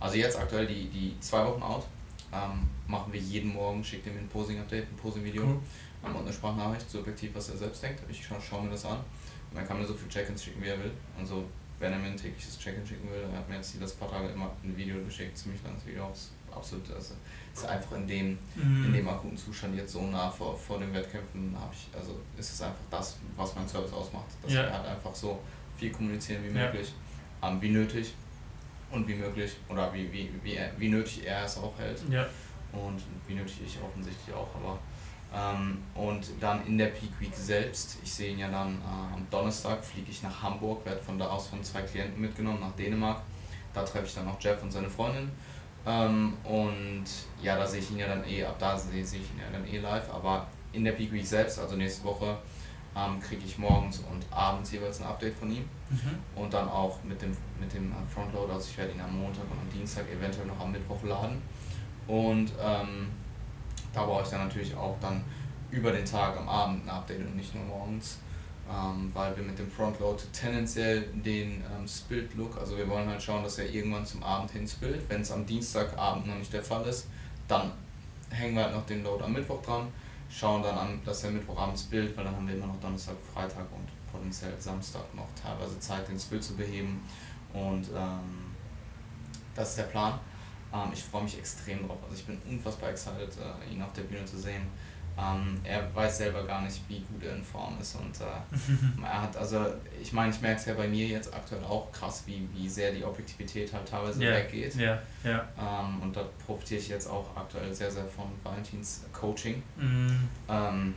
also 0.01 0.17
jetzt 0.17 0.39
aktuell 0.39 0.67
die, 0.67 0.89
die 0.89 1.21
zwei 1.21 1.45
Wochen 1.45 1.63
out 1.63 1.85
ähm, 2.33 2.69
machen 2.87 3.13
wir 3.13 3.21
jeden 3.21 3.53
Morgen, 3.53 3.83
schickt 3.83 4.07
ihm 4.07 4.17
ein 4.17 4.29
Posing-Update, 4.29 4.89
ein 4.91 4.97
Posing-Video 4.97 5.43
cool. 5.43 5.59
ähm, 6.05 6.17
und 6.17 6.23
eine 6.23 6.33
Sprachnachricht, 6.33 6.89
so 6.89 7.01
effektiv, 7.01 7.31
was 7.35 7.49
er 7.51 7.57
selbst 7.57 7.83
denkt. 7.83 8.03
Ich 8.09 8.25
schaue 8.25 8.39
schau 8.41 8.61
mir 8.61 8.71
das 8.71 8.85
an 8.85 8.99
und 9.51 9.57
dann 9.57 9.67
kann 9.67 9.79
mir 9.79 9.87
so 9.87 9.95
viel 9.95 10.09
Check-ins 10.09 10.45
schicken, 10.45 10.63
wie 10.63 10.69
er 10.69 10.79
will. 10.79 10.93
Und 11.19 11.27
so, 11.27 11.45
wenn 11.79 11.93
er 11.93 11.99
mir 11.99 12.09
ein 12.09 12.17
tägliches 12.17 12.59
Check-in 12.59 12.87
schicken 12.87 13.11
will, 13.11 13.27
er 13.33 13.39
hat 13.39 13.49
mir 13.49 13.57
jetzt 13.57 13.75
die 13.75 13.79
letzten 13.79 13.99
paar 13.99 14.11
Tage 14.11 14.29
immer 14.29 14.51
ein 14.63 14.77
Video 14.77 15.03
geschickt, 15.05 15.37
ziemlich 15.37 15.63
langes 15.65 15.87
Video, 15.87 16.13
absolut, 16.55 16.91
also 16.93 17.15
ist 17.55 17.67
einfach 17.67 17.97
in 17.97 18.07
dem, 18.07 18.39
mhm. 18.55 18.87
in 18.87 18.93
dem 18.93 19.09
akuten 19.09 19.37
Zustand 19.37 19.77
jetzt 19.77 19.93
so 19.93 20.03
nah 20.03 20.31
vor, 20.31 20.57
vor 20.57 20.79
den 20.79 20.93
Wettkämpfen, 20.93 21.55
habe 21.59 21.73
ich, 21.73 21.89
also 21.97 22.21
ist 22.37 22.53
es 22.53 22.63
einfach 22.63 22.85
das, 22.91 23.19
was 23.37 23.55
mein 23.55 23.69
Service 23.69 23.93
ausmacht, 23.93 24.27
dass 24.43 24.53
ja. 24.53 24.63
wir 24.63 24.73
halt 24.73 24.87
einfach 24.87 25.15
so 25.15 25.41
viel 25.77 25.91
kommunizieren 25.91 26.43
wie 26.45 26.51
möglich, 26.51 26.93
ja. 27.43 27.49
ähm, 27.49 27.61
wie 27.61 27.71
nötig 27.71 28.15
und 28.91 29.07
wie 29.07 29.15
möglich 29.15 29.57
oder 29.69 29.93
wie, 29.93 30.13
wie, 30.13 30.31
wie, 30.43 30.59
wie 30.77 30.89
nötig 30.89 31.27
er 31.27 31.45
es 31.45 31.59
auch 31.59 31.77
hält 31.79 32.03
ja. 32.11 32.27
und 32.73 33.03
wie 33.27 33.35
nötig 33.35 33.61
ich 33.67 33.79
offensichtlich 33.83 34.35
auch, 34.35 34.49
aber 34.55 34.79
ähm, 35.35 35.79
und 35.95 36.27
dann 36.41 36.67
in 36.67 36.79
der 36.79 36.87
Peak 36.87 37.11
Week 37.21 37.35
selbst, 37.35 37.99
ich 38.03 38.13
sehe 38.13 38.33
ihn 38.33 38.39
ja 38.39 38.49
dann 38.49 38.75
äh, 38.77 39.15
am 39.15 39.27
Donnerstag, 39.31 39.85
fliege 39.85 40.11
ich 40.11 40.23
nach 40.23 40.43
Hamburg, 40.43 40.85
werde 40.87 41.03
von 41.03 41.19
da 41.19 41.27
aus 41.27 41.49
von 41.49 41.63
zwei 41.63 41.83
Klienten 41.83 42.21
mitgenommen 42.21 42.61
nach 42.61 42.73
Dänemark. 42.73 43.21
Da 43.75 43.83
treffe 43.83 44.07
ich 44.07 44.15
dann 44.15 44.27
auch 44.27 44.41
Jeff 44.41 44.63
und 44.63 44.71
seine 44.71 44.89
Freundin. 44.89 45.31
Ähm, 45.87 46.35
und 46.45 47.05
ja, 47.43 47.57
da 47.57 47.67
sehe 47.67 47.81
ich 47.81 47.91
ihn 47.91 47.99
ja 47.99 48.09
dann 48.09 48.25
eh, 48.25 48.45
ab 48.45 48.57
da 48.59 48.77
sehe 48.77 49.01
ich 49.03 49.14
ihn 49.14 49.38
ja 49.38 49.51
dann 49.51 49.67
eh 49.67 49.79
live, 49.79 50.11
aber 50.12 50.47
in 50.73 50.85
der 50.85 50.93
Peak 50.93 51.12
Week 51.12 51.27
selbst, 51.27 51.59
also 51.59 51.77
nächste 51.77 52.05
Woche, 52.05 52.38
ähm, 52.97 53.21
kriege 53.21 53.43
ich 53.45 53.59
morgens 53.59 53.99
und 54.01 54.25
abends 54.31 54.73
jeweils 54.73 55.01
ein 55.01 55.07
Update 55.07 55.35
von 55.35 55.51
ihm. 55.51 55.64
Mhm. 55.91 56.43
und 56.43 56.53
dann 56.53 56.69
auch 56.69 57.03
mit 57.03 57.21
dem, 57.23 57.35
mit 57.59 57.73
dem 57.73 57.95
Frontload, 58.12 58.53
also 58.53 58.67
ich 58.69 58.77
werde 58.77 58.93
ihn 58.93 59.01
am 59.01 59.19
Montag 59.19 59.45
und 59.51 59.59
am 59.59 59.71
Dienstag 59.73 60.05
eventuell 60.11 60.47
noch 60.47 60.61
am 60.61 60.73
Mittwoch 60.73 61.03
laden. 61.03 61.41
Und 62.07 62.53
ähm, 62.62 63.09
da 63.93 64.05
brauche 64.05 64.23
ich 64.23 64.29
dann 64.29 64.47
natürlich 64.47 64.77
auch 64.77 64.97
dann 65.01 65.25
über 65.71 65.93
den 65.93 66.05
Tag 66.05 66.37
am 66.37 66.49
Abend 66.49 66.85
ein 66.85 66.91
Update 66.91 67.21
und 67.21 67.37
nicht 67.37 67.55
nur 67.55 67.64
morgens 67.64 68.19
ähm, 68.71 69.11
weil 69.15 69.37
wir 69.37 69.45
mit 69.45 69.59
dem 69.59 69.71
Frontload 69.71 70.23
tendenziell 70.33 71.03
den 71.15 71.63
ähm, 71.63 71.89
Spilt-Look, 71.89 72.59
also 72.59 72.77
wir 72.77 72.89
wollen 72.89 73.09
halt 73.09 73.23
schauen, 73.23 73.43
dass 73.43 73.59
er 73.59 73.71
irgendwann 73.71 74.05
zum 74.05 74.23
Abend 74.23 74.51
hin 74.51 74.69
spilt. 74.69 75.09
Wenn 75.09 75.23
es 75.23 75.31
am 75.31 75.47
Dienstagabend 75.47 76.27
noch 76.27 76.37
nicht 76.37 76.53
der 76.53 76.63
Fall 76.63 76.87
ist, 76.87 77.07
dann 77.47 77.73
hängen 78.31 78.55
wir 78.55 78.65
halt 78.65 78.75
noch 78.75 78.85
den 78.85 79.03
Load 79.03 79.25
am 79.25 79.33
Mittwoch 79.33 79.63
dran, 79.63 79.89
schauen 80.31 80.63
dann 80.63 80.77
an, 80.77 81.01
dass 81.05 81.25
er 81.25 81.31
Mittwochabend 81.31 81.79
spielt, 81.79 82.15
weil 82.17 82.25
dann 82.25 82.37
haben 82.37 82.47
wir 82.47 82.55
immer 82.55 82.67
noch 82.67 82.81
Donnerstag, 82.81 83.17
Freitag 83.33 83.67
und 83.73 83.89
potenziell 84.13 84.53
Samstag 84.59 85.03
noch 85.15 85.29
teilweise 85.41 85.79
Zeit, 85.81 86.07
den 86.09 86.19
Spill 86.19 86.41
zu 86.41 86.55
beheben. 86.55 87.01
Und 87.53 87.89
ähm, 87.95 88.55
das 89.55 89.71
ist 89.71 89.79
der 89.79 89.85
Plan. 89.85 90.19
Ähm, 90.73 90.91
ich 90.93 91.03
freue 91.03 91.23
mich 91.23 91.39
extrem 91.39 91.87
drauf. 91.87 91.99
Also 92.03 92.17
ich 92.17 92.27
bin 92.27 92.39
unfassbar 92.49 92.91
excited, 92.91 93.31
äh, 93.39 93.73
ihn 93.73 93.83
auf 93.83 93.93
der 93.95 94.03
Bühne 94.03 94.25
zu 94.27 94.39
sehen. 94.39 94.67
Ähm, 95.19 95.59
er 95.65 95.93
weiß 95.95 96.19
selber 96.19 96.45
gar 96.45 96.63
nicht, 96.63 96.81
wie 96.89 97.01
gut 97.01 97.25
er 97.25 97.35
in 97.35 97.43
Form 97.43 97.77
ist. 97.81 97.97
Und 97.97 98.21
äh, 98.21 99.03
er 99.03 99.23
hat, 99.23 99.37
also 99.37 99.67
ich 100.01 100.13
meine, 100.13 100.33
ich 100.33 100.41
merke 100.41 100.61
es 100.61 100.67
ja 100.67 100.75
bei 100.75 100.87
mir 100.87 101.07
jetzt 101.07 101.35
aktuell 101.35 101.65
auch 101.65 101.91
krass, 101.91 102.23
wie, 102.27 102.49
wie 102.55 102.69
sehr 102.69 102.93
die 102.93 103.05
Objektivität 103.05 103.73
halt 103.73 103.89
teilweise 103.89 104.23
yeah. 104.23 104.37
weggeht. 104.37 104.77
Yeah. 104.77 105.03
Yeah. 105.25 105.49
Ähm, 105.59 106.03
und 106.03 106.17
da 106.17 106.25
profitiere 106.47 106.81
ich 106.81 106.89
jetzt 106.89 107.09
auch 107.09 107.37
aktuell 107.37 107.75
sehr, 107.75 107.91
sehr 107.91 108.05
von 108.05 108.27
Valentins 108.45 109.05
Coaching. 109.13 109.63
Mm. 109.77 110.29
Ähm, 110.49 110.95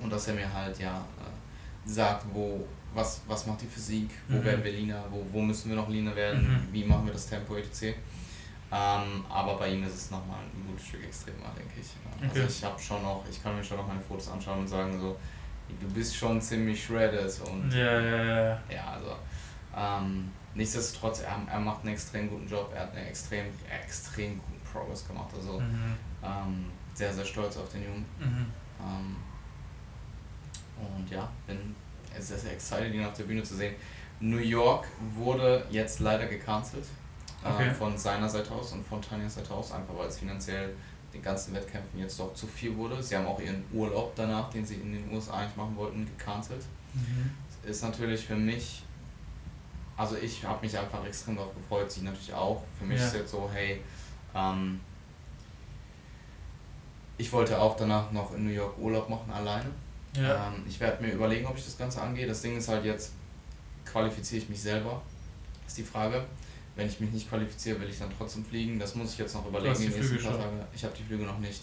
und 0.00 0.12
dass 0.12 0.28
er 0.28 0.34
mir 0.34 0.52
halt 0.52 0.78
ja 0.78 0.98
äh, 0.98 1.88
sagt, 1.88 2.26
wo, 2.32 2.64
was, 2.94 3.22
was 3.26 3.46
macht 3.46 3.62
die 3.62 3.66
Physik, 3.66 4.10
wo 4.28 4.38
mm 4.38 4.44
werden 4.44 4.64
wir 4.64 4.72
leaner, 4.72 5.04
wo, 5.10 5.26
wo 5.32 5.42
müssen 5.42 5.70
wir 5.70 5.76
noch 5.76 5.88
leaner 5.88 6.14
werden, 6.14 6.42
mm 6.42 6.72
wie 6.72 6.84
machen 6.84 7.06
wir 7.06 7.12
das 7.12 7.28
Tempo 7.28 7.56
etc. 7.56 7.96
Ähm, 8.72 9.24
aber 9.28 9.56
bei 9.58 9.68
ihm 9.72 9.84
ist 9.84 9.94
es 9.94 10.10
nochmal 10.10 10.40
ein 10.40 10.66
gutes 10.66 10.86
Stück 10.86 11.04
extremer, 11.04 11.52
denke 11.56 11.80
ich. 11.80 11.88
Also 12.20 12.40
okay. 12.40 12.46
ich 12.48 12.64
habe 12.64 12.80
schon 12.80 13.02
noch, 13.02 13.24
ich 13.30 13.40
kann 13.42 13.54
mir 13.54 13.62
schon 13.62 13.76
noch 13.76 13.86
meine 13.86 14.00
Fotos 14.00 14.28
anschauen 14.28 14.60
und 14.60 14.68
sagen 14.68 14.98
so, 14.98 15.16
du 15.80 15.88
bist 15.94 16.16
schon 16.16 16.40
ziemlich 16.40 16.84
shredded 16.84 17.40
und 17.48 17.70
ja, 17.72 18.00
ja, 18.00 18.24
ja. 18.24 18.60
ja 18.68 18.86
also 18.92 19.16
ähm, 19.76 20.32
nichtsdestotrotz, 20.54 21.20
er, 21.20 21.40
er 21.48 21.60
macht 21.60 21.82
einen 21.82 21.92
extrem 21.92 22.28
guten 22.28 22.48
Job, 22.48 22.72
er 22.74 22.82
hat 22.82 22.96
einen 22.96 23.06
extrem, 23.06 23.46
extrem 23.70 24.40
guten 24.40 24.60
Progress 24.72 25.06
gemacht, 25.06 25.28
also 25.36 25.60
mhm. 25.60 25.96
ähm, 26.24 26.66
sehr, 26.94 27.12
sehr 27.12 27.24
stolz 27.24 27.56
auf 27.56 27.70
den 27.70 27.84
Jungen. 27.84 28.06
Mhm. 28.18 28.46
Ähm, 28.80 29.16
und 30.78 31.10
ja, 31.10 31.30
bin 31.46 31.74
sehr, 32.18 32.38
sehr 32.38 32.52
excited, 32.52 32.92
ihn 32.92 33.04
auf 33.04 33.14
der 33.14 33.24
Bühne 33.24 33.42
zu 33.42 33.54
sehen. 33.54 33.74
New 34.18 34.38
York 34.38 34.88
wurde 35.14 35.66
jetzt 35.70 36.00
leider 36.00 36.26
gecancelt 36.26 36.86
okay. 37.54 37.68
äh, 37.68 37.74
von 37.74 37.96
seiner 37.96 38.28
Seite 38.28 38.52
aus 38.52 38.72
und 38.72 38.86
von 38.86 39.00
Tanjas 39.00 39.34
Seite 39.34 39.52
aus, 39.52 39.72
einfach 39.72 39.96
weil 39.96 40.08
es 40.08 40.18
finanziell 40.18 40.74
den 41.12 41.22
ganzen 41.22 41.54
Wettkämpfen 41.54 42.00
jetzt 42.00 42.18
doch 42.18 42.34
zu 42.34 42.46
viel 42.46 42.76
wurde. 42.76 43.02
Sie 43.02 43.16
haben 43.16 43.26
auch 43.26 43.40
ihren 43.40 43.64
Urlaub 43.72 44.12
danach, 44.14 44.50
den 44.50 44.64
sie 44.64 44.74
in 44.76 44.92
den 44.92 45.12
USA 45.12 45.34
eigentlich 45.34 45.56
machen 45.56 45.76
wollten, 45.76 46.06
gecancelt. 46.06 46.62
Mhm. 46.94 47.30
Ist 47.68 47.82
natürlich 47.82 48.24
für 48.26 48.36
mich, 48.36 48.82
also 49.96 50.16
ich 50.16 50.44
habe 50.44 50.64
mich 50.64 50.76
einfach 50.78 51.04
extrem 51.04 51.36
darauf 51.36 51.54
gefreut, 51.54 51.90
sie 51.90 52.02
natürlich 52.02 52.32
auch. 52.32 52.62
Für 52.78 52.84
mich 52.84 53.00
ja. 53.00 53.06
ist 53.06 53.14
jetzt 53.14 53.30
so, 53.30 53.50
hey, 53.52 53.80
ähm, 54.34 54.80
ich 57.18 57.32
wollte 57.32 57.58
auch 57.58 57.76
danach 57.76 58.10
noch 58.12 58.34
in 58.34 58.44
New 58.44 58.52
York 58.52 58.78
Urlaub 58.78 59.08
machen, 59.08 59.32
alleine. 59.32 59.70
Ja. 60.14 60.48
Ähm, 60.48 60.64
ich 60.68 60.78
werde 60.80 61.02
mir 61.02 61.12
überlegen, 61.12 61.46
ob 61.46 61.56
ich 61.56 61.64
das 61.64 61.78
Ganze 61.78 62.00
angehe. 62.00 62.26
Das 62.26 62.42
Ding 62.42 62.56
ist 62.56 62.68
halt 62.68 62.84
jetzt, 62.84 63.12
qualifiziere 63.84 64.42
ich 64.42 64.48
mich 64.48 64.60
selber? 64.60 65.02
Ist 65.66 65.78
die 65.78 65.82
Frage. 65.82 66.24
Wenn 66.76 66.86
ich 66.86 67.00
mich 67.00 67.10
nicht 67.10 67.28
qualifiziere, 67.28 67.80
will 67.80 67.88
ich 67.88 67.98
dann 67.98 68.10
trotzdem 68.16 68.44
fliegen. 68.44 68.78
Das 68.78 68.94
muss 68.94 69.12
ich 69.12 69.18
jetzt 69.18 69.34
noch 69.34 69.46
überlegen. 69.46 69.74
die 69.74 69.88
nächsten 69.88 70.22
paar 70.22 70.38
Tage. 70.38 70.66
Ich 70.74 70.84
habe 70.84 70.94
die 70.96 71.02
Flüge 71.02 71.24
noch 71.24 71.38
nicht. 71.38 71.62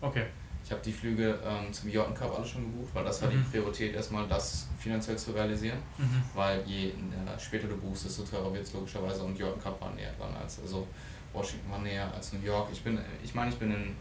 Okay. 0.00 0.26
Ich 0.64 0.70
habe 0.70 0.80
die 0.82 0.92
Flüge 0.92 1.38
ähm, 1.44 1.72
zum 1.72 1.90
Jordan 1.90 2.14
Cup 2.14 2.36
alle 2.36 2.46
schon 2.46 2.62
gebucht, 2.62 2.94
weil 2.94 3.04
das 3.04 3.20
war 3.20 3.30
mhm. 3.30 3.44
die 3.44 3.50
Priorität, 3.50 3.94
erstmal 3.94 4.28
das 4.28 4.68
finanziell 4.78 5.16
zu 5.16 5.32
realisieren. 5.32 5.78
Mhm. 5.98 6.22
Weil 6.34 6.62
je 6.66 6.88
äh, 6.88 6.92
später 7.40 7.66
du 7.66 7.76
buchst, 7.76 8.04
desto 8.04 8.22
teurer 8.22 8.52
wird 8.52 8.64
es 8.64 8.72
logischerweise 8.72 9.24
und 9.24 9.36
Jordan 9.36 9.60
Cup 9.60 9.80
war 9.80 9.90
näher 9.92 10.12
dran 10.18 10.34
als, 10.40 10.60
also 10.60 10.86
Washington 11.32 11.70
war 11.70 11.80
näher 11.80 12.12
als 12.14 12.32
New 12.32 12.42
York. 12.44 12.68
Ich 12.72 12.82
bin, 12.82 12.98
ich 13.24 13.34
meine, 13.34 13.50
ich 13.50 13.58
bin 13.58 13.72
in 13.72 13.96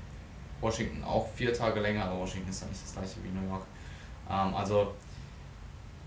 Washington 0.59 1.03
auch 1.03 1.27
vier 1.33 1.53
Tage 1.53 1.79
länger, 1.79 2.05
aber 2.05 2.19
Washington 2.19 2.49
ist 2.49 2.61
ja 2.61 2.67
nicht 2.67 2.83
das 2.83 2.93
gleiche 2.93 3.15
wie 3.23 3.29
New 3.29 3.49
York. 3.49 3.65
Ähm, 4.29 4.53
also 4.53 4.93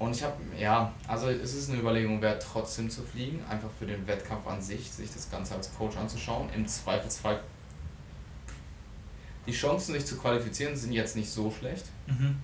und 0.05 0.15
ich 0.15 0.23
habe, 0.23 0.35
ja, 0.59 0.93
also 1.09 1.29
es 1.29 1.55
ist 1.55 1.71
eine 1.71 1.81
Überlegung 1.81 2.21
wert, 2.21 2.45
trotzdem 2.47 2.91
zu 2.91 3.03
fliegen, 3.03 3.43
einfach 3.49 3.71
für 3.79 3.87
den 3.87 4.07
Wettkampf 4.07 4.47
an 4.47 4.61
sich, 4.61 4.91
sich 4.91 5.13
das 5.13 5.31
Ganze 5.31 5.55
als 5.55 5.75
Coach 5.75 5.97
anzuschauen. 5.97 6.49
Im 6.55 6.67
Zweifelsfall, 6.67 7.41
die 9.47 9.53
Chancen, 9.53 9.95
sich 9.95 10.05
zu 10.05 10.17
qualifizieren, 10.19 10.77
sind 10.77 10.93
jetzt 10.93 11.17
nicht 11.17 11.31
so 11.31 11.51
schlecht. 11.51 11.87
Mhm. 12.07 12.37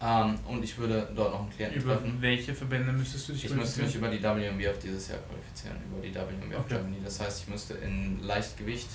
Ähm, 0.00 0.38
und 0.46 0.62
ich 0.62 0.78
würde 0.78 1.10
dort 1.16 1.32
noch 1.32 1.40
einen 1.40 1.50
Klienten 1.50 1.82
über 1.82 1.94
treffen. 1.94 2.16
welche 2.20 2.54
Verbände 2.54 2.92
müsstest 2.92 3.28
du 3.28 3.32
dich 3.32 3.46
Ich 3.46 3.54
müsste 3.54 3.82
mich 3.82 3.96
über 3.96 4.08
die 4.08 4.22
WMBF 4.22 4.78
dieses 4.78 5.08
Jahr 5.08 5.18
qualifizieren, 5.18 5.76
über 5.90 6.00
die 6.00 6.14
WMBF 6.14 6.60
okay. 6.60 6.74
Germany. 6.74 6.98
Das 7.02 7.18
heißt, 7.18 7.42
ich 7.42 7.48
müsste 7.48 7.74
in 7.74 8.22
Leichtgewicht 8.22 8.88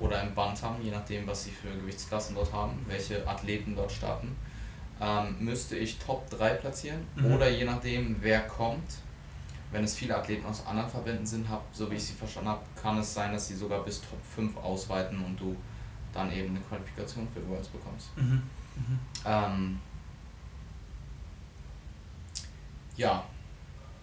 oder 0.00 0.22
im 0.22 0.34
Bantam, 0.34 0.76
je 0.82 0.90
nachdem, 0.90 1.26
was 1.26 1.44
sie 1.44 1.50
für 1.50 1.68
Gewichtsklassen 1.76 2.34
dort 2.34 2.50
haben, 2.52 2.78
welche 2.86 3.26
Athleten 3.28 3.76
dort 3.76 3.92
starten, 3.92 4.34
ähm, 5.00 5.36
müsste 5.40 5.76
ich 5.76 5.98
Top 5.98 6.28
3 6.30 6.54
platzieren 6.54 7.00
mhm. 7.16 7.32
oder 7.32 7.48
je 7.48 7.64
nachdem, 7.64 8.16
wer 8.20 8.40
kommt. 8.40 8.98
Wenn 9.70 9.84
es 9.84 9.96
viele 9.96 10.16
Athleten 10.16 10.46
aus 10.46 10.66
anderen 10.66 10.88
Verbänden 10.88 11.26
sind, 11.26 11.46
hab, 11.48 11.62
so 11.72 11.90
wie 11.90 11.96
ich 11.96 12.04
sie 12.04 12.14
verstanden 12.14 12.48
habe, 12.48 12.62
kann 12.80 12.96
es 12.96 13.12
sein, 13.12 13.32
dass 13.32 13.48
sie 13.48 13.54
sogar 13.54 13.84
bis 13.84 14.00
Top 14.00 14.18
5 14.34 14.56
ausweiten 14.56 15.22
und 15.22 15.38
du 15.38 15.54
dann 16.12 16.32
eben 16.32 16.50
eine 16.50 16.60
Qualifikation 16.60 17.28
für 17.34 17.46
Worlds 17.48 17.68
bekommst. 17.68 18.16
Mhm. 18.16 18.42
Mhm. 18.76 18.98
Ähm, 19.26 19.78
ja, 22.96 23.24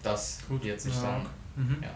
das 0.03 0.39
Gut. 0.47 0.63
jetzt 0.63 0.85
nicht 0.85 0.97
sagen. 0.97 1.25
Mhm. 1.55 1.77
Ja. 1.81 1.89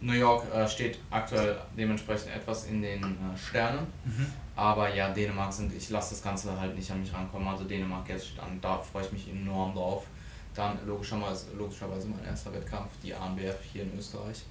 New 0.00 0.12
York 0.12 0.52
äh, 0.54 0.68
steht 0.68 0.98
aktuell 1.10 1.58
dementsprechend 1.76 2.32
etwas 2.34 2.66
in 2.66 2.82
den 2.82 3.02
äh, 3.02 3.36
Sternen. 3.36 3.86
Mhm. 4.04 4.26
Aber 4.56 4.92
ja, 4.94 5.10
Dänemark 5.10 5.52
sind, 5.52 5.72
ich 5.74 5.90
lasse 5.90 6.14
das 6.14 6.22
Ganze 6.22 6.58
halt 6.58 6.74
nicht 6.74 6.90
an 6.90 7.00
mich 7.00 7.12
rankommen. 7.12 7.46
Also 7.46 7.64
Dänemark 7.64 8.08
jetzt 8.08 8.28
steht 8.28 8.40
an, 8.40 8.58
da 8.60 8.78
freue 8.78 9.04
ich 9.04 9.12
mich 9.12 9.28
enorm 9.28 9.74
drauf. 9.74 10.06
Dann 10.54 10.78
logischerweise, 10.86 11.48
logischerweise 11.56 12.08
mein 12.08 12.24
erster 12.24 12.52
Wettkampf, 12.54 12.90
die 13.02 13.14
ANBF 13.14 13.58
hier 13.70 13.82
in 13.82 13.98
Österreich, 13.98 14.44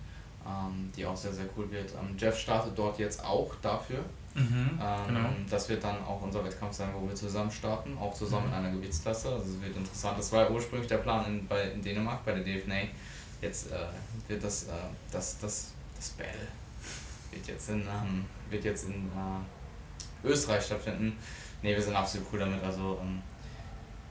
ähm, 0.46 0.91
die 0.96 1.04
auch 1.04 1.18
sehr, 1.18 1.34
sehr 1.34 1.48
cool 1.58 1.70
wird. 1.72 1.91
Ähm, 1.94 2.15
Jeff 2.15 2.38
startet 2.38 2.78
dort 2.78 3.00
jetzt 3.00 3.26
auch 3.26 3.56
dafür. 3.63 4.00
Mhm, 4.36 4.80
ähm, 4.80 5.08
genau. 5.08 5.30
Das 5.50 5.68
wird 5.70 5.84
dann 5.84 6.04
auch 6.04 6.22
unser 6.22 6.46
Wettkampf 6.46 6.74
sein, 6.74 6.89
wo 6.94 7.08
wir 7.08 7.15
zusammen 7.15 7.50
starten, 7.50 7.98
auch 7.98 8.13
zusammen 8.13 8.46
mhm. 8.46 8.54
in 8.54 8.60
einer 8.60 8.72
Gewichtsklasse. 8.72 9.30
Also 9.30 9.46
es 9.46 9.62
wird 9.62 9.76
interessant. 9.76 10.20
Das 10.20 10.32
war 10.32 10.44
ja 10.44 10.52
ursprünglich 10.52 10.88
der 10.88 10.98
Plan 10.98 11.26
in, 11.26 11.48
bei, 11.48 11.72
in 11.72 11.82
Dänemark, 11.82 12.24
bei 12.24 12.34
der 12.34 12.44
DFNA. 12.44 12.89
Jetzt 13.41 13.72
äh, 13.72 13.78
wird 14.28 14.44
das, 14.44 14.65
äh, 14.65 14.72
das, 15.12 15.39
das, 15.39 15.72
das 15.96 16.10
Battle 16.10 16.48
wird 17.36 17.48
jetzt 17.48 17.70
in, 17.70 17.82
ähm, 17.82 18.26
wird 18.50 18.63
jetzt 18.63 18.88
in 18.88 18.94
äh, 18.94 19.55
Österreich 20.26 20.66
stattfinden. 20.66 21.18
Ne, 21.62 21.70
wir 21.76 21.82
sind 21.82 21.96
absolut 21.96 22.28
cool 22.32 22.40
damit. 22.40 22.64
Also 22.64 23.00
ähm, 23.02 23.22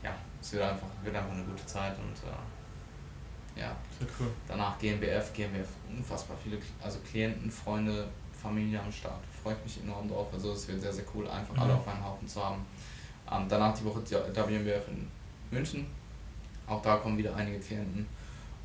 ja, 0.03 0.15
es 0.41 0.53
wird 0.53 0.63
einfach, 0.63 0.89
wird 1.03 1.15
einfach 1.15 1.33
eine 1.33 1.45
gute 1.45 1.65
Zeit 1.67 1.97
und 1.99 2.17
äh, 2.29 3.61
ja. 3.61 3.77
Cool. 4.19 4.31
Danach 4.49 4.79
GmbF, 4.79 5.33
GmbF, 5.33 5.69
unfassbar 5.89 6.37
viele, 6.43 6.59
also 6.83 6.99
Klienten, 7.01 7.51
Freunde, 7.51 8.09
Familie 8.33 8.81
am 8.81 8.91
Start. 8.91 9.21
Freut 9.43 9.63
mich 9.65 9.81
enorm 9.83 10.09
drauf. 10.09 10.29
Also 10.33 10.53
es 10.53 10.67
wird 10.69 10.81
sehr, 10.81 10.93
sehr 10.93 11.05
cool, 11.15 11.29
einfach 11.29 11.55
mhm. 11.55 11.61
alle 11.61 11.75
auf 11.75 11.87
einen 11.87 12.05
Haufen 12.05 12.27
zu 12.27 12.45
haben. 12.45 12.67
Ähm, 13.31 13.47
danach 13.49 13.77
die 13.77 13.85
Woche 13.85 14.03
WMBF 14.03 14.89
in 14.89 15.09
München. 15.51 15.87
Auch 16.67 16.83
da 16.83 16.97
kommen 16.97 17.17
wieder 17.17 17.35
einige 17.37 17.61
Klienten. 17.61 18.07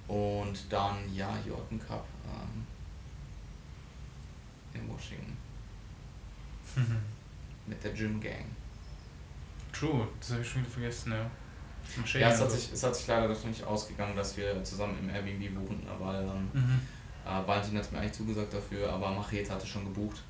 Und 0.07 0.71
dann, 0.71 0.97
ja, 1.13 1.37
Jordan 1.45 1.79
Cup 1.79 2.05
ähm, 2.25 2.65
in 4.73 4.89
Washington. 4.89 5.37
Mit 7.69 7.83
der 7.83 7.91
Gym 7.91 8.19
Gang. 8.19 8.45
True, 9.71 10.07
das 10.19 10.31
habe 10.31 10.41
ich 10.41 10.49
schon 10.49 10.61
wieder 10.61 10.71
vergessen, 10.71 11.11
ja. 11.11 11.29
Ja, 12.19 12.29
es 12.29 12.41
hat, 12.41 12.51
sich, 12.51 12.71
es 12.73 12.83
hat 12.83 12.95
sich 12.95 13.07
leider 13.07 13.27
doch 13.27 13.43
nicht 13.45 13.63
ausgegangen, 13.63 14.15
dass 14.15 14.35
wir 14.37 14.63
zusammen 14.63 14.97
im 15.01 15.09
Airbnb 15.09 15.55
buchen, 15.55 15.81
weil 15.99 16.23
ähm, 16.23 16.49
mhm. 16.53 16.79
äh, 17.25 17.47
Valentin 17.47 17.77
hat 17.77 17.91
mir 17.91 17.99
eigentlich 17.99 18.13
zugesagt 18.13 18.53
dafür, 18.53 18.91
aber 18.91 19.11
Machete 19.11 19.51
hatte 19.51 19.65
schon 19.65 19.85
gebucht. 19.85 20.21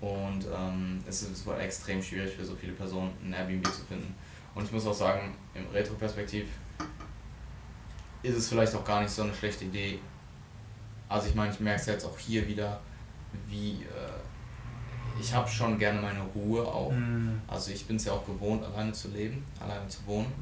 Und 0.00 0.46
ähm, 0.46 1.02
es, 1.06 1.22
ist, 1.22 1.32
es 1.32 1.46
war 1.46 1.60
extrem 1.60 2.02
schwierig 2.02 2.34
für 2.34 2.44
so 2.44 2.56
viele 2.56 2.72
Personen, 2.72 3.12
ein 3.22 3.32
Airbnb 3.32 3.66
zu 3.66 3.84
finden. 3.84 4.14
Und 4.54 4.64
ich 4.64 4.72
muss 4.72 4.86
auch 4.86 4.94
sagen, 4.94 5.34
im 5.54 5.68
Retro-Perspektiv 5.68 6.46
ist 8.22 8.36
es 8.36 8.48
vielleicht 8.48 8.74
auch 8.74 8.84
gar 8.84 9.02
nicht 9.02 9.10
so 9.10 9.22
eine 9.22 9.34
schlechte 9.34 9.66
Idee. 9.66 9.98
Also 11.08 11.28
ich 11.28 11.34
meine, 11.34 11.52
ich 11.52 11.60
merke 11.60 11.80
es 11.80 11.86
jetzt 11.86 12.04
auch 12.04 12.18
hier 12.18 12.46
wieder, 12.48 12.80
wie 13.46 13.82
äh, 13.82 14.19
ich 15.20 15.34
habe 15.34 15.48
schon 15.48 15.78
gerne 15.78 16.00
meine 16.00 16.22
Ruhe 16.34 16.66
auch. 16.66 16.90
Mhm. 16.90 17.40
Also 17.46 17.70
ich 17.72 17.86
bin 17.86 17.96
es 17.96 18.04
ja 18.04 18.12
auch 18.12 18.24
gewohnt, 18.24 18.64
alleine 18.64 18.92
zu 18.92 19.08
leben, 19.08 19.44
alleine 19.60 19.86
zu 19.88 20.04
wohnen. 20.06 20.32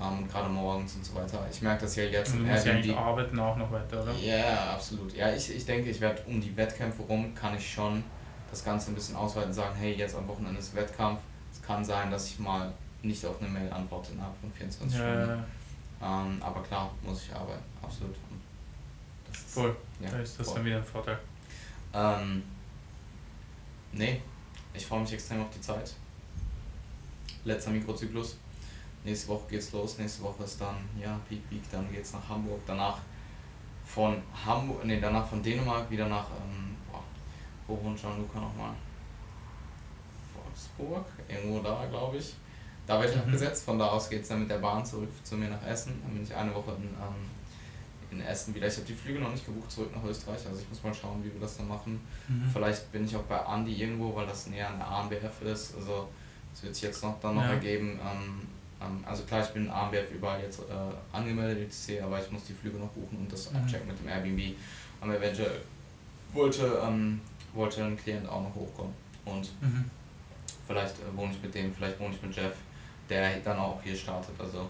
Ähm, 0.00 0.26
gerade 0.28 0.48
morgens 0.48 0.94
und 0.94 1.04
so 1.04 1.14
weiter. 1.14 1.46
Ich 1.50 1.62
merke 1.62 1.82
das 1.82 1.96
ja 1.96 2.04
jetzt. 2.04 2.32
Und 2.32 2.40
du 2.40 2.46
musst 2.46 2.66
ja 2.66 2.72
eigentlich 2.72 2.96
arbeiten 2.96 3.38
auch 3.38 3.56
noch 3.56 3.70
weiter, 3.70 4.02
oder? 4.02 4.12
Ja, 4.12 4.34
yeah, 4.34 4.72
absolut. 4.74 5.14
Ja, 5.14 5.32
ich, 5.32 5.54
ich 5.54 5.64
denke, 5.64 5.90
ich 5.90 6.00
werde 6.00 6.22
um 6.26 6.40
die 6.40 6.56
Wettkämpfe 6.56 7.02
rum, 7.02 7.34
kann 7.34 7.56
ich 7.56 7.72
schon 7.72 8.02
das 8.50 8.64
Ganze 8.64 8.90
ein 8.90 8.94
bisschen 8.94 9.16
ausweiten 9.16 9.50
und 9.50 9.54
sagen, 9.54 9.74
hey, 9.76 9.94
jetzt 9.94 10.16
am 10.16 10.26
Wochenende 10.26 10.58
ist 10.58 10.74
Wettkampf. 10.74 11.20
Es 11.52 11.62
kann 11.62 11.84
sein, 11.84 12.10
dass 12.10 12.26
ich 12.28 12.38
mal 12.38 12.72
nicht 13.02 13.24
auf 13.24 13.40
eine 13.40 13.48
Mail 13.48 13.70
antworte 13.72 14.12
innerhalb 14.12 14.36
von 14.40 14.52
24 14.52 14.98
ja. 14.98 15.04
Stunden. 15.04 15.44
Ähm, 16.02 16.42
aber 16.42 16.62
klar, 16.62 16.90
muss 17.04 17.22
ich 17.22 17.34
arbeiten, 17.34 17.62
absolut. 17.80 18.16
Voll, 19.32 19.76
ja, 20.00 20.10
da 20.10 20.18
ist 20.18 20.38
das 20.38 20.46
voll. 20.46 20.56
dann 20.56 20.64
wieder 20.64 20.76
ein 20.78 20.84
Vorteil. 20.84 21.18
Ähm, 21.94 22.42
nee, 23.92 24.20
ich 24.74 24.86
freue 24.86 25.00
mich 25.00 25.12
extrem 25.12 25.42
auf 25.42 25.50
die 25.50 25.60
Zeit. 25.60 25.94
Letzter 27.44 27.70
Mikrozyklus. 27.70 28.36
Nächste 29.04 29.28
Woche 29.28 29.48
geht's 29.50 29.72
los. 29.72 29.98
Nächste 29.98 30.22
Woche 30.22 30.44
ist 30.44 30.60
dann, 30.60 30.76
ja, 31.00 31.18
Peak 31.28 31.48
Peak, 31.48 31.62
dann 31.70 31.90
geht's 31.90 32.12
nach 32.12 32.28
Hamburg. 32.28 32.60
Danach 32.66 32.98
von 33.84 34.16
Hamburg, 34.46 34.84
nee, 34.84 35.00
danach 35.00 35.26
von 35.26 35.42
Dänemark 35.42 35.90
wieder 35.90 36.08
nach, 36.08 36.26
ähm, 36.30 36.76
boah, 36.90 37.02
wo 37.66 37.82
wohnt 37.84 38.00
Gianluca 38.00 38.38
nochmal? 38.40 38.74
Wolfsburg, 40.34 41.06
irgendwo 41.28 41.60
da, 41.60 41.84
glaube 41.86 42.16
ich. 42.16 42.34
Da 42.86 43.00
werde 43.00 43.12
ich 43.12 43.16
mhm. 43.16 43.24
abgesetzt, 43.24 43.64
von 43.64 43.78
da 43.78 43.86
aus 43.86 44.08
geht 44.08 44.22
es 44.22 44.28
dann 44.28 44.40
mit 44.40 44.50
der 44.50 44.58
Bahn 44.58 44.84
zurück 44.84 45.10
zu 45.22 45.36
mir 45.36 45.48
nach 45.48 45.66
Essen. 45.66 46.00
Dann 46.02 46.14
bin 46.14 46.22
ich 46.22 46.34
eine 46.34 46.54
Woche 46.54 46.72
in, 46.72 46.84
ähm, 46.84 47.30
in 48.12 48.20
Essen 48.20 48.54
wieder. 48.54 48.66
Ich 48.66 48.74
habe 48.74 48.86
die 48.86 48.94
Flüge 48.94 49.18
noch 49.18 49.30
nicht 49.30 49.44
gebucht 49.44 49.70
zurück 49.70 49.90
nach 49.94 50.04
Österreich, 50.04 50.46
also 50.46 50.60
ich 50.60 50.68
muss 50.68 50.82
mal 50.82 50.94
schauen, 50.94 51.22
wie 51.24 51.32
wir 51.32 51.40
das 51.40 51.56
dann 51.56 51.68
machen. 51.68 52.00
Mhm. 52.28 52.44
Vielleicht 52.52 52.90
bin 52.92 53.04
ich 53.04 53.16
auch 53.16 53.22
bei 53.22 53.38
Andi 53.38 53.72
irgendwo, 53.72 54.14
weil 54.14 54.26
das 54.26 54.46
näher 54.46 54.68
an 54.68 54.78
der 54.78 54.88
ANBF 54.88 55.42
ist. 55.42 55.76
Also 55.76 56.08
es 56.52 56.62
wird 56.62 56.74
sich 56.74 56.84
jetzt 56.84 57.02
noch 57.02 57.18
dann 57.20 57.34
noch 57.34 57.44
ja. 57.44 57.52
ergeben. 57.52 57.98
Ähm, 58.00 58.48
ähm, 58.80 59.04
also 59.06 59.24
klar, 59.24 59.42
ich 59.42 59.48
bin 59.50 59.66
in 59.66 59.70
ANBF 59.70 60.10
überall 60.14 60.40
jetzt 60.40 60.60
äh, 60.60 61.16
angemeldet, 61.16 61.68
etc., 61.68 62.02
aber 62.02 62.22
ich 62.22 62.30
muss 62.30 62.44
die 62.44 62.54
Flüge 62.54 62.78
noch 62.78 62.88
buchen 62.88 63.18
und 63.18 63.32
das 63.32 63.50
mhm. 63.50 63.58
abchecken 63.58 63.88
mit 63.88 63.98
dem 63.98 64.08
Airbnb. 64.08 64.56
Aber 65.00 65.16
eventuell 65.16 65.60
wollte, 66.32 66.80
ähm, 66.84 67.20
wollte 67.54 67.84
ein 67.84 67.96
Klient 67.96 68.28
auch 68.28 68.42
noch 68.42 68.54
hochkommen. 68.54 68.92
Und 69.24 69.50
mhm. 69.60 69.84
vielleicht 70.66 70.96
äh, 70.96 71.16
wohne 71.16 71.32
ich 71.32 71.42
mit 71.42 71.54
dem, 71.54 71.74
vielleicht 71.74 71.98
wohne 71.98 72.14
ich 72.14 72.22
mit 72.22 72.36
Jeff 72.36 72.54
der 73.12 73.38
dann 73.40 73.58
auch 73.58 73.80
hier 73.82 73.96
startet. 73.96 74.34
Also 74.38 74.68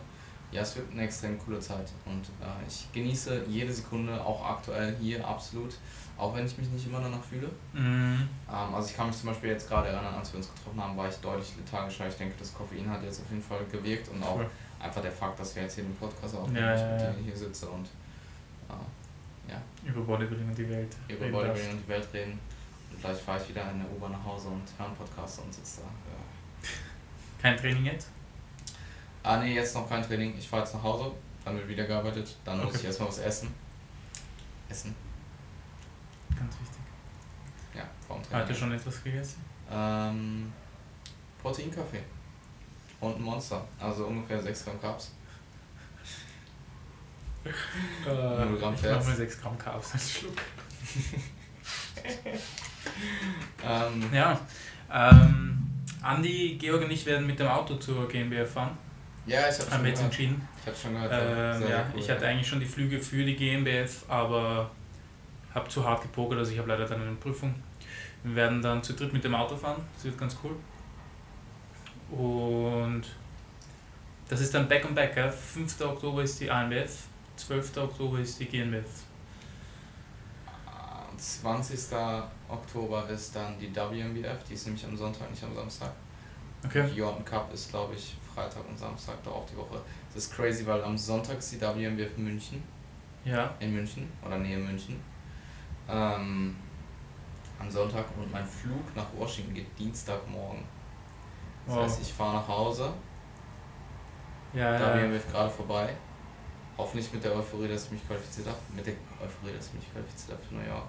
ja, 0.53 0.61
es 0.61 0.77
wird 0.77 0.93
eine 0.93 1.03
extrem 1.03 1.39
coole 1.39 1.59
Zeit 1.59 1.91
und 2.05 2.23
äh, 2.41 2.69
ich 2.69 2.87
genieße 2.93 3.45
jede 3.49 3.73
Sekunde, 3.73 4.23
auch 4.23 4.45
aktuell 4.45 4.95
hier 5.01 5.27
absolut, 5.27 5.75
auch 6.19 6.37
wenn 6.37 6.45
ich 6.45 6.57
mich 6.59 6.69
nicht 6.69 6.87
immer 6.87 7.01
danach 7.01 7.25
fühle. 7.25 7.49
Mhm. 7.73 8.29
Ähm, 8.49 8.75
also 8.75 8.89
ich 8.89 8.95
kann 8.95 9.07
mich 9.07 9.17
zum 9.17 9.31
Beispiel 9.31 9.51
jetzt 9.51 9.67
gerade 9.67 9.89
erinnern, 9.89 10.15
als 10.15 10.31
wir 10.33 10.37
uns 10.39 10.51
getroffen 10.55 10.81
haben, 10.81 10.97
war 10.97 11.09
ich 11.09 11.17
deutlich 11.17 11.55
lethargischer. 11.57 12.07
Ich 12.07 12.17
denke, 12.17 12.35
das 12.39 12.53
Koffein 12.53 12.89
hat 12.89 13.03
jetzt 13.03 13.23
auf 13.23 13.31
jeden 13.31 13.43
Fall 13.43 13.65
gewirkt 13.73 14.09
und 14.11 14.23
auch 14.23 14.37
cool. 14.37 14.47
einfach 14.79 15.01
der 15.01 15.11
Fakt, 15.11 15.41
dass 15.41 15.57
wir 15.57 15.63
jetzt 15.63 15.75
hier 15.75 15.85
den 15.85 15.97
Podcast 15.97 16.37
aufnehmen, 16.37 16.67
ja, 16.67 16.77
ja, 16.77 16.99
ja. 16.99 17.15
hier 17.25 17.37
sitze 17.37 17.69
und 17.69 17.87
äh, 18.69 19.53
ja. 19.53 19.63
Über 19.85 20.03
Bodybuilding 20.03 20.49
und 20.49 20.59
die 20.59 20.69
Welt. 20.69 20.95
Über 21.09 21.29
Bodybuilding 21.29 21.71
und 21.71 21.83
die 21.83 21.89
Welt 21.89 22.09
reden. 22.13 22.39
gleich 23.01 23.17
fahre 23.17 23.41
ich 23.43 23.49
wieder 23.49 23.71
in 23.71 23.79
der 23.79 23.91
U-Bahn 23.91 24.13
nach 24.13 24.25
Hause 24.25 24.49
und 24.49 24.63
höre 24.77 24.87
einen 24.87 24.97
Podcast 24.97 25.41
und 25.41 25.53
sitze 25.53 25.81
da. 25.81 25.87
Ja. 25.87 26.69
Kein 27.41 27.57
Training 27.57 27.87
jetzt? 27.87 28.09
Ah 29.23 29.39
nee, 29.39 29.55
jetzt 29.55 29.75
noch 29.75 29.89
kein 29.89 30.03
Training. 30.03 30.35
Ich 30.37 30.49
fahre 30.49 30.65
jetzt 30.65 30.75
nach 30.75 30.83
Hause, 30.83 31.13
dann 31.45 31.57
wird 31.57 31.69
wieder 31.69 31.85
gearbeitet, 31.85 32.37
dann 32.45 32.59
okay. 32.59 32.67
muss 32.67 32.77
ich 32.77 32.85
erstmal 32.85 33.09
was 33.09 33.19
essen. 33.19 33.55
Essen. 34.69 34.95
Ganz 36.31 36.55
wichtig. 36.61 36.81
Ja, 37.75 37.85
vorm 38.07 38.23
Training. 38.23 38.47
Heute 38.47 38.55
schon 38.55 38.73
etwas 38.73 39.05
gegessen? 39.05 39.45
Ähm, 39.71 40.53
Proteinkaffee. 41.41 42.03
Und 43.01 43.17
ein 43.17 43.23
Monster. 43.23 43.65
Also 43.79 44.07
ungefähr 44.07 44.41
6 44.41 44.65
Gramm 44.65 44.81
Carbs. 44.81 45.13
Äh, 48.07 48.45
0 48.45 48.59
Gramm. 48.61 48.73
Ich 48.75 48.83
mal 48.83 49.03
6 49.03 49.41
Gramm 49.41 49.59
Carbs 49.59 49.95
als 49.95 50.13
Schluck. 50.13 50.37
ähm, 53.65 54.05
ja. 54.13 54.41
Ähm, 54.93 55.69
Andi, 56.01 56.57
Georg 56.61 56.83
und 56.85 56.91
ich 56.93 57.05
werden 57.05 57.27
mit 57.27 57.41
dem 57.41 57.49
Auto 57.49 57.75
zur 57.77 58.07
GmbF 58.09 58.53
fahren. 58.53 58.79
Ja, 59.27 59.49
ich 59.49 59.61
habe 59.61 59.71
schon 59.71 59.87
jetzt 59.87 60.03
entschieden. 60.03 60.49
Ich 60.61 60.67
habe 60.67 60.77
schon 60.77 60.95
gehört. 60.95 61.13
Ähm, 61.13 61.71
ja, 61.71 61.87
cool, 61.93 62.01
ich 62.01 62.11
hatte 62.11 62.27
eigentlich 62.27 62.49
schon 62.49 62.61
die 62.61 62.67
Flüge 62.67 62.99
für 62.99 63.25
die 63.25 63.37
GmbF, 63.37 64.05
aber 64.09 64.71
habe 65.55 65.69
zu 65.69 65.85
hart 65.85 66.03
gepokert, 66.03 66.39
also 66.39 66.53
ich 66.53 66.59
habe 66.59 66.69
leider 66.69 66.87
dann 66.87 67.03
eine 67.03 67.13
Prüfung. 67.17 67.55
Wir 68.25 68.37
werden 68.37 68.63
dann 68.63 68.83
zu 68.83 68.95
dritt 68.95 69.13
mit 69.13 69.23
dem 69.23 69.35
Auto 69.35 69.57
fahren, 69.57 69.83
das 69.95 70.05
wird 70.05 70.19
ganz 70.19 70.37
cool. 70.43 70.57
Und 72.17 73.05
das 74.29 74.41
ist 74.41 74.55
dann 74.55 74.69
Back 74.69 74.85
on 74.85 74.95
Back, 74.95 75.15
gell? 75.15 75.31
5. 75.31 75.81
Oktober 75.81 76.23
ist 76.23 76.41
die 76.41 76.51
ANBF, 76.51 77.05
12. 77.37 77.77
Oktober 77.77 78.19
ist 78.19 78.39
die 78.41 78.47
GNBF. 78.47 78.87
20. 81.17 81.97
Oktober 82.49 83.09
ist 83.09 83.37
dann 83.37 83.59
die 83.59 83.75
WMBF, 83.75 84.43
die 84.49 84.55
ist 84.55 84.67
nämlich 84.67 84.85
am 84.85 84.97
Sonntag, 84.97 85.31
nicht 85.31 85.43
am 85.45 85.55
Samstag. 85.55 85.93
Okay. 86.65 86.89
Die 86.93 86.99
Jordan 86.99 87.25
Cup 87.25 87.53
ist, 87.53 87.71
glaube 87.71 87.95
ich, 87.95 88.17
Freitag 88.35 88.69
und 88.69 88.79
Samstag 88.79 89.17
da 89.25 89.31
auch 89.31 89.47
die 89.47 89.57
Woche. 89.57 89.81
Das 90.13 90.25
ist 90.25 90.35
crazy, 90.35 90.67
weil 90.67 90.83
am 90.83 90.97
Sonntag 90.97 91.39
ist 91.39 91.53
die 91.53 91.61
WMBF 91.61 92.17
in 92.17 92.25
München. 92.25 92.63
Ja. 93.25 93.55
In 93.61 93.75
München 93.75 94.11
oder 94.25 94.39
Nähe 94.39 94.59
München. 94.59 95.01
Ähm, 95.89 96.57
am 97.59 97.71
Sonntag 97.71 98.05
und 98.17 98.31
mein 98.33 98.47
Flug 98.47 98.97
nach 98.97 99.07
Washington 99.17 99.55
geht 99.55 99.79
Dienstagmorgen. 99.79 100.65
Das 101.67 101.77
wow. 101.77 101.85
heißt, 101.85 102.03
ich 102.03 102.13
fahre 102.13 102.37
nach 102.37 102.49
Hause. 102.49 102.93
Ja, 104.53 104.79
WMBF 104.79 105.25
ja. 105.27 105.31
gerade 105.31 105.51
vorbei. 105.51 105.95
Hoffentlich 106.77 107.13
mit 107.13 107.23
der 107.23 107.35
Euphorie, 107.35 107.69
dass 107.69 107.85
ich 107.87 107.93
mich 107.93 108.07
qualifiziert 108.07 108.49
habe. 108.49 108.59
Mit 108.75 108.87
der 108.87 108.95
Euphorie, 109.23 109.55
dass 109.57 109.69
ich 109.69 109.75
mich 109.75 109.93
qualifiziert 109.93 110.33
habe 110.33 110.43
für 110.49 110.55
New 110.55 110.67
York. 110.67 110.89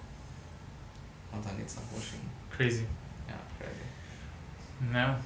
Und 1.32 1.46
dann 1.46 1.58
geht's 1.58 1.76
nach 1.76 1.84
Washington. 1.92 2.30
Crazy. 2.50 2.86
Ja, 3.28 3.36
crazy. 3.60 4.94
Ja. 4.94 5.20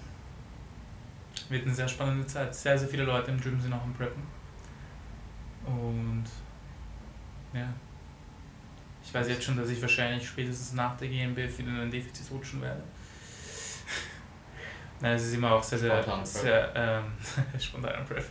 Wird 1.50 1.66
eine 1.66 1.74
sehr 1.74 1.88
spannende 1.88 2.28
Zeit. 2.28 2.54
Sehr, 2.54 2.78
sehr 2.78 2.88
viele 2.88 3.04
Leute 3.04 3.32
im 3.32 3.40
Gym 3.40 3.60
sind 3.60 3.74
auch 3.74 3.84
am 3.84 3.94
Preppen. 3.94 4.24
Und 5.66 6.26
ja. 7.54 7.68
Ich 9.04 9.14
weiß 9.14 9.30
jetzt 9.30 9.44
schon, 9.44 9.56
dass 9.56 9.70
ich 9.70 9.82
wahrscheinlich 9.82 10.28
spätestens 10.28 10.74
nach 10.74 10.98
der 10.98 11.08
GmbF 11.08 11.58
wieder 11.58 11.70
in 11.70 11.80
ein 11.80 11.92
Defizit 11.92 12.30
rutschen 12.30 12.62
werde. 12.62 12.84
Nein, 15.00 15.16
es 15.16 15.28
ist 15.28 15.36
immer 15.36 15.52
auch 15.52 15.64
sehr, 15.64 15.80
sehr, 15.80 16.04
spontan 16.04 16.26
sehr 16.26 16.72
ähm, 16.76 17.04
spontan 17.60 18.06
Prep. 18.06 18.26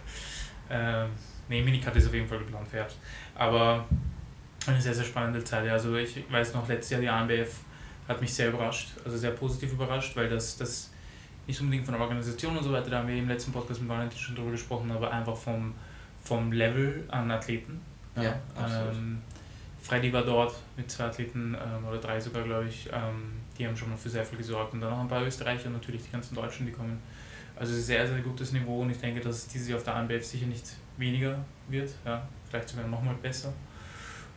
Ähm, 0.68 1.10
nee, 1.48 1.62
Minicut 1.62 1.96
ist 1.96 2.08
auf 2.08 2.14
jeden 2.14 2.28
Fall 2.28 2.38
geplant 2.38 2.68
für 2.68 2.76
Herbst. 2.76 2.98
Aber 3.34 3.86
eine 4.66 4.80
sehr, 4.80 4.94
sehr 4.94 5.04
spannende 5.04 5.42
Zeit. 5.42 5.68
Also 5.68 5.96
ich 5.96 6.30
weiß 6.30 6.54
noch, 6.54 6.68
letztes 6.68 6.90
Jahr 6.90 7.00
die 7.00 7.08
ANBF 7.08 7.60
hat 8.08 8.20
mich 8.20 8.32
sehr 8.32 8.48
überrascht, 8.48 8.90
also 9.04 9.16
sehr 9.16 9.32
positiv 9.32 9.72
überrascht, 9.72 10.14
weil 10.16 10.28
das, 10.28 10.56
das 10.56 10.90
nicht 11.46 11.60
unbedingt 11.60 11.84
von 11.84 11.94
der 11.94 12.02
Organisation 12.02 12.56
und 12.56 12.64
so 12.64 12.72
weiter, 12.72 12.90
da 12.90 12.98
haben 12.98 13.08
wir 13.08 13.16
im 13.16 13.28
letzten 13.28 13.52
Podcast 13.52 13.80
mit 13.80 13.88
Valentin 13.88 14.18
schon 14.18 14.34
drüber 14.34 14.50
gesprochen, 14.50 14.90
aber 14.90 15.10
einfach 15.10 15.36
vom, 15.36 15.74
vom 16.22 16.52
Level 16.52 17.04
an 17.08 17.30
Athleten. 17.30 17.80
Ja, 18.16 18.22
ja 18.22 18.40
absolut. 18.56 18.94
Ähm, 18.94 19.18
Freddy 19.80 20.12
war 20.12 20.22
dort 20.22 20.56
mit 20.76 20.90
zwei 20.90 21.04
Athleten 21.04 21.54
ähm, 21.54 21.86
oder 21.86 21.98
drei 21.98 22.18
sogar, 22.18 22.42
glaube 22.42 22.66
ich. 22.66 22.88
Ähm, 22.92 23.34
die 23.56 23.66
haben 23.66 23.76
schon 23.76 23.88
mal 23.88 23.96
für 23.96 24.10
sehr 24.10 24.24
viel 24.24 24.38
gesorgt. 24.38 24.74
Und 24.74 24.80
dann 24.80 24.90
noch 24.90 24.98
ein 24.98 25.08
paar 25.08 25.24
Österreicher 25.24 25.66
und 25.66 25.74
natürlich 25.74 26.02
die 26.02 26.10
ganzen 26.10 26.34
Deutschen, 26.34 26.66
die 26.66 26.72
kommen. 26.72 27.00
Also 27.54 27.72
sehr, 27.72 28.06
sehr 28.06 28.18
gutes 28.20 28.52
Niveau 28.52 28.82
und 28.82 28.90
ich 28.90 28.98
denke, 28.98 29.20
dass 29.20 29.36
es 29.36 29.48
dieses 29.48 29.68
Jahr 29.68 29.78
auf 29.78 29.84
der 29.84 29.94
ANBF 29.94 30.22
sicher 30.24 30.46
nicht 30.46 30.64
weniger 30.98 31.42
wird, 31.68 31.90
ja, 32.04 32.26
vielleicht 32.50 32.68
sogar 32.68 32.86
nochmal 32.86 33.14
besser. 33.14 33.50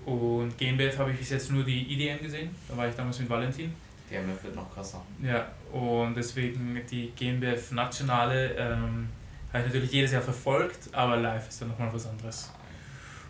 Und 0.05 0.57
GmbF 0.57 0.97
habe 0.97 1.11
ich 1.11 1.17
bis 1.17 1.29
jetzt 1.31 1.51
nur 1.51 1.65
die 1.65 1.93
IDM 1.93 2.23
gesehen, 2.23 2.55
da 2.69 2.77
war 2.77 2.87
ich 2.87 2.95
damals 2.95 3.19
mit 3.19 3.29
Valentin. 3.29 3.73
Die 4.09 4.15
GmbF 4.15 4.43
wird 4.43 4.55
noch 4.55 4.73
krasser. 4.73 5.01
Ja, 5.21 5.47
und 5.71 6.15
deswegen 6.15 6.81
die 6.89 7.11
GmbF 7.11 7.71
Nationale 7.71 8.55
ähm, 8.55 9.09
habe 9.53 9.59
ich 9.59 9.65
natürlich 9.65 9.91
jedes 9.91 10.11
Jahr 10.11 10.21
verfolgt, 10.21 10.93
aber 10.93 11.17
live 11.17 11.47
ist 11.47 11.61
dann 11.61 11.69
nochmal 11.69 11.93
was 11.93 12.07
anderes. 12.07 12.51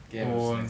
GmbF 0.10 0.36
und, 0.36 0.70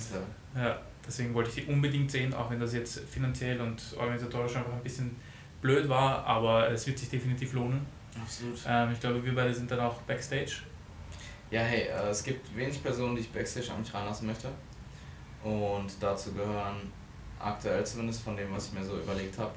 ja, 0.56 0.80
deswegen 1.06 1.34
wollte 1.34 1.50
ich 1.50 1.56
sie 1.56 1.64
unbedingt 1.66 2.10
sehen, 2.10 2.34
auch 2.34 2.50
wenn 2.50 2.60
das 2.60 2.74
jetzt 2.74 3.00
finanziell 3.02 3.62
und 3.62 3.82
organisatorisch 3.98 4.56
einfach 4.56 4.74
ein 4.74 4.84
bisschen 4.84 5.16
blöd 5.62 5.88
war, 5.90 6.26
aber 6.26 6.70
es 6.70 6.88
wird 6.88 6.98
sich 6.98 7.10
definitiv 7.10 7.54
lohnen. 7.54 7.86
Absolut. 8.20 8.60
Ähm, 8.68 8.92
ich 8.94 9.00
glaube, 9.00 9.24
wir 9.24 9.36
beide 9.36 9.54
sind 9.54 9.70
dann 9.70 9.80
auch 9.80 10.02
Backstage. 10.02 10.64
Ja, 11.52 11.62
hey, 11.62 11.88
äh, 11.88 12.10
es 12.10 12.24
gibt 12.24 12.56
wenig 12.56 12.82
Personen, 12.82 13.16
die 13.16 13.22
ich 13.22 13.32
Backstage 13.32 13.72
an 13.72 13.82
mich 13.82 13.94
ranlassen 13.94 14.28
möchte. 14.28 14.50
Und 15.44 15.92
dazu 16.00 16.34
gehören 16.34 16.92
aktuell 17.40 17.86
zumindest 17.86 18.22
von 18.22 18.36
dem, 18.36 18.52
was 18.52 18.68
ich 18.68 18.74
mir 18.74 18.84
so 18.84 18.98
überlegt 18.98 19.38
habe, 19.38 19.52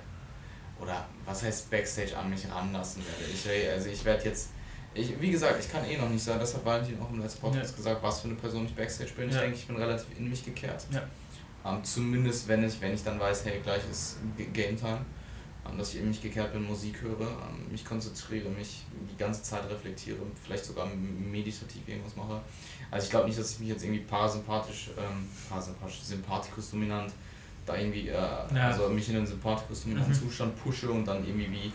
oder 0.83 1.07
was 1.25 1.43
heißt 1.43 1.71
Backstage 1.71 2.17
an 2.17 2.29
mich 2.29 2.51
ranlassen 2.51 3.03
werde. 3.05 3.33
Ich, 3.33 3.71
also 3.71 3.89
ich 3.89 4.05
werde 4.05 4.25
jetzt, 4.25 4.51
ich, 4.95 5.19
wie 5.21 5.31
gesagt, 5.31 5.59
ich 5.61 5.71
kann 5.71 5.85
eh 5.89 5.97
noch 5.97 6.09
nicht 6.09 6.23
sagen, 6.23 6.41
das 6.41 6.55
hat 6.55 6.65
Valentin 6.65 7.01
auch 7.01 7.11
im 7.11 7.21
letzten 7.21 7.41
Podcast 7.41 7.71
ja. 7.71 7.77
gesagt, 7.77 8.03
was 8.03 8.21
für 8.21 8.29
eine 8.29 8.37
Person 8.37 8.67
ich 8.67 8.75
Backstage 8.75 9.13
bin. 9.17 9.31
Ich 9.31 9.37
denke, 9.37 9.57
ich 9.57 9.67
bin 9.67 9.77
relativ 9.77 10.07
in 10.19 10.29
mich 10.29 10.45
gekehrt. 10.45 10.85
Ja. 10.91 11.03
Um, 11.65 11.83
zumindest 11.85 12.49
wenn 12.49 12.65
ich, 12.65 12.81
wenn 12.81 12.93
ich 12.93 13.05
dann 13.05 13.21
weiß, 13.21 13.45
hey, 13.45 13.61
gleich 13.63 13.83
ist 13.89 14.17
Game 14.53 14.77
Time, 14.77 15.05
um, 15.65 15.79
dass 15.79 15.95
ich 15.95 16.01
in 16.01 16.09
mich 16.09 16.21
gekehrt 16.21 16.53
bin, 16.53 16.65
Musik 16.65 17.01
höre, 17.01 17.21
um, 17.21 17.71
mich 17.71 17.85
konzentriere, 17.85 18.49
mich 18.49 18.85
die 19.11 19.17
ganze 19.17 19.45
Zeit 19.45 19.71
reflektiere, 19.71 20.19
vielleicht 20.43 20.65
sogar 20.65 20.87
meditativ 20.87 21.87
irgendwas 21.87 22.17
mache. 22.17 22.41
Also 22.91 23.05
ich 23.05 23.11
glaube 23.11 23.29
nicht, 23.29 23.39
dass 23.39 23.53
ich 23.53 23.61
mich 23.61 23.69
jetzt 23.69 23.85
irgendwie 23.85 24.03
parasympathisch, 24.03 24.91
ähm, 24.99 25.29
parasympathisch, 25.49 26.03
sympathikus 26.03 26.73
dominant 26.73 27.13
da 27.67 27.77
irgendwie, 27.77 28.09
äh, 28.09 28.15
ja. 28.15 28.69
also 28.69 28.89
mich 28.89 29.09
in 29.09 29.17
einen 29.17 29.27
dominanten 29.27 30.09
mhm. 30.09 30.13
Zustand 30.15 30.63
pushe 30.63 30.91
und 30.91 31.05
dann 31.05 31.25
irgendwie 31.25 31.51
wie, 31.51 31.73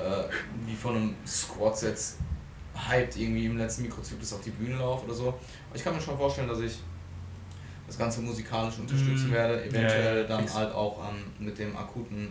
äh, 0.00 0.24
wie 0.66 0.74
von 0.74 0.96
einem 0.96 1.14
Squat 1.26 1.82
jetzt 1.82 2.18
hyped 2.74 3.16
irgendwie 3.16 3.46
im 3.46 3.58
letzten 3.58 3.82
Mikrozyklus 3.82 4.32
auf 4.32 4.40
die 4.42 4.50
Bühne 4.50 4.76
laufe 4.76 5.04
oder 5.04 5.14
so. 5.14 5.28
Aber 5.28 5.76
ich 5.76 5.84
kann 5.84 5.94
mir 5.94 6.00
schon 6.00 6.16
vorstellen, 6.16 6.48
dass 6.48 6.60
ich 6.60 6.78
das 7.86 7.98
Ganze 7.98 8.20
musikalisch 8.20 8.78
unterstützen 8.78 9.28
mhm. 9.28 9.32
werde, 9.32 9.64
eventuell 9.64 10.16
ja, 10.16 10.22
ja, 10.22 10.28
dann 10.28 10.54
halt 10.54 10.72
auch 10.72 10.98
ähm, 11.08 11.44
mit 11.44 11.58
dem 11.58 11.76
akuten, 11.76 12.26
äh, 12.26 12.30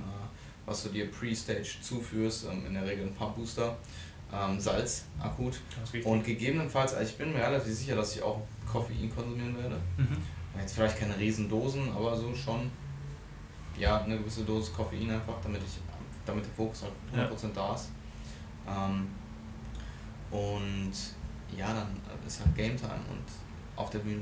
was 0.65 0.83
du 0.83 0.89
dir 0.89 1.09
Pre-Stage 1.11 1.77
zuführst, 1.81 2.47
ähm, 2.51 2.65
in 2.65 2.73
der 2.73 2.85
Regel 2.85 3.05
ein 3.05 3.13
Pump 3.13 3.35
Booster 3.35 3.75
ähm, 4.33 4.59
Salz 4.59 5.05
akut. 5.19 5.59
Und 6.03 6.23
gegebenenfalls, 6.23 6.93
also 6.93 7.09
ich 7.09 7.17
bin 7.17 7.33
mir 7.33 7.39
relativ 7.39 7.73
sicher, 7.73 7.95
dass 7.95 8.15
ich 8.15 8.21
auch 8.21 8.41
Koffein 8.71 9.13
konsumieren 9.13 9.57
werde. 9.57 9.75
Mhm. 9.97 10.17
Jetzt 10.59 10.73
vielleicht 10.73 10.97
keine 10.97 11.17
riesen 11.17 11.49
Dosen, 11.49 11.91
aber 11.95 12.15
so 12.15 12.33
schon 12.33 12.71
ja, 13.81 14.01
eine 14.03 14.17
gewisse 14.17 14.43
Dosis 14.43 14.71
Koffein 14.73 15.09
einfach, 15.09 15.33
damit 15.41 15.61
ich 15.63 15.79
damit 16.23 16.45
der 16.45 16.53
Fokus 16.53 16.83
halt 16.83 16.93
100% 17.31 17.43
ja. 17.43 17.49
da 17.55 17.73
ist. 17.73 17.89
Ähm, 18.67 19.07
und 20.29 20.93
ja, 21.57 21.73
dann 21.73 21.99
ist 22.25 22.39
halt 22.41 22.55
Game 22.55 22.77
Time 22.77 23.01
und 23.09 23.25
auf 23.75 23.89
der 23.89 23.99
Bühne, 23.99 24.21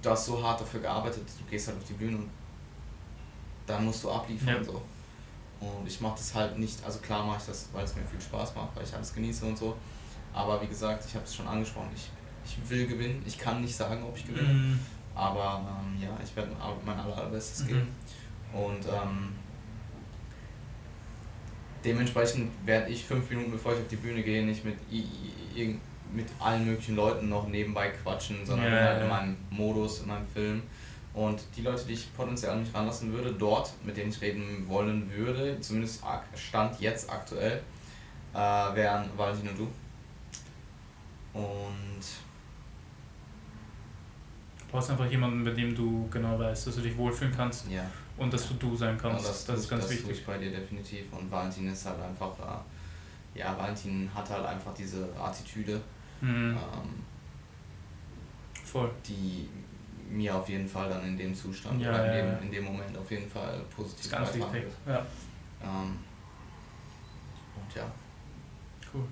du 0.00 0.10
hast 0.10 0.24
so 0.24 0.42
hart 0.42 0.62
dafür 0.62 0.80
gearbeitet, 0.80 1.24
du 1.38 1.44
gehst 1.50 1.68
halt 1.68 1.76
auf 1.76 1.84
die 1.84 1.92
Bühne 1.92 2.16
und 2.16 2.30
dann 3.66 3.84
musst 3.84 4.02
du 4.02 4.10
abliefern. 4.10 4.56
Ja. 4.56 4.64
So. 4.64 4.82
Und 5.60 5.86
ich 5.86 6.00
mache 6.00 6.16
das 6.16 6.34
halt 6.34 6.58
nicht, 6.58 6.82
also 6.84 6.98
klar 7.00 7.24
mache 7.24 7.38
ich 7.38 7.46
das, 7.46 7.68
weil 7.74 7.84
es 7.84 7.94
mir 7.94 8.02
viel 8.02 8.20
Spaß 8.20 8.54
macht, 8.54 8.74
weil 8.74 8.84
ich 8.84 8.94
alles 8.94 9.14
genieße 9.14 9.44
und 9.44 9.58
so. 9.58 9.76
Aber 10.32 10.60
wie 10.62 10.66
gesagt, 10.66 11.04
ich 11.06 11.14
habe 11.14 11.24
es 11.26 11.34
schon 11.34 11.46
angesprochen, 11.46 11.90
ich, 11.94 12.10
ich 12.46 12.70
will 12.70 12.86
gewinnen. 12.86 13.22
Ich 13.26 13.38
kann 13.38 13.60
nicht 13.60 13.76
sagen, 13.76 14.02
ob 14.02 14.16
ich 14.16 14.26
gewinne. 14.26 14.52
Mhm. 14.52 14.80
Aber 15.14 15.64
ähm, 15.66 16.02
ja, 16.02 16.10
ich 16.22 16.36
werde 16.36 16.50
mein 16.84 16.98
allerbestes 16.98 17.64
mhm. 17.64 17.68
geben. 17.68 17.88
Und 18.56 18.86
ähm, 18.86 19.34
dementsprechend 21.84 22.50
werde 22.64 22.90
ich 22.90 23.04
fünf 23.04 23.28
Minuten 23.28 23.52
bevor 23.52 23.72
ich 23.72 23.80
auf 23.80 23.88
die 23.88 23.96
Bühne 23.96 24.22
gehe, 24.22 24.44
nicht 24.44 24.64
mit, 24.64 24.78
mit 26.12 26.26
allen 26.38 26.64
möglichen 26.64 26.96
Leuten 26.96 27.28
noch 27.28 27.48
nebenbei 27.48 27.90
quatschen, 27.90 28.44
sondern 28.46 28.72
ja, 28.72 28.80
halt 28.80 29.02
in 29.02 29.08
meinem 29.08 29.36
Modus, 29.50 30.00
in 30.00 30.08
meinem 30.08 30.26
Film. 30.26 30.62
Und 31.12 31.40
die 31.56 31.62
Leute, 31.62 31.84
die 31.86 31.94
ich 31.94 32.14
potenziell 32.14 32.52
an 32.52 32.60
mich 32.60 32.74
ranlassen 32.74 33.12
würde, 33.12 33.32
dort, 33.32 33.72
mit 33.84 33.96
denen 33.96 34.10
ich 34.10 34.20
reden 34.20 34.66
wollen 34.68 35.10
würde, 35.12 35.60
zumindest 35.60 36.02
Stand 36.34 36.80
jetzt 36.80 37.10
aktuell, 37.10 37.62
äh, 38.34 38.38
wären 38.38 39.08
Valentin 39.16 39.48
und 39.50 39.58
du. 39.58 39.68
Und 41.38 42.02
Du 44.58 44.72
brauchst 44.72 44.90
einfach 44.90 45.08
jemanden, 45.10 45.44
bei 45.44 45.52
dem 45.52 45.74
du 45.74 46.08
genau 46.10 46.38
weißt, 46.38 46.66
dass 46.66 46.74
du 46.76 46.82
dich 46.82 46.96
wohlfühlen 46.96 47.32
kannst 47.34 47.70
ja. 47.70 47.84
Und 48.18 48.32
dass 48.32 48.48
du 48.48 48.54
du 48.54 48.74
sein 48.76 48.96
kannst. 48.98 49.22
Ja, 49.24 49.28
das, 49.28 49.44
das, 49.44 49.60
ist 49.60 49.68
ganz 49.68 49.82
das 49.84 49.90
wichtig. 49.92 50.06
Tue 50.06 50.14
ich 50.16 50.26
bei 50.26 50.38
dir 50.38 50.50
definitiv. 50.50 51.12
Und 51.12 51.30
Valentin 51.30 51.68
ist 51.68 51.84
halt 51.86 52.00
einfach, 52.00 52.32
äh, 52.38 53.38
ja, 53.38 53.56
Valentin 53.58 54.10
hat 54.14 54.28
halt 54.30 54.46
einfach 54.46 54.72
diese 54.74 55.08
Attitüde, 55.18 55.80
Mhm. 56.22 56.56
ähm, 56.56 57.04
Voll. 58.64 58.90
die 59.06 59.48
mir 60.08 60.34
auf 60.34 60.48
jeden 60.48 60.66
Fall 60.68 60.88
dann 60.88 61.04
in 61.04 61.16
dem 61.18 61.34
Zustand 61.34 61.80
Ja, 61.80 61.90
oder 61.90 62.06
in, 62.06 62.12
dem, 62.24 62.32
ja. 62.32 62.38
in 62.38 62.50
dem 62.52 62.64
Moment 62.64 62.96
auf 62.96 63.10
jeden 63.10 63.28
Fall 63.30 63.60
positiv 63.74 64.04
ist 64.06 64.10
ganz 64.12 64.34
wichtig. 64.34 64.64
Ja, 64.86 65.04
Ähm, 65.62 65.98
und 67.56 67.74
ja, 67.74 67.90
cool. 68.94 69.04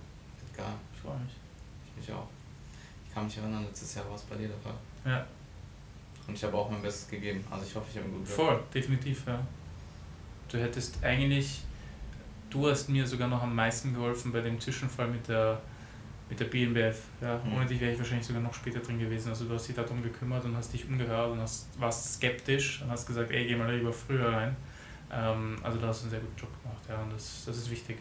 geil. 0.56 0.64
Ich 0.94 1.00
freue 1.00 1.18
mich. 1.18 1.32
Ich 1.90 1.96
mich 2.08 2.16
auch. 2.16 2.28
Ich 3.06 3.12
kann 3.14 3.24
mich 3.26 3.36
erinnern, 3.38 3.64
letztes 3.64 3.94
Jahr 3.96 4.08
war 4.08 4.14
es 4.16 4.22
bei 4.22 4.36
dir 4.36 4.48
der 4.48 4.58
Fall. 4.58 4.74
Ja, 5.04 5.26
Und 6.26 6.34
ich 6.34 6.42
habe 6.44 6.56
auch 6.56 6.70
mein 6.70 6.80
Bestes 6.82 7.08
gegeben. 7.08 7.44
Also 7.50 7.66
ich 7.66 7.74
hoffe, 7.74 7.86
ich 7.90 7.96
habe 7.96 8.06
einen 8.06 8.14
guten 8.14 8.26
Job. 8.26 8.36
voll, 8.36 8.60
definitiv, 8.72 9.26
ja. 9.26 9.38
Du 10.48 10.58
hättest 10.58 11.02
eigentlich, 11.04 11.60
du 12.50 12.68
hast 12.68 12.88
mir 12.88 13.06
sogar 13.06 13.28
noch 13.28 13.42
am 13.42 13.54
meisten 13.54 13.92
geholfen 13.94 14.32
bei 14.32 14.40
dem 14.40 14.58
Zwischenfall 14.60 15.08
mit 15.08 15.28
der 15.28 15.60
mit 16.30 16.40
der 16.40 16.46
BNBF. 16.46 17.02
Ja. 17.20 17.38
Mhm. 17.44 17.52
Ohne 17.54 17.66
dich 17.66 17.78
wäre 17.80 17.92
ich 17.92 17.98
wahrscheinlich 17.98 18.26
sogar 18.26 18.40
noch 18.40 18.54
später 18.54 18.80
drin 18.80 18.98
gewesen. 18.98 19.28
Also 19.28 19.44
du 19.44 19.54
hast 19.54 19.68
dich 19.68 19.76
darum 19.76 20.02
gekümmert 20.02 20.42
und 20.46 20.56
hast 20.56 20.72
dich 20.72 20.86
umgehört 20.88 21.30
und 21.32 21.40
hast, 21.40 21.68
warst 21.78 22.14
skeptisch 22.14 22.80
und 22.82 22.90
hast 22.90 23.06
gesagt, 23.06 23.30
ey, 23.30 23.46
geh 23.46 23.54
mal 23.56 23.70
lieber 23.76 23.92
früher 23.92 24.32
rein. 24.32 24.56
Ähm, 25.12 25.56
also 25.62 25.78
da 25.78 25.88
hast 25.88 26.00
du 26.00 26.04
einen 26.04 26.10
sehr 26.12 26.20
guten 26.20 26.40
Job 26.40 26.48
gemacht, 26.62 26.82
ja, 26.88 27.02
und 27.02 27.12
das, 27.12 27.44
das 27.44 27.58
ist 27.58 27.70
wichtig. 27.70 27.98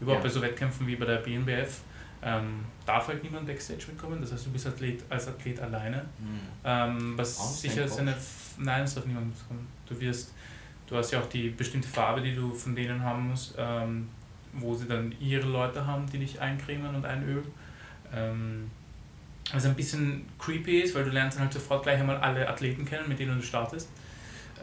Überhaupt 0.00 0.24
Ja. 0.24 0.28
bei 0.28 0.34
so 0.34 0.42
Wettkämpfen 0.42 0.84
wie 0.88 0.96
bei 0.96 1.04
der 1.06 1.18
BNBF 1.18 1.80
ähm, 2.24 2.64
darf 2.86 3.08
halt 3.08 3.22
niemand 3.22 3.46
Backstage 3.46 3.84
mitkommen, 3.88 4.20
das 4.20 4.32
heißt, 4.32 4.46
du 4.46 4.50
bist 4.50 4.66
Athlet, 4.66 5.04
als 5.10 5.28
Athlet 5.28 5.60
alleine. 5.60 5.98
Hm. 5.98 6.40
Ähm, 6.64 7.18
was 7.18 7.38
Auch 7.38 7.50
sicher 7.50 7.82
kein 7.82 7.84
ist 7.84 7.98
eine. 7.98 8.10
F- 8.12 8.54
Nein, 8.58 8.84
es 8.84 8.94
darf 8.94 9.04
niemand 9.04 9.26
mitkommen. 9.28 9.66
Du 9.86 10.00
wirst, 10.00 10.32
du 10.86 10.96
hast 10.96 11.10
ja 11.10 11.20
auch 11.20 11.28
die 11.28 11.50
bestimmte 11.50 11.88
Farbe, 11.88 12.20
die 12.22 12.34
du 12.34 12.54
von 12.54 12.74
denen 12.74 13.02
haben 13.02 13.28
musst, 13.30 13.54
ähm, 13.58 14.08
wo 14.52 14.74
sie 14.74 14.86
dann 14.86 15.12
ihre 15.20 15.46
Leute 15.48 15.84
haben, 15.86 16.06
die 16.10 16.18
dich 16.18 16.40
eincremen 16.40 16.94
und 16.94 17.04
einölen. 17.04 17.44
Ähm, 18.12 18.70
was 19.52 19.66
ein 19.66 19.74
bisschen 19.74 20.24
creepy 20.38 20.80
ist, 20.80 20.94
weil 20.94 21.04
du 21.04 21.10
lernst 21.10 21.36
dann 21.36 21.44
halt 21.44 21.52
sofort 21.52 21.82
gleich 21.82 22.00
einmal 22.00 22.16
alle 22.16 22.48
Athleten 22.48 22.84
kennen, 22.84 23.08
mit 23.08 23.18
denen 23.18 23.36
du 23.38 23.42
startest. 23.44 23.90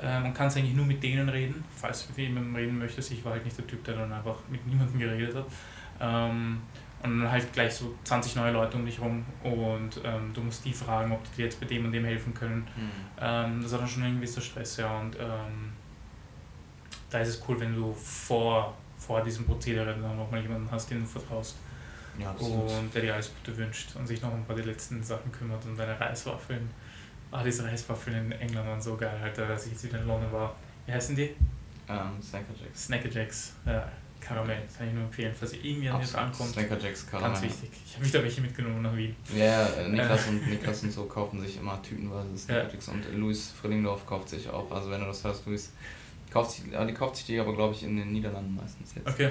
Ähm, 0.02 0.26
und 0.26 0.34
kannst 0.34 0.58
eigentlich 0.58 0.74
nur 0.74 0.86
mit 0.86 1.04
denen 1.04 1.30
reden, 1.30 1.64
falls 1.76 2.04
du 2.08 2.14
mit 2.14 2.30
jemandem 2.30 2.56
reden 2.56 2.80
möchtest. 2.80 3.12
Ich 3.12 3.24
war 3.24 3.34
halt 3.34 3.44
nicht 3.46 3.58
der 3.58 3.68
Typ, 3.68 3.84
der 3.84 3.96
dann 3.96 4.12
einfach 4.12 4.38
mit 4.50 4.66
niemandem 4.66 5.00
geredet 5.00 5.36
hat. 5.36 5.46
Und 7.04 7.22
dann 7.22 7.32
halt 7.32 7.52
gleich 7.52 7.74
so 7.74 7.96
20 8.04 8.36
neue 8.36 8.52
Leute 8.52 8.78
um 8.78 8.86
dich 8.86 9.00
rum 9.00 9.26
und 9.44 10.00
ähm, 10.04 10.32
du 10.34 10.42
musst 10.42 10.64
die 10.64 10.74
fragen, 10.74 11.12
ob 11.12 11.24
die 11.24 11.38
dir 11.38 11.46
jetzt 11.46 11.60
bei 11.60 11.66
dem 11.66 11.86
und 11.86 11.92
dem 11.92 12.06
helfen 12.06 12.34
können. 12.34 12.68
Hm. 12.76 12.92
Ähm, 13.20 13.62
das 13.62 13.72
war 13.72 13.80
dann 13.80 13.88
schon 13.88 14.04
ein 14.04 14.16
gewisser 14.16 14.42
Stress, 14.42 14.78
ja. 14.78 15.00
Und 15.00 15.16
ähm, 15.16 15.74
da 17.10 17.20
ist 17.20 17.30
es 17.30 17.44
cool, 17.48 17.60
wenn 17.60 17.76
du 17.76 17.94
vor, 17.94 18.76
vor 18.98 19.24
diesem 19.24 19.46
Prozedere 19.46 19.96
dann 20.00 20.16
nochmal 20.16 20.42
jemanden 20.42 20.70
hast, 20.72 20.90
den 20.92 21.02
du 21.02 21.06
vertraust 21.08 21.56
Ja, 22.20 22.32
und 22.32 22.94
der 22.94 23.02
dir 23.02 23.14
alles 23.14 23.32
Gute 23.36 23.58
wünscht 23.58 23.96
und 23.96 24.06
sich 24.06 24.22
noch 24.22 24.32
um 24.32 24.40
ein 24.40 24.46
paar 24.46 24.56
die 24.56 24.62
letzten 24.62 25.04
Sachen 25.04 25.32
kümmert 25.32 25.66
und 25.66 25.78
deine 25.78 26.00
Reiswaffeln. 26.00 26.70
Ah, 27.32 27.44
diese 27.44 27.64
Reiswaffeln 27.64 28.32
in 28.32 28.32
England 28.34 28.68
waren 28.68 28.82
so 28.82 28.96
geil, 28.96 29.18
Alter, 29.24 29.48
als 29.48 29.66
ich 29.66 29.72
jetzt 29.72 29.84
wieder 29.86 30.00
in 30.00 30.08
London 30.08 30.32
war. 30.32 30.56
Wie 30.86 30.92
heißen 30.92 31.16
die? 31.16 31.36
Ähm, 31.88 32.22
Snacker 32.22 32.54
Jacks. 32.62 32.86
Snacker 32.86 33.10
Jacks. 33.10 33.56
Ja, 33.66 33.90
Karamell. 34.22 34.62
Kann 34.78 34.88
ich 34.88 34.94
nur 34.94 35.04
empfehlen, 35.04 35.34
falls 35.38 35.54
ihr 35.54 35.66
irgendwie 35.66 35.90
an 35.90 36.00
jetzt 36.00 36.16
Absolut. 36.16 36.32
ankommt. 36.32 36.50
Snacker 36.54 36.80
Jacks 36.88 37.02
Ganz 37.10 37.12
Karamell. 37.24 37.42
wichtig. 37.44 37.70
Ich 37.86 37.96
habe 37.96 38.06
wieder 38.06 38.24
welche 38.24 38.42
mitgenommen 38.42 38.82
nach 38.82 38.96
Wien. 38.96 39.16
Ja, 39.36 39.46
ja, 39.46 39.66
äh, 39.82 39.90
Niklas 39.90 40.28
und 40.28 40.48
Niklas 40.50 40.84
und 40.84 40.92
so 40.92 41.04
kaufen 41.06 41.42
sich 41.42 41.58
immer 41.58 41.82
tütenweise 41.82 42.38
Snacker 42.38 42.64
Ja. 42.64 42.70
Jacks 42.70 42.88
und 42.88 43.04
Luis 43.16 43.52
Frillingdorf 43.62 44.06
kauft 44.06 44.30
sich 44.30 44.50
auch. 44.50 44.72
Also 44.72 44.90
wenn 44.92 45.02
du 45.02 45.08
das 45.08 45.24
hörst, 45.24 45.46
Luis, 45.46 45.72
kauft 46.32 46.52
sich, 46.52 46.72
ja, 46.72 46.86
die 46.86 46.94
kauft 46.94 47.18
sich 47.18 47.26
die 47.26 47.40
aber 47.40 47.54
glaube 47.56 47.74
ich 47.74 47.84
in 47.84 47.98
den 47.98 48.12
Niederlanden 48.14 48.56
meistens 48.56 48.96
jetzt. 48.96 49.08
Okay. 49.08 49.30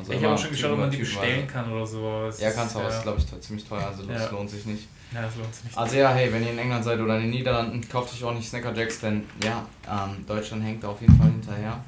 Also 0.00 0.12
ich 0.12 0.24
habe 0.24 0.34
auch 0.34 0.38
schon 0.38 0.50
geschaut, 0.50 0.72
ob 0.72 0.78
man 0.78 0.90
die 0.90 0.96
bestellen 0.96 1.46
kann 1.46 1.70
oder 1.70 1.86
so. 1.86 1.98
aber 1.98 2.28
es 2.28 2.40
Ja, 2.40 2.50
kannst 2.50 2.74
du, 2.74 2.80
aber 2.80 2.88
ja. 2.88 2.96
ist 2.96 3.02
glaube 3.02 3.18
ich 3.20 3.40
ziemlich 3.40 3.64
teuer, 3.68 3.86
also 3.86 4.02
das 4.04 4.22
Ja. 4.24 4.30
lohnt 4.30 4.50
sich 4.50 4.64
nicht. 4.66 4.88
Ja, 5.14 5.22
das 5.22 5.36
lohnt 5.36 5.54
sich 5.54 5.64
nicht. 5.64 5.78
Also 5.78 5.96
ja, 5.96 6.12
hey, 6.12 6.32
wenn 6.32 6.42
ihr 6.42 6.50
in 6.50 6.58
England 6.58 6.82
seid 6.84 6.98
oder 6.98 7.14
in 7.16 7.22
den 7.22 7.30
Niederlanden, 7.30 7.86
kauft 7.88 8.12
euch 8.12 8.24
auch 8.24 8.34
nicht 8.34 8.48
Snacker 8.48 8.74
Jacks, 8.74 8.98
denn 9.00 9.24
ja, 9.44 9.64
ähm, 9.88 10.26
Deutschland 10.26 10.64
hängt 10.64 10.82
da 10.82 10.88
auf 10.88 11.00
jeden 11.00 11.16
Fall 11.16 11.28
hinterher, 11.30 11.84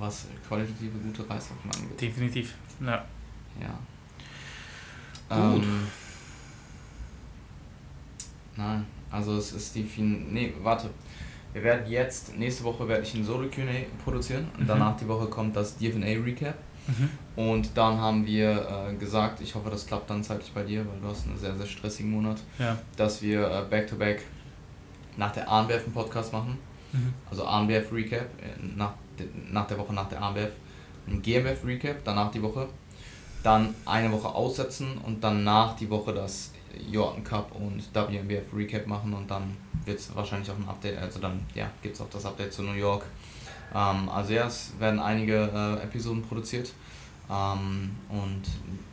was 0.00 0.26
qualitative 0.48 0.98
gute 0.98 1.22
Reiswaffeln 1.28 1.70
angeht. 1.74 2.00
Definitiv. 2.00 2.54
Ja. 2.80 3.04
Ja. 3.60 3.78
Gut. 5.52 5.62
Ähm, 5.62 5.86
nein, 8.56 8.86
also 9.10 9.36
es 9.36 9.52
ist 9.52 9.74
die 9.74 9.84
fin 9.84 10.32
Nee, 10.32 10.52
warte. 10.62 10.90
Wir 11.52 11.62
werden 11.64 11.90
jetzt, 11.90 12.36
nächste 12.38 12.62
Woche 12.64 12.86
werde 12.86 13.02
ich 13.02 13.12
ein 13.14 13.24
Solo 13.24 13.48
QA 13.48 13.64
produzieren 14.04 14.48
und 14.56 14.62
Mhm. 14.62 14.66
danach 14.68 14.96
die 14.96 15.08
Woche 15.08 15.26
kommt 15.26 15.56
das 15.56 15.76
DFA 15.76 15.98
Recap. 16.24 16.54
Mhm. 16.86 17.10
Und 17.36 17.76
dann 17.76 17.98
haben 17.98 18.24
wir 18.24 18.88
äh, 18.90 18.94
gesagt, 18.94 19.40
ich 19.40 19.54
hoffe, 19.54 19.68
das 19.70 19.84
klappt 19.86 20.08
dann 20.10 20.22
zeitlich 20.22 20.52
bei 20.52 20.62
dir, 20.62 20.86
weil 20.86 21.00
du 21.00 21.08
hast 21.08 21.26
einen 21.26 21.36
sehr, 21.36 21.56
sehr 21.56 21.66
stressigen 21.66 22.10
Monat, 22.10 22.38
Ja. 22.58 22.78
dass 22.96 23.20
wir 23.22 23.48
äh, 23.50 23.64
Back-to-Back 23.68 24.22
nach 25.16 25.32
der 25.32 25.50
ANBF 25.50 25.84
einen 25.84 25.92
Podcast 25.92 26.32
machen. 26.32 26.56
Mhm. 26.92 27.12
Also 27.28 27.44
ANBF 27.44 27.92
Recap, 27.92 28.22
äh, 28.40 28.76
nach, 28.76 28.94
nach 29.50 29.66
der 29.66 29.78
Woche 29.78 29.92
nach 29.92 30.08
der 30.08 30.22
ANBF. 30.22 30.52
Ein 31.06 31.22
GmbF 31.22 31.64
Recap, 31.64 31.96
danach 32.04 32.30
die 32.30 32.42
Woche. 32.42 32.68
Dann 33.42 33.74
eine 33.86 34.12
Woche 34.12 34.28
aussetzen 34.28 34.98
und 34.98 35.24
danach 35.24 35.74
die 35.76 35.88
Woche 35.88 36.12
das 36.12 36.52
Jordan 36.90 37.24
Cup 37.24 37.54
und 37.54 37.82
WMBF 37.94 38.54
Recap 38.54 38.86
machen 38.86 39.12
und 39.14 39.30
dann 39.30 39.56
wird 39.84 39.98
es 39.98 40.14
wahrscheinlich 40.14 40.50
auch 40.50 40.56
ein 40.56 40.68
Update, 40.68 40.98
also 40.98 41.18
dann 41.18 41.40
ja, 41.54 41.70
gibt 41.82 41.94
es 41.94 42.00
auch 42.00 42.10
das 42.10 42.24
Update 42.26 42.52
zu 42.52 42.62
New 42.62 42.74
York. 42.74 43.04
Ähm, 43.74 44.08
also 44.08 44.32
ja, 44.32 44.46
es 44.46 44.72
werden 44.78 45.00
einige 45.00 45.34
äh, 45.34 45.84
Episoden 45.84 46.22
produziert 46.22 46.72
ähm, 47.30 47.96
und 48.08 48.42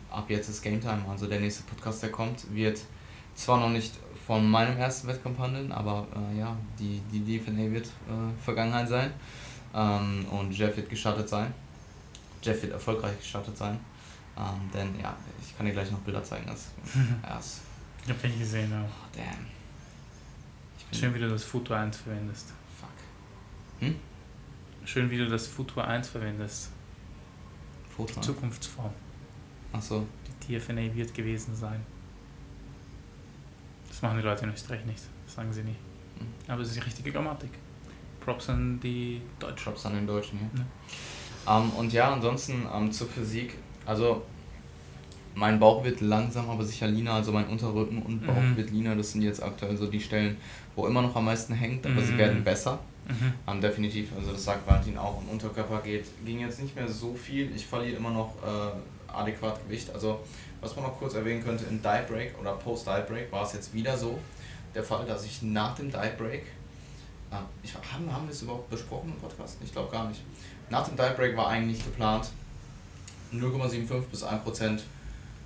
ab 0.10 0.26
jetzt 0.30 0.50
ist 0.50 0.62
Game 0.62 0.82
Time. 0.82 1.04
Also 1.10 1.28
der 1.28 1.40
nächste 1.40 1.64
Podcast, 1.64 2.02
der 2.04 2.12
kommt, 2.12 2.54
wird 2.54 2.80
zwar 3.36 3.60
noch 3.60 3.70
nicht 3.70 3.94
von 4.26 4.50
meinem 4.50 4.78
ersten 4.78 5.08
Wettkampf 5.08 5.40
handeln, 5.40 5.72
aber 5.72 6.08
äh, 6.34 6.40
ja, 6.40 6.56
die, 6.80 7.02
die 7.12 7.40
DFNA 7.40 7.72
wird 7.72 7.86
äh, 7.86 8.44
Vergangenheit 8.44 8.90
sein 8.90 9.12
ähm, 9.78 10.26
und 10.32 10.52
Jeff 10.52 10.76
wird 10.76 10.90
gestartet 10.90 11.30
sein. 11.30 11.54
Jeff 12.42 12.62
wird 12.64 12.74
erfolgreich 12.74 13.18
gestartet 13.20 13.56
sein. 13.56 13.80
Ähm, 14.36 14.70
denn 14.74 15.00
ja, 15.00 15.16
ich 15.40 15.56
kann 15.56 15.68
dir 15.68 15.74
gleich 15.74 15.92
noch 15.92 16.00
Bilder 16.00 16.24
zeigen. 16.24 16.48
Das, 16.48 16.72
ja, 17.24 17.38
ist, 17.40 17.62
Ich 18.04 18.10
habe 18.10 18.28
ich 18.28 18.40
gesehen, 18.40 18.72
ja. 18.72 18.84
oh, 18.84 19.08
damn. 19.16 19.46
Ich 20.80 20.86
bin, 20.86 21.00
Schön, 21.00 21.14
wie 21.14 21.20
du 21.20 21.30
das 21.30 21.44
Futur 21.44 21.78
1 21.78 21.98
verwendest. 21.98 22.54
Fuck. 22.80 23.94
Schön, 24.86 25.12
wie 25.12 25.18
du 25.18 25.28
das 25.28 25.46
Futur 25.48 25.88
1 25.88 26.10
verwendest. 26.10 26.72
Foto. 27.96 28.20
Zukunftsform. 28.20 28.92
Achso. 29.74 30.08
Die 30.42 30.58
TFNA 30.60 30.96
wird 30.96 31.14
gewesen 31.14 31.56
sein. 31.56 31.86
Das 33.90 34.02
machen 34.02 34.18
die 34.18 34.24
Leute 34.24 34.46
in 34.46 34.54
Österreich 34.54 34.86
nicht. 34.86 35.04
Das 35.26 35.36
sagen 35.36 35.52
sie 35.54 35.64
nie. 35.64 35.76
Hm. 36.20 36.28
Aber 36.48 36.62
es 36.62 36.70
ist 36.70 36.78
die 36.78 36.82
richtige 36.82 37.12
Grammatik. 37.12 37.52
Props 38.28 38.50
an 38.50 38.78
die 38.84 39.22
Deutschen. 39.40 39.64
Props 39.64 39.86
an 39.86 39.94
den 39.96 40.06
Deutschen 40.06 40.38
hier. 40.38 40.50
Ähm, 41.50 41.70
und 41.78 41.94
ja, 41.94 42.12
ansonsten 42.12 42.68
ähm, 42.76 42.92
zur 42.92 43.08
Physik. 43.08 43.54
Also, 43.86 44.22
mein 45.34 45.58
Bauch 45.60 45.82
wird 45.86 46.02
langsam, 46.02 46.50
aber 46.50 46.66
sicher 46.66 46.88
leaner. 46.88 47.14
Also, 47.14 47.32
mein 47.32 47.48
Unterrücken 47.48 48.02
und 48.02 48.28
Bauch 48.28 48.36
Mhm. 48.42 48.58
wird 48.58 48.72
leaner. 48.72 48.98
Das 48.98 49.14
sind 49.14 49.22
jetzt 49.22 49.42
aktuell 49.42 49.78
so 49.78 49.88
die 49.88 50.02
Stellen, 50.02 50.36
wo 50.76 50.88
immer 50.88 51.02
noch 51.02 51.16
am 51.16 51.24
meisten 51.24 51.54
hängt, 51.54 51.86
aber 51.86 52.02
sie 52.02 52.12
Mhm. 52.14 52.18
werden 52.18 52.44
besser. 52.44 52.80
Mhm. 53.08 53.34
Ähm, 53.48 53.62
definitiv, 53.62 54.10
also 54.18 54.34
das 54.34 54.44
sagt 54.44 54.68
Valentin 54.68 54.98
auch. 54.98 55.22
Im 55.22 55.30
Unterkörper 55.30 55.80
geht, 55.80 56.04
ging 56.26 56.42
jetzt 56.42 56.62
nicht 56.62 56.76
mehr 56.76 56.90
so 56.90 57.14
viel. 57.14 57.50
Ich 57.56 57.66
verliere 57.66 57.96
immer 57.96 58.10
noch 58.12 58.34
äh, 58.46 59.10
adäquat 59.10 59.64
Gewicht. 59.66 59.90
Also, 59.94 60.20
was 60.60 60.76
man 60.76 60.84
noch 60.84 61.00
kurz 61.00 61.14
erwähnen 61.14 61.42
könnte, 61.42 61.64
in 61.70 61.82
Diet 61.82 62.08
Break 62.10 62.36
oder 62.42 62.52
Post-Diet 62.56 63.08
Break 63.08 63.32
war 63.32 63.44
es 63.44 63.54
jetzt 63.54 63.74
wieder 63.74 63.96
so 63.98 64.20
der 64.76 64.84
Fall, 64.84 65.06
dass 65.06 65.24
ich 65.26 65.42
nach 65.44 65.76
dem 65.76 65.90
Diet 65.90 66.18
Break, 66.18 66.44
äh, 67.32 67.36
ich, 67.64 67.74
haben, 67.76 68.12
haben 68.12 68.26
wir 68.28 68.32
es 68.34 68.42
überhaupt 68.42 68.70
besprochen 68.70 69.10
im 69.14 69.20
Podcast? 69.20 69.58
Ich 69.64 69.72
glaube 69.72 69.92
gar 69.92 70.08
nicht. 70.08 70.22
Nach 70.70 70.86
dem 70.88 70.96
Diet 70.98 71.16
Break 71.16 71.36
war 71.38 71.48
eigentlich 71.48 71.84
geplant 71.84 72.30
0,75 73.34 74.02
bis 74.12 74.24
1% 74.24 74.80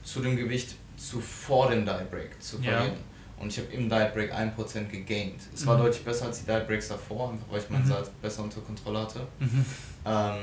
zu 0.04 0.20
dem 0.22 0.36
Gewicht 0.38 0.76
zuvor 0.98 1.70
dem 1.70 1.86
Diet 1.86 2.10
Break 2.12 2.42
zu 2.42 2.58
Ja. 2.58 2.74
verlieren. 2.74 2.98
Und 3.38 3.48
ich 3.48 3.58
habe 3.58 3.68
im 3.70 3.90
Diet 3.90 4.14
Break 4.14 4.32
1% 4.34 4.90
gegained. 4.92 5.40
Es 5.54 5.66
war 5.66 5.76
Mhm. 5.78 5.84
deutlich 5.84 6.04
besser 6.06 6.26
als 6.28 6.40
die 6.42 6.46
Diet 6.46 6.68
Breaks 6.68 6.90
davor, 6.90 7.32
einfach 7.32 7.46
weil 7.50 7.60
ich 7.60 7.70
mein 7.70 7.82
Mhm. 7.82 7.88
Salz 7.88 8.10
besser 8.22 8.44
unter 8.44 8.62
Kontrolle 8.62 9.00
hatte. 9.00 9.28
Mhm. 9.40 9.66
Ähm, 10.06 10.36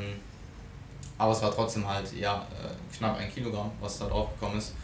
aber 1.17 1.33
es 1.33 1.43
war 1.43 1.53
trotzdem 1.55 1.87
halt 1.87 2.13
ja, 2.13 2.43
äh, 2.61 2.97
knapp 2.97 3.17
ein 3.19 3.33
Kilogramm, 3.33 3.71
was 3.81 3.99
da 3.99 4.07
drauf 4.07 4.31
gekommen 4.35 4.59
ist. 4.59 4.75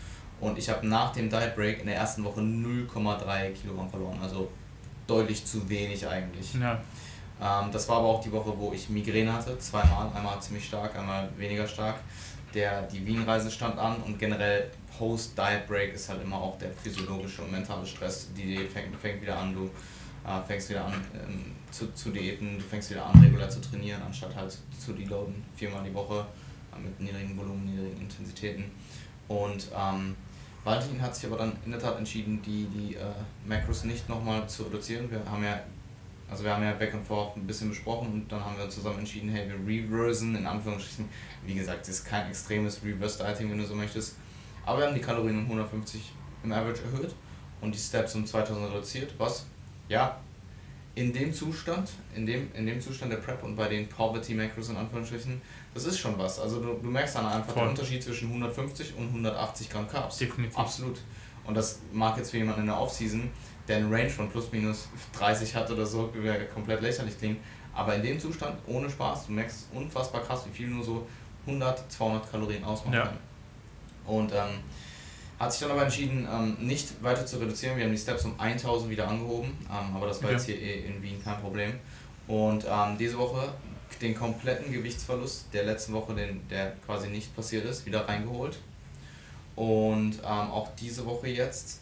Und 0.41 0.59
ich 0.59 0.69
habe 0.69 0.87
nach 0.87 1.13
dem 1.13 1.29
Diet 1.29 1.55
Break 1.57 1.81
in 1.81 1.87
der 1.87 1.97
ersten 1.97 2.23
Woche 2.25 2.41
0,3 2.41 3.51
Kilogramm 3.53 3.89
verloren. 3.91 4.19
Also 4.23 4.49
deutlich 5.07 5.45
zu 5.45 5.69
wenig 5.69 6.07
eigentlich. 6.07 6.55
Ja. 6.55 6.81
Ähm, 7.41 7.71
das 7.73 7.89
war 7.89 7.99
aber 7.99 8.09
auch 8.09 8.23
die 8.23 8.33
Woche, 8.33 8.53
wo 8.57 8.73
ich 8.73 8.89
Migräne 8.89 9.33
hatte, 9.33 9.59
zweimal. 9.59 10.11
Einmal 10.15 10.41
ziemlich 10.41 10.67
stark, 10.67 10.97
einmal 10.97 11.29
weniger 11.37 11.67
stark. 11.67 11.97
der, 12.55 12.83
die 12.83 13.05
Wien-Reise 13.05 13.51
stand 13.51 13.79
an 13.79 13.97
und 14.07 14.17
generell 14.19 14.71
Post-Diet-Break 14.97 15.93
ist 15.95 16.09
halt 16.09 16.23
immer 16.23 16.37
auch 16.37 16.57
der 16.59 16.71
physiologische 16.71 17.43
und 17.43 17.51
mentale 17.51 17.85
Stress. 17.85 18.29
Die 18.37 18.43
Diät 18.43 18.71
fängt, 18.71 18.95
fängt 18.97 19.21
wieder 19.21 19.37
an, 19.37 19.53
du 19.53 19.65
äh, 20.25 20.41
fängst 20.47 20.71
wieder 20.71 20.85
an 20.85 20.95
ähm, 21.15 21.53
zu, 21.71 21.93
zu 21.95 22.11
diäten, 22.11 22.59
du 22.59 22.65
fängst 22.65 22.91
wieder 22.91 23.05
an 23.05 23.21
regulär 23.21 23.51
zu 23.51 23.61
trainieren, 23.61 24.01
anstatt 24.03 24.35
halt 24.35 24.57
zu, 24.79 24.93
deloaden, 24.93 25.45
viermal 25.57 25.83
die 25.83 25.93
Woche 25.93 26.25
äh, 26.73 26.81
mit 26.81 27.01
niedrigen 27.01 27.37
Volumen, 27.37 27.65
niedrigen 27.65 28.01
Intensitäten. 28.03 28.65
Und 29.27 29.69
ähm, 29.77 30.15
Valentin 30.65 31.01
hat 31.03 31.15
sich 31.15 31.27
aber 31.27 31.37
dann 31.37 31.53
in 31.65 31.73
der 31.73 31.81
Tat 31.81 31.99
entschieden, 31.99 32.41
die, 32.41 32.67
die 32.67 32.97
äh, 32.97 33.05
Macros 33.47 33.85
nicht 33.85 34.09
nochmal 34.09 34.49
zu 34.49 34.63
reduzieren. 34.65 35.11
Wir 35.11 35.21
haben 35.31 35.45
ja, 35.45 35.61
also 36.31 36.43
wir 36.43 36.55
haben 36.55 36.65
ja 36.65 36.73
back 36.73 36.95
and 36.95 37.07
forth 37.07 37.37
ein 37.37 37.47
bisschen 37.47 37.69
besprochen 37.69 38.13
und 38.13 38.33
dann 38.33 38.43
haben 38.43 38.57
wir 38.57 38.69
zusammen 38.71 39.01
entschieden, 39.01 39.29
hey, 39.29 39.47
wir 39.47 39.57
reversen, 39.57 40.35
in 40.35 40.47
Anführungsstrichen. 40.47 41.07
Wie 41.45 41.55
gesagt, 41.55 41.83
es 41.83 42.01
ist 42.01 42.07
kein 42.07 42.29
extremes 42.29 42.83
Reverse-Dieting, 42.83 43.51
wenn 43.51 43.59
du 43.59 43.67
so 43.67 43.75
möchtest. 43.75 44.17
Aber 44.65 44.79
wir 44.79 44.87
haben 44.87 44.95
die 44.95 45.03
Kalorien 45.03 45.39
um 45.39 45.45
150 45.45 46.13
im 46.43 46.53
Average 46.53 46.83
erhöht 46.83 47.15
und 47.61 47.75
die 47.75 47.79
Steps 47.79 48.15
um 48.15 48.25
2000 48.25 48.71
reduziert, 48.71 49.15
was, 49.19 49.47
ja, 49.89 50.19
in 50.95 51.13
dem 51.13 51.33
Zustand, 51.33 51.91
in 52.15 52.25
dem, 52.25 52.51
in 52.55 52.67
dem 52.67 52.81
Zustand 52.81 53.13
der 53.13 53.19
Prep 53.19 53.43
und 53.43 53.57
bei 53.57 53.69
den 53.69 53.89
Poverty 53.89 54.35
Macros 54.35 54.69
in 54.71 54.77
Anführungsstrichen, 54.77 55.43
das 55.75 55.85
ist 55.85 55.99
schon 55.99 56.17
was. 56.19 56.39
Also 56.39 56.61
du, 56.61 56.75
du 56.75 56.89
merkst 56.89 57.17
dann 57.17 57.27
einfach 57.27 57.53
Voll. 57.53 57.65
den 57.65 57.71
Unterschied 57.71 58.03
zwischen 58.03 58.29
150 58.29 58.95
und 58.97 59.09
180 59.09 59.69
Gramm 59.69 59.89
Carbs. 59.89 60.19
Definitiv. 60.19 60.57
Absolut. 60.57 60.99
Und 61.45 61.55
das 61.55 61.81
mag 61.93 62.17
jetzt 62.17 62.31
für 62.31 62.39
jemanden 62.39 62.63
in 62.63 62.67
der 62.69 62.81
Offseason, 62.81 63.29
der 63.69 63.79
eine 63.79 63.91
Range 63.91 64.09
von 64.09 64.31
plus 64.31 64.51
minus 64.53 64.89
30 65.19 65.55
hat 65.55 65.71
oder 65.71 65.85
so, 65.85 66.13
komplett 66.55 66.81
lächerlich 66.81 67.19
klingen. 67.19 67.39
Aber 67.75 67.95
in 67.97 68.03
dem 68.03 68.21
Zustand, 68.21 68.57
ohne 68.67 68.89
Spaß, 68.89 69.27
du 69.27 69.33
merkst 69.33 69.67
unfassbar 69.75 70.23
krass, 70.23 70.45
wie 70.47 70.57
viel 70.57 70.69
nur 70.69 70.85
so 70.85 71.07
100, 71.47 71.91
200 71.91 72.31
Kalorien 72.31 72.65
ausmachen 72.65 72.95
ja. 72.95 73.13
Und 74.07 74.33
ähm, 74.33 74.61
hat 75.39 75.53
sich 75.53 75.63
dann 75.63 75.73
aber 75.73 75.83
entschieden, 75.83 76.29
ähm, 76.31 76.57
nicht 76.61 77.03
weiter 77.03 77.27
zu 77.27 77.39
reduzieren. 77.39 77.77
Wir 77.77 77.85
haben 77.85 77.93
die 77.93 77.99
Steps 77.99 78.25
um 78.25 78.39
1000 78.39 78.91
wieder 78.91 79.09
angehoben, 79.09 79.51
ähm, 79.69 79.97
aber 79.97 80.07
das 80.07 80.23
war 80.23 80.29
okay. 80.31 80.37
jetzt 80.37 80.47
hier 80.47 80.61
eh 80.61 80.87
in 80.87 81.03
Wien 81.03 81.23
kein 81.23 81.41
Problem. 81.41 81.73
Und 82.29 82.65
ähm, 82.65 82.97
diese 82.99 83.19
Woche 83.19 83.49
den 84.05 84.15
kompletten 84.15 84.71
Gewichtsverlust 84.71 85.47
der 85.53 85.65
letzten 85.65 85.95
Woche, 85.95 86.15
den, 86.15 86.47
der 86.49 86.73
quasi 86.85 87.09
nicht 87.09 87.35
passiert 87.35 87.65
ist, 87.65 87.87
wieder 87.87 88.07
reingeholt. 88.07 88.59
Und 89.57 90.19
ähm, 90.23 90.51
auch 90.51 90.69
diese 90.77 91.07
Woche 91.07 91.29
jetzt 91.29 91.81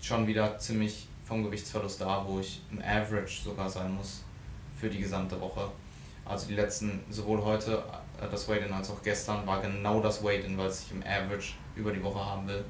schon 0.00 0.26
wieder 0.26 0.58
ziemlich 0.58 1.08
vom 1.24 1.42
Gewichtsverlust 1.42 2.00
da, 2.00 2.24
wo 2.26 2.38
ich 2.38 2.62
im 2.70 2.80
Average 2.80 3.42
sogar 3.42 3.68
sein 3.68 3.92
muss 3.94 4.22
für 4.78 4.88
die 4.88 4.98
gesamte 4.98 5.40
Woche. 5.40 5.68
Also 6.24 6.46
die 6.46 6.54
letzten, 6.54 7.00
sowohl 7.10 7.42
heute 7.42 7.82
äh, 8.20 8.28
das 8.30 8.48
Weight-In 8.48 8.72
als 8.72 8.90
auch 8.90 9.02
gestern 9.02 9.44
war 9.46 9.60
genau 9.60 10.00
das 10.00 10.22
Weight-In, 10.22 10.56
weil 10.56 10.70
ich 10.70 10.92
im 10.92 11.02
Average 11.02 11.54
über 11.74 11.92
die 11.92 12.02
Woche 12.02 12.24
haben 12.24 12.46
will. 12.46 12.64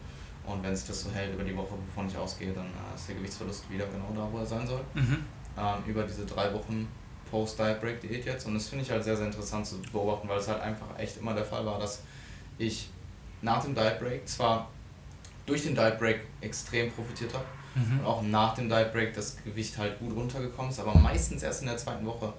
Und 0.47 0.63
wenn 0.63 0.75
sich 0.75 0.89
das 0.89 1.03
so 1.03 1.11
hält 1.11 1.35
über 1.35 1.45
die 1.45 1.57
Woche, 1.57 1.75
wovon 1.87 2.09
ich 2.09 2.17
ausgehe, 2.17 2.53
dann 2.53 2.67
äh, 2.67 2.95
ist 2.95 3.07
der 3.09 3.17
Gewichtsverlust 3.17 3.71
wieder 3.71 3.87
genau 3.87 4.13
da, 4.15 4.27
wo 4.33 4.39
er 4.39 4.47
sein 4.47 4.67
soll. 4.67 4.81
Mhm. 4.95 5.25
Ähm, 5.59 5.85
über 5.87 6.05
diese 6.05 6.25
drei 6.25 6.53
Wochen 6.55 6.89
Post-Diet-Break-Diät 7.33 8.27
jetzt. 8.27 8.47
Und 8.47 8.55
das 8.55 8.69
finde 8.69 8.85
ich 8.85 8.91
halt 8.91 9.03
sehr, 9.03 9.17
sehr 9.17 9.27
interessant 9.27 9.67
zu 9.67 9.81
beobachten, 9.91 10.29
weil 10.29 10.39
es 10.39 10.47
halt 10.47 10.61
einfach 10.61 10.87
echt 10.99 11.17
immer 11.17 11.35
der 11.35 11.45
Fall 11.45 11.67
war, 11.67 11.81
dass 11.81 12.03
ich 12.59 12.89
nach 13.41 13.65
dem 13.65 13.75
Diet 13.75 13.99
Break 13.99 14.29
zwar 14.29 14.69
durch 15.47 15.65
den 15.65 15.75
Diet 15.75 15.99
Break 15.99 16.21
extrem 16.43 16.93
profitiert 16.93 17.33
habe 17.35 17.45
mhm. 17.75 18.01
und 18.01 18.07
auch 18.07 18.23
nach 18.23 18.55
dem 18.55 18.69
Diet 18.69 18.93
Break 18.93 19.15
das 19.15 19.37
Gewicht 19.43 19.77
halt 19.79 19.99
gut 19.99 20.15
runtergekommen 20.15 20.71
ist, 20.71 20.79
aber 20.79 20.95
meistens 20.95 21.43
erst 21.43 21.63
in 21.63 21.69
der 21.69 21.77
zweiten 21.79 22.07
Woche. 22.07 22.33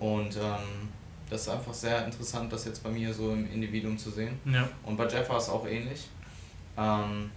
Und 0.00 0.36
ähm, 0.36 0.88
das 1.30 1.42
ist 1.42 1.48
einfach 1.48 1.74
sehr 1.74 2.04
interessant, 2.04 2.52
das 2.52 2.64
jetzt 2.64 2.82
bei 2.82 2.90
mir 2.90 3.12
so 3.12 3.30
im 3.30 3.50
Individuum 3.52 3.96
zu 3.96 4.10
sehen. 4.10 4.40
Ja. 4.46 4.68
Und 4.82 4.96
bei 4.96 5.06
Jeff 5.06 5.28
war 5.28 5.36
es 5.36 5.48
auch 5.48 5.66
ähnlich. 5.66 6.08
Ähm, 6.76 7.30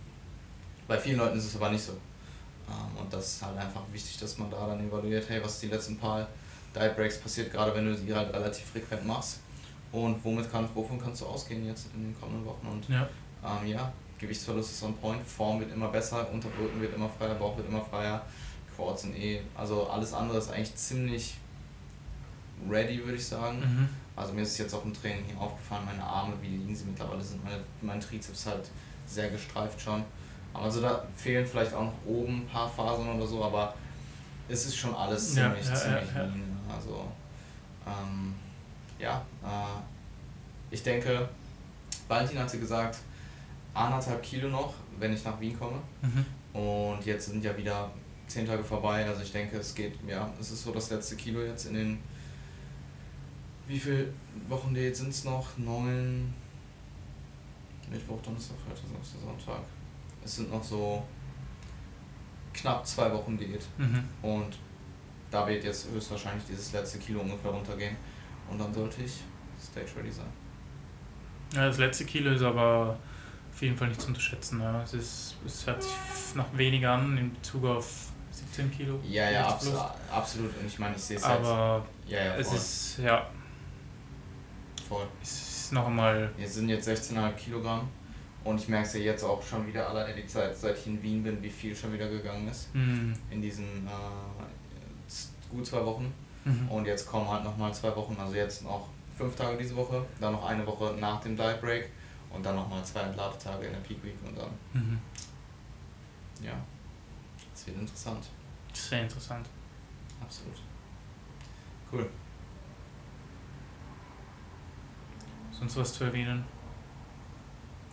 bei 0.88 0.98
vielen 0.98 1.18
Leuten 1.18 1.38
ist 1.38 1.46
es 1.46 1.56
aber 1.58 1.70
nicht 1.70 1.84
so. 1.84 1.92
Ähm, 1.92 2.98
und 2.98 3.14
das 3.14 3.34
ist 3.34 3.46
halt 3.46 3.58
einfach 3.58 3.82
wichtig, 3.92 4.18
dass 4.18 4.38
man 4.38 4.50
da 4.50 4.68
dann 4.68 4.88
evaluiert, 4.88 5.30
hey, 5.30 5.44
was 5.44 5.54
ist 5.56 5.64
die 5.64 5.68
letzten 5.68 5.98
paar 5.98 6.28
Diet 6.76 6.95
Breaks 6.95 7.20
passiert, 7.20 7.51
gerade 7.51 7.74
wenn 7.76 7.86
du 7.86 7.95
die 7.95 8.13
halt 8.13 8.34
relativ 8.34 8.65
frequent 8.65 9.05
machst. 9.05 9.39
Und 9.91 10.24
womit 10.24 10.51
kann, 10.51 10.68
wovon 10.74 10.99
kannst 10.99 11.22
du 11.22 11.26
ausgehen 11.26 11.65
jetzt 11.65 11.88
in 11.93 12.03
den 12.03 12.20
kommenden 12.20 12.45
Wochen? 12.45 12.68
Und 12.68 12.89
ja, 12.89 13.07
ähm, 13.43 13.68
ja 13.68 13.91
Gewichtsverlust 14.20 14.72
ist 14.72 14.84
on 14.84 14.95
point, 14.97 15.22
Form 15.24 15.59
wird 15.59 15.72
immer 15.72 15.89
besser, 15.89 16.30
Unterbrücken 16.32 16.82
wird 16.82 16.95
immer 16.95 17.09
freier, 17.09 17.36
Bauch 17.36 17.55
wird 17.55 17.68
immer 17.68 17.82
freier, 17.82 18.22
Quads 18.76 19.03
sind 19.03 19.15
eh, 19.18 19.41
also 19.55 19.88
alles 19.88 20.13
andere 20.13 20.38
ist 20.39 20.51
eigentlich 20.51 20.76
ziemlich 20.76 21.38
ready, 22.70 23.03
würde 23.03 23.18
ich 23.18 23.26
sagen. 23.26 23.59
Mhm. 23.59 23.89
Also 24.15 24.34
mir 24.34 24.41
ist 24.41 24.57
jetzt 24.57 24.74
auch 24.74 24.84
im 24.84 24.93
Training 24.93 25.26
hier 25.26 25.39
aufgefallen, 25.39 25.86
meine 25.86 26.03
Arme, 26.03 26.34
wie 26.41 26.47
liegen 26.47 26.76
sie 26.76 26.86
mittlerweile 26.86 27.22
sind, 27.22 27.43
meine, 27.43 27.59
mein 27.82 28.01
Trizeps 28.01 28.47
halt 28.47 28.70
sehr 29.05 29.30
gestreift 29.30 29.80
schon. 29.80 30.03
Also 30.53 30.82
da 30.82 31.05
fehlen 31.15 31.45
vielleicht 31.45 31.74
auch 31.74 31.84
noch 31.84 32.05
oben 32.05 32.41
ein 32.41 32.47
paar 32.47 32.68
Fasern 32.68 33.15
oder 33.15 33.28
so, 33.28 33.43
aber 33.43 33.76
es 34.49 34.65
ist 34.65 34.76
schon 34.76 34.95
alles 34.95 35.34
ziemlich, 35.36 35.65
ja, 35.65 35.72
ja, 35.72 35.76
ziemlich 35.76 36.15
ja, 36.15 36.24
lean. 36.24 36.47
Also 36.70 37.09
ähm, 37.86 38.34
ja, 38.99 39.24
äh, 39.43 39.82
ich 40.72 40.84
denke, 40.84 41.28
Valentin 42.07 42.39
hatte 42.39 42.59
gesagt, 42.59 42.97
anderthalb 43.74 44.22
Kilo 44.24 44.49
noch, 44.49 44.74
wenn 44.99 45.13
ich 45.13 45.24
nach 45.24 45.39
Wien 45.39 45.57
komme. 45.57 45.80
Mhm. 46.01 46.59
Und 46.59 47.05
jetzt 47.05 47.28
sind 47.28 47.43
ja 47.43 47.55
wieder 47.55 47.91
zehn 48.28 48.45
Tage 48.45 48.63
vorbei. 48.63 49.05
Also 49.05 49.22
ich 49.22 49.32
denke, 49.32 49.57
es 49.57 49.76
geht, 49.76 49.93
ja, 50.07 50.30
es 50.39 50.51
ist 50.51 50.63
so 50.63 50.72
das 50.72 50.89
letzte 50.89 51.15
Kilo 51.15 51.41
jetzt 51.41 51.65
in 51.65 51.74
den 51.74 51.99
wie 53.68 53.80
viele 53.80 54.13
Wochen 54.47 54.76
jetzt 54.76 54.99
sind 54.99 55.09
es 55.09 55.26
noch? 55.26 55.57
Neun. 55.57 56.34
Mittwoch, 57.91 58.22
Donnerstag, 58.22 58.57
Freitag, 58.65 58.84
Samstag, 58.91 59.22
Sonntag. 59.22 59.63
Es 60.24 60.36
sind 60.38 60.51
noch 60.51 60.63
so 60.63 61.03
knapp 62.53 62.86
zwei 62.86 63.11
Wochen 63.11 63.38
Diät. 63.38 63.65
Mhm. 63.78 64.03
Und 64.22 64.57
da 65.32 65.48
wird 65.48 65.64
jetzt 65.64 65.90
höchstwahrscheinlich 65.92 66.46
dieses 66.46 66.72
letzte 66.74 67.00
Kilo 67.00 67.22
ungefähr 67.22 67.52
runtergehen. 67.52 67.96
Und 68.50 68.60
dann 68.60 68.74
sollte 68.74 69.04
ich 69.04 69.22
stage 69.62 69.88
ready 69.98 70.12
sein. 70.12 70.32
Ja, 71.54 71.68
das 71.68 71.78
letzte 71.78 72.06
Kilo 72.06 72.32
ist 72.32 72.42
aber 72.42 72.98
auf 73.52 73.62
jeden 73.62 73.76
Fall 73.76 73.90
nicht 73.90 74.02
zu 74.02 74.08
unterschätzen. 74.08 74.62
Ja. 74.62 74.84
Es, 74.84 74.94
ist, 74.94 75.36
es 75.46 75.66
hört 75.66 75.84
sich 75.84 75.92
nach 76.36 76.46
weniger 76.56 76.92
an 76.92 77.18
in 77.18 77.34
Bezug 77.34 77.66
auf 77.66 78.10
17 78.32 78.72
Kilo. 78.72 79.00
Ja, 79.04 79.30
ja, 79.30 79.48
absolut, 79.48 79.82
absolut. 80.12 80.58
Und 80.60 80.68
ich 80.68 80.80
meine, 80.80 80.96
ich 80.96 81.02
sehe 81.02 81.18
es 81.18 81.24
Aber 81.24 81.86
ja, 82.06 82.24
ja, 82.24 82.36
es 82.36 82.54
ist, 82.54 83.00
ja. 83.00 83.28
Voll. 84.88 85.08
Es 85.22 85.32
ist 85.66 85.74
noch 85.74 85.88
einmal. 85.88 86.32
Wir 86.38 86.48
sind 86.48 86.70
jetzt 86.70 86.88
16,5 86.88 87.32
Kilogramm. 87.34 87.90
Und 88.44 88.62
ich 88.62 88.70
merke 88.70 88.88
es 88.88 88.94
ja 88.94 89.00
jetzt 89.02 89.24
auch 89.24 89.44
schon 89.44 89.68
wieder 89.68 89.90
alleine 89.90 90.16
die 90.16 90.26
Zeit, 90.26 90.56
seit 90.56 90.78
ich 90.78 90.88
in 90.88 91.02
Wien 91.04 91.22
bin, 91.22 91.42
wie 91.44 91.50
viel 91.50 91.76
schon 91.76 91.92
wieder 91.92 92.08
gegangen 92.08 92.48
ist. 92.48 92.74
Mhm. 92.74 93.14
In 93.30 93.42
diesen 93.42 93.66
äh, 93.86 94.66
gut 95.49 95.66
zwei 95.66 95.86
Wochen. 95.86 96.14
Mhm. 96.45 96.70
Und 96.70 96.86
jetzt 96.86 97.08
kommen 97.08 97.28
halt 97.28 97.43
nochmal 97.43 97.74
zwei 97.74 97.95
Wochen, 97.95 98.16
also 98.20 98.36
jetzt 98.36 98.64
noch 98.64 98.88
fünf 99.18 99.36
Tage 99.36 99.58
diese 99.58 99.76
Woche, 99.76 100.05
dann 100.20 100.34
noch 100.34 100.45
eine 100.45 100.66
Woche 100.66 100.95
nach 100.99 101.20
dem 101.22 101.36
Diet 101.36 101.60
Break 101.60 101.89
und 102.30 102.45
dann 102.45 102.55
nochmal 102.55 102.84
zwei 102.86 103.01
Entladetage 103.01 103.66
in 103.66 103.74
der 103.74 103.80
Peak 103.80 104.03
Week 104.03 104.16
und 104.26 104.38
dann. 104.38 104.49
Mhm. 104.74 104.99
Ja, 106.41 106.53
es 107.53 107.68
wird 107.68 107.78
interessant. 107.78 108.28
Sehr 108.74 109.01
interessant. 109.01 109.47
Absolut. 110.22 110.55
Cool. 111.91 112.10
Sonst 115.51 115.76
was 115.78 115.93
zu 115.93 116.03
erwähnen? 116.03 116.45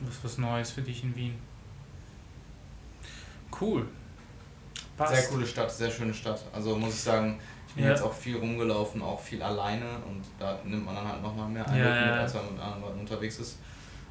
Was 0.01 0.23
was 0.23 0.39
Neues 0.39 0.71
für 0.73 0.83
dich 0.83 1.03
in 1.03 1.17
Wien? 1.17 1.39
Cool. 3.59 3.89
Passt. 4.97 5.15
Sehr 5.15 5.25
coole 5.31 5.47
Stadt, 5.47 5.73
sehr 5.73 5.91
schöne 5.91 6.15
Stadt. 6.15 6.41
Also 6.53 6.77
muss 6.77 6.95
ich 6.95 7.01
sagen, 7.01 7.41
ich 7.69 7.75
bin 7.75 7.85
ja. 7.85 7.91
jetzt 7.91 8.03
auch 8.03 8.13
viel 8.13 8.37
rumgelaufen, 8.37 9.03
auch 9.03 9.21
viel 9.21 9.43
alleine 9.43 9.87
und 10.09 10.23
da 10.39 10.59
nimmt 10.65 10.85
man 10.85 10.95
dann 10.95 11.09
halt 11.09 11.23
nochmal 11.23 11.49
mehr 11.49 11.67
Eindruck 11.67 11.85
ja, 11.85 12.07
mit, 12.07 12.15
als 12.15 12.35
wenn 12.35 12.45
man 12.45 12.55
mit 12.55 12.63
anderen 12.63 12.83
Leuten 12.83 13.01
unterwegs 13.01 13.39
ist. 13.39 13.59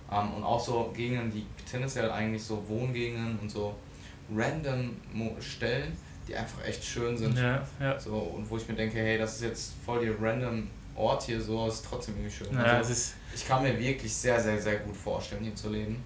Um, 0.10 0.18
ähm, 0.18 0.34
und 0.34 0.44
auch 0.44 0.60
so 0.60 0.92
Gegenden, 0.94 1.32
die 1.32 1.46
tendenziell 1.70 2.12
eigentlich 2.12 2.44
so 2.44 2.62
Wohngegenden 2.68 3.40
und 3.40 3.50
so 3.50 3.76
random 4.36 4.98
Stellen, 5.40 5.98
die 6.28 6.36
einfach 6.36 6.66
echt 6.66 6.84
schön 6.84 7.18
sind. 7.18 7.38
Ja, 7.38 7.66
ja. 7.80 8.00
So, 8.00 8.16
und 8.16 8.50
wo 8.50 8.58
ich 8.58 8.68
mir 8.68 8.76
denke, 8.76 8.98
hey, 9.00 9.18
das 9.18 9.36
ist 9.36 9.42
jetzt 9.44 9.74
voll 9.86 10.06
die 10.06 10.12
random 10.24 10.70
Ort 10.96 11.24
hier 11.24 11.42
so, 11.42 11.66
ist 11.68 11.86
trotzdem 11.86 12.16
irgendwie 12.16 12.36
schön. 12.36 12.54
Ja, 12.54 12.64
also, 12.64 12.92
ist 12.92 13.16
ich 13.34 13.48
kann 13.48 13.64
mir 13.64 13.78
wirklich 13.80 14.14
sehr, 14.14 14.40
sehr, 14.40 14.62
sehr 14.62 14.78
gut 14.78 14.96
vorstellen, 14.96 15.44
hier 15.44 15.56
zu 15.56 15.70
leben. 15.70 16.04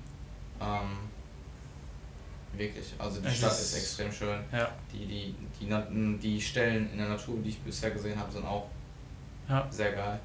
Ähm, 0.61 1.06
wirklich. 2.57 2.93
Also 2.97 3.21
die 3.21 3.29
Stadt 3.29 3.51
ist, 3.51 3.73
ist, 3.73 3.77
extrem 3.77 4.11
schön. 4.11 4.39
Ja. 4.51 4.69
Die, 4.91 5.05
die, 5.05 5.35
die, 5.59 6.17
die 6.19 6.41
Stellen 6.41 6.91
in 6.91 6.97
der 6.97 7.09
Natur, 7.09 7.37
die 7.43 7.49
ich 7.49 7.59
bisher 7.59 7.91
gesehen 7.91 8.17
habe, 8.17 8.31
sind 8.31 8.45
auch 8.45 8.67
ja. 9.49 9.67
sehr 9.69 9.91
geil. 9.93 10.19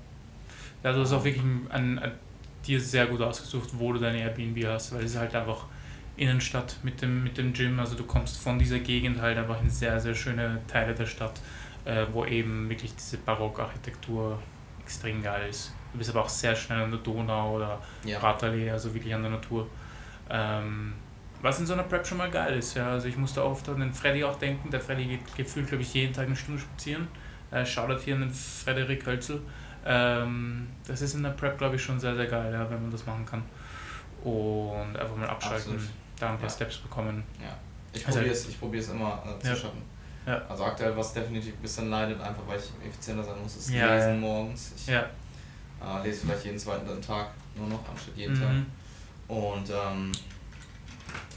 Ja, 0.82 0.92
du 0.92 1.00
hast 1.00 1.12
auch 1.12 1.24
wirklich 1.24 1.44
ein, 1.44 1.98
ein, 1.98 2.12
dir 2.66 2.80
sehr 2.80 3.06
gut 3.06 3.20
ausgesucht, 3.20 3.70
wo 3.74 3.92
du 3.92 3.98
deine 3.98 4.18
Airbnb 4.18 4.66
hast, 4.66 4.92
weil 4.92 5.04
es 5.04 5.12
ist 5.12 5.18
halt 5.18 5.34
einfach 5.34 5.66
Innenstadt 6.16 6.76
mit 6.82 7.00
dem, 7.02 7.22
mit 7.24 7.38
dem 7.38 7.52
Gym. 7.52 7.78
Also 7.78 7.96
du 7.96 8.04
kommst 8.04 8.38
von 8.38 8.58
dieser 8.58 8.78
Gegend 8.80 9.20
halt 9.20 9.38
einfach 9.38 9.60
in 9.60 9.70
sehr, 9.70 9.98
sehr 10.00 10.14
schöne 10.14 10.60
Teile 10.66 10.94
der 10.94 11.06
Stadt, 11.06 11.40
äh, 11.84 12.06
wo 12.12 12.24
eben 12.24 12.68
wirklich 12.68 12.94
diese 12.94 13.18
Barockarchitektur 13.18 14.38
extrem 14.82 15.22
geil 15.22 15.48
ist. 15.48 15.72
Du 15.92 15.98
bist 15.98 16.10
aber 16.10 16.22
auch 16.22 16.28
sehr 16.28 16.56
schnell 16.56 16.82
an 16.82 16.90
der 16.90 17.00
Donau 17.00 17.56
oder 17.56 17.80
ja. 18.04 18.18
Radallee, 18.18 18.70
also 18.70 18.92
wirklich 18.94 19.14
an 19.14 19.22
der 19.22 19.32
Natur. 19.32 19.66
Ähm, 20.30 20.94
was 21.43 21.59
in 21.59 21.66
so 21.66 21.74
einer 21.74 21.82
Prep 21.82 22.07
schon 22.07 22.18
mal 22.18 22.30
geil 22.30 22.57
ist. 22.59 22.74
Ja. 22.74 22.90
Also 22.90 23.09
ich 23.09 23.16
musste 23.16 23.45
oft 23.45 23.68
an 23.68 23.80
den 23.80 23.93
Freddy 23.93 24.24
auch 24.24 24.38
denken. 24.38 24.70
Der 24.70 24.80
Freddy 24.80 25.07
geht 25.07 25.36
gefühlt, 25.36 25.68
glaube 25.68 25.82
ich, 25.82 25.93
jeden 25.93 26.12
Tag 26.12 26.26
eine 26.26 26.36
Stunde 26.36 26.61
spazieren. 26.61 27.09
Äh, 27.51 27.66
Shoutout 27.66 28.01
hier 28.01 28.14
an 28.14 28.22
den 28.22 28.30
Frederik 28.30 29.05
Hölzel. 29.05 29.43
Ähm, 29.84 30.68
das 30.86 31.03
ist 31.03 31.14
in 31.14 31.22
der 31.24 31.30
Prep, 31.30 31.59
glaube 31.59 31.76
ich, 31.76 31.82
schon 31.82 31.99
sehr, 31.99 32.14
sehr 32.14 32.26
geil, 32.26 32.53
ja, 32.53 32.70
wenn 32.70 32.80
man 32.80 32.90
das 32.90 33.05
machen 33.05 33.26
kann. 33.26 33.43
Und 34.22 34.97
einfach 34.97 35.16
mal 35.16 35.28
abschalten, 35.28 35.74
Absolut. 35.74 35.90
da 36.18 36.30
ein 36.30 36.36
paar 36.36 36.49
ja. 36.49 36.55
Steps 36.55 36.78
bekommen. 36.78 37.24
Ja. 37.40 37.57
Ich 37.93 38.07
also 38.07 38.20
probiere 38.61 38.82
es 38.82 38.88
immer 38.90 39.22
äh, 39.26 39.43
zu 39.43 39.49
ja. 39.49 39.57
schaffen. 39.57 39.82
Ja. 40.24 40.40
Also 40.49 40.64
aktuell, 40.64 40.97
was 40.97 41.12
definitiv 41.12 41.55
ein 41.55 41.62
bisschen 41.62 41.90
leidet, 41.90 42.20
einfach 42.20 42.47
weil 42.47 42.59
ich 42.59 42.70
effizienter 42.86 43.24
sein 43.24 43.43
muss, 43.43 43.57
ist 43.57 43.70
ja, 43.70 43.93
Lesen 43.95 44.20
morgens. 44.20 44.72
Ich 44.76 44.88
äh, 44.88 45.03
lese 46.05 46.20
vielleicht 46.20 46.45
jeden 46.45 46.59
zweiten 46.59 47.03
Tag 47.03 47.30
nur 47.57 47.66
noch, 47.66 47.80
anstatt 47.88 48.16
jeden 48.16 48.34
mhm. 48.34 48.40
Tag. 48.40 48.51
Und 49.26 49.70
ähm, 49.70 50.12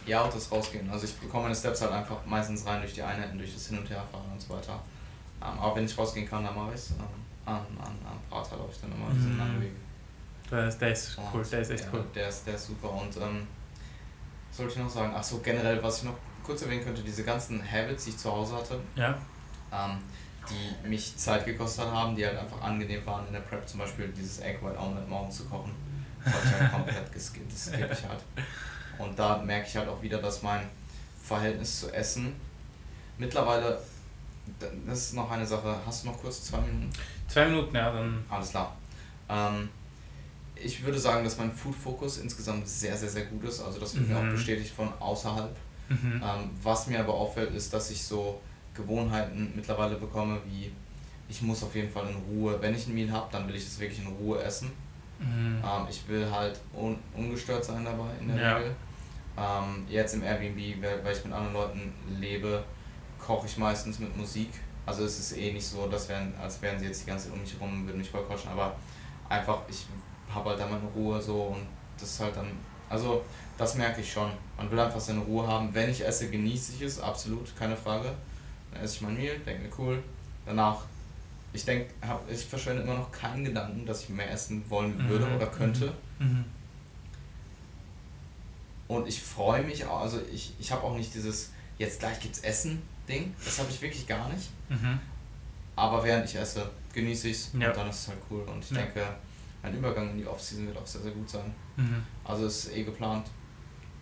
ja, 0.06 0.22
auch 0.22 0.34
das 0.34 0.51
Rausgehen. 0.51 0.89
Also 0.89 1.06
ich 1.06 1.16
bekomme 1.16 1.43
meine 1.43 1.56
Steps 1.56 1.82
halt 1.82 1.91
einfach 1.91 2.18
meistens 2.26 2.66
rein 2.66 2.82
durch 2.82 2.93
die 2.93 3.01
Einheiten, 3.01 3.38
durch 3.38 3.53
das 3.53 3.68
Hin- 3.68 3.80
und 3.80 3.89
Herfahren 3.89 4.32
und 4.32 4.41
so 4.41 4.53
weiter. 4.53 4.80
Ähm, 5.41 5.60
aber 5.60 5.76
wenn 5.76 5.86
ich 5.86 5.97
rausgehen 5.97 6.28
kann, 6.28 6.43
dann 6.43 6.56
mache 6.56 6.70
ich 6.70 6.76
es. 6.76 6.91
Ähm, 6.91 7.06
an, 7.45 7.56
an, 7.80 7.93
an 8.06 8.20
Prater 8.30 8.58
laufe 8.58 8.72
ich 8.72 8.82
dann 8.82 8.91
immer 8.91 9.14
diesen 9.14 9.34
mhm. 9.34 9.39
langen 9.39 9.62
Weg. 9.62 9.72
Der 10.49 10.68
ist, 10.68 10.80
der 10.80 10.91
ist 10.91 11.18
cool, 11.34 11.43
der 11.51 11.62
ist 11.62 11.72
echt 11.72 11.86
ja, 11.86 11.89
cool. 11.93 12.06
Der 12.14 12.30
ist, 12.30 12.45
der 12.45 12.56
ist 12.56 12.68
super 12.68 12.91
und 12.91 13.16
ähm, 13.18 13.47
was 14.49 14.58
sollte 14.58 14.74
ich 14.74 14.80
noch 14.80 14.89
sagen? 14.89 15.14
Achso, 15.14 15.39
generell, 15.39 15.82
was 15.82 15.99
ich 15.99 16.03
noch 16.03 16.16
kurz 16.43 16.62
erwähnen 16.62 16.84
könnte, 16.84 17.01
diese 17.01 17.24
ganzen 17.24 17.62
Habits, 17.70 18.06
die 18.06 18.12
ich 18.12 18.18
zu 18.18 18.32
Hause 18.32 18.56
hatte, 18.56 18.80
ja. 18.95 19.18
ähm, 19.72 19.97
die 20.49 20.88
mich 20.88 21.18
Zeit 21.18 21.45
gekostet 21.45 21.86
haben, 21.86 22.16
die 22.16 22.26
halt 22.26 22.38
einfach 22.38 22.62
angenehm 22.62 23.06
waren 23.06 23.26
in 23.28 23.34
der 23.34 23.39
Prep, 23.41 23.68
zum 23.68 23.80
Beispiel 23.80 24.08
dieses 24.10 24.39
Egg 24.39 24.60
White 24.62 24.80
Omelette 24.80 25.08
morgens 25.08 25.38
zu 25.38 25.45
kochen. 25.45 25.72
Das 26.24 26.34
habe 26.34 26.45
ich 26.45 26.62
halt 26.62 26.72
komplett 26.74 27.12
geskippt, 27.12 27.51
das 27.51 27.66
skippe 27.66 27.93
ich 27.93 28.08
halt. 28.08 28.24
Und 28.99 29.17
da 29.17 29.37
merke 29.37 29.67
ich 29.67 29.75
halt 29.75 29.87
auch 29.87 30.01
wieder, 30.01 30.19
dass 30.19 30.41
mein 30.41 30.61
Verhältnis 31.21 31.79
zu 31.79 31.93
Essen 31.93 32.33
mittlerweile, 33.17 33.79
das 34.87 34.99
ist 34.99 35.13
noch 35.13 35.29
eine 35.31 35.45
Sache, 35.45 35.75
hast 35.85 36.03
du 36.03 36.09
noch 36.09 36.21
kurz 36.21 36.43
zwei 36.43 36.59
Minuten? 36.59 36.89
Zwei 37.27 37.45
Minuten, 37.47 37.75
ja, 37.75 37.91
dann. 37.91 38.23
Alles 38.29 38.51
klar. 38.51 38.75
Ähm, 39.29 39.69
ich 40.55 40.83
würde 40.83 40.99
sagen, 40.99 41.23
dass 41.23 41.37
mein 41.37 41.51
Food-Fokus 41.51 42.19
insgesamt 42.19 42.67
sehr, 42.67 42.95
sehr, 42.95 43.09
sehr 43.09 43.25
gut 43.25 43.43
ist. 43.43 43.61
Also 43.61 43.79
das 43.79 43.95
wird 43.95 44.07
mhm. 44.07 44.13
mir 44.13 44.19
auch 44.19 44.23
mhm. 44.23 44.31
bestätigt 44.31 44.73
von 44.73 44.89
außerhalb. 44.99 45.55
Mhm. 45.89 46.21
Ähm, 46.23 46.49
was 46.63 46.87
mir 46.87 46.99
aber 46.99 47.13
auffällt, 47.13 47.53
ist, 47.53 47.73
dass 47.73 47.91
ich 47.91 48.03
so 48.03 48.39
Gewohnheiten 48.73 49.53
mittlerweile 49.55 49.95
bekomme, 49.95 50.39
wie 50.45 50.71
ich 51.27 51.41
muss 51.41 51.63
auf 51.63 51.75
jeden 51.75 51.89
Fall 51.89 52.07
in 52.07 52.15
Ruhe, 52.15 52.61
wenn 52.61 52.75
ich 52.75 52.87
ein 52.87 52.93
Meal 52.93 53.11
habe, 53.11 53.27
dann 53.31 53.47
will 53.47 53.55
ich 53.55 53.63
es 53.63 53.79
wirklich 53.79 53.99
in 53.99 54.07
Ruhe 54.07 54.41
essen. 54.43 54.71
Mhm. 55.19 55.61
Ähm, 55.63 55.87
ich 55.89 56.07
will 56.07 56.29
halt 56.29 56.59
un 56.73 56.97
ungestört 57.15 57.63
sein 57.63 57.83
dabei 57.85 58.09
in 58.19 58.27
der 58.27 58.37
ja. 58.37 58.57
Regel. 58.57 58.75
Ähm, 59.38 59.86
jetzt 59.89 60.13
im 60.13 60.23
Airbnb, 60.23 60.81
weil 60.81 61.13
ich 61.13 61.23
mit 61.23 61.33
anderen 61.33 61.53
Leuten 61.53 61.93
lebe, 62.19 62.63
koche 63.19 63.47
ich 63.47 63.57
meistens 63.57 63.99
mit 63.99 64.15
Musik. 64.15 64.49
Also 64.86 65.03
es 65.03 65.19
ist 65.19 65.38
eh 65.38 65.51
nicht 65.51 65.65
so, 65.65 65.88
dass 65.88 66.07
wären, 66.09 66.33
als 66.41 66.61
wären 66.61 66.79
sie 66.79 66.86
jetzt 66.86 67.01
die 67.03 67.07
ganze 67.07 67.25
Zeit 67.25 67.33
um 67.33 67.41
mich 67.41 67.53
herum, 67.53 67.86
würden 67.86 67.97
mich 67.97 68.09
voll 68.09 68.23
quatschen, 68.25 68.51
aber 68.51 68.75
einfach, 69.27 69.61
ich 69.67 69.86
habe 70.33 70.49
halt 70.51 70.59
dann 70.59 70.69
meine 70.69 70.88
Ruhe 70.95 71.21
so 71.21 71.55
und 71.55 71.65
das 71.97 72.09
ist 72.09 72.19
halt 72.19 72.36
dann, 72.36 72.47
also 72.89 73.23
das 73.57 73.75
merke 73.75 74.01
ich 74.01 74.11
schon. 74.11 74.31
Man 74.57 74.69
will 74.69 74.79
einfach 74.79 74.99
seine 74.99 75.21
Ruhe 75.21 75.47
haben. 75.47 75.73
Wenn 75.73 75.89
ich 75.89 76.05
esse, 76.05 76.29
genieße 76.29 76.73
ich 76.73 76.81
es, 76.81 76.99
absolut, 76.99 77.55
keine 77.57 77.75
Frage. 77.75 78.11
Dann 78.71 78.83
esse 78.83 78.95
ich 78.95 79.01
mein 79.01 79.15
Meal, 79.15 79.38
denke 79.39 79.63
mir 79.63 79.69
cool. 79.77 80.03
Danach, 80.45 80.83
ich 81.53 81.63
denke, 81.65 81.89
ich 82.29 82.45
verschwende 82.45 82.83
immer 82.83 82.95
noch 82.95 83.11
keinen 83.11 83.45
Gedanken, 83.45 83.86
dass 83.86 84.03
ich 84.03 84.09
mehr 84.09 84.29
essen 84.29 84.63
wollen 84.69 85.09
würde 85.09 85.25
mhm. 85.25 85.36
oder 85.36 85.47
könnte. 85.47 85.93
Mhm. 86.19 86.45
Und 88.88 89.07
ich 89.07 89.21
freue 89.21 89.63
mich 89.63 89.86
auch, 89.86 90.01
also 90.01 90.21
ich, 90.31 90.53
ich 90.59 90.71
habe 90.71 90.83
auch 90.83 90.95
nicht 90.95 91.13
dieses, 91.13 91.51
jetzt 91.77 91.99
gleich 91.99 92.19
gibt's 92.19 92.39
Essen 92.39 92.81
Ding. 93.07 93.33
Das 93.43 93.59
habe 93.59 93.69
ich 93.69 93.81
wirklich 93.81 94.07
gar 94.07 94.29
nicht. 94.29 94.49
Mhm. 94.69 94.99
Aber 95.75 96.03
während 96.03 96.25
ich 96.25 96.36
esse, 96.36 96.69
genieße 96.93 97.29
ich 97.29 97.38
es 97.38 97.51
ja. 97.53 97.69
und 97.69 97.77
dann 97.77 97.89
ist 97.89 97.99
es 97.99 98.07
halt 98.07 98.19
cool. 98.29 98.41
Und 98.43 98.63
ich 98.63 98.71
ja. 98.71 98.77
denke, 98.77 99.03
ein 99.61 99.75
Übergang 99.75 100.11
in 100.11 100.17
die 100.17 100.25
Off-Season 100.25 100.67
wird 100.67 100.77
auch 100.77 100.88
sehr, 100.88 101.01
sehr 101.01 101.11
gut 101.11 101.29
sein. 101.29 101.53
Mhm. 101.75 102.03
Also 102.23 102.45
es 102.45 102.65
ist 102.65 102.75
eh 102.75 102.83
geplant, 102.83 103.27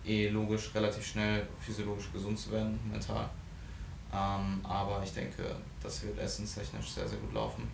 eh 0.06 0.30
logisch, 0.30 0.72
relativ 0.76 1.06
schnell 1.06 1.48
physiologisch 1.60 2.12
gesund 2.12 2.38
zu 2.38 2.52
werden, 2.52 2.80
mental. 2.90 3.30
Ähm, 4.14 4.60
aber 4.64 5.02
ich 5.04 5.14
denke, 5.14 5.56
das 5.82 6.04
wird 6.04 6.20
essenstechnisch 6.20 6.92
sehr, 6.92 7.08
sehr 7.08 7.18
gut 7.18 7.34
laufen. 7.34 7.68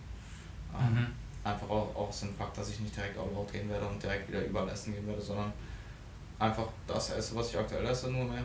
Ähm, 0.78 0.94
mhm. 0.94 1.06
Einfach 1.44 1.68
auch, 1.68 1.94
auch 1.94 2.08
aus 2.08 2.20
dem 2.20 2.34
Fakt, 2.34 2.56
dass 2.56 2.70
ich 2.70 2.80
nicht 2.80 2.96
direkt 2.96 3.18
all 3.18 3.34
out 3.36 3.52
gehen 3.52 3.68
werde 3.68 3.86
und 3.86 4.02
direkt 4.02 4.28
wieder 4.28 4.44
überall 4.44 4.68
essen 4.68 4.94
gehen 4.94 5.06
werde, 5.06 5.20
sondern 5.20 5.52
einfach 6.40 6.66
das 6.86 7.10
esse, 7.10 7.36
was 7.36 7.50
ich 7.50 7.58
aktuell 7.58 7.86
esse, 7.86 8.10
nur 8.10 8.24
mehr. 8.24 8.42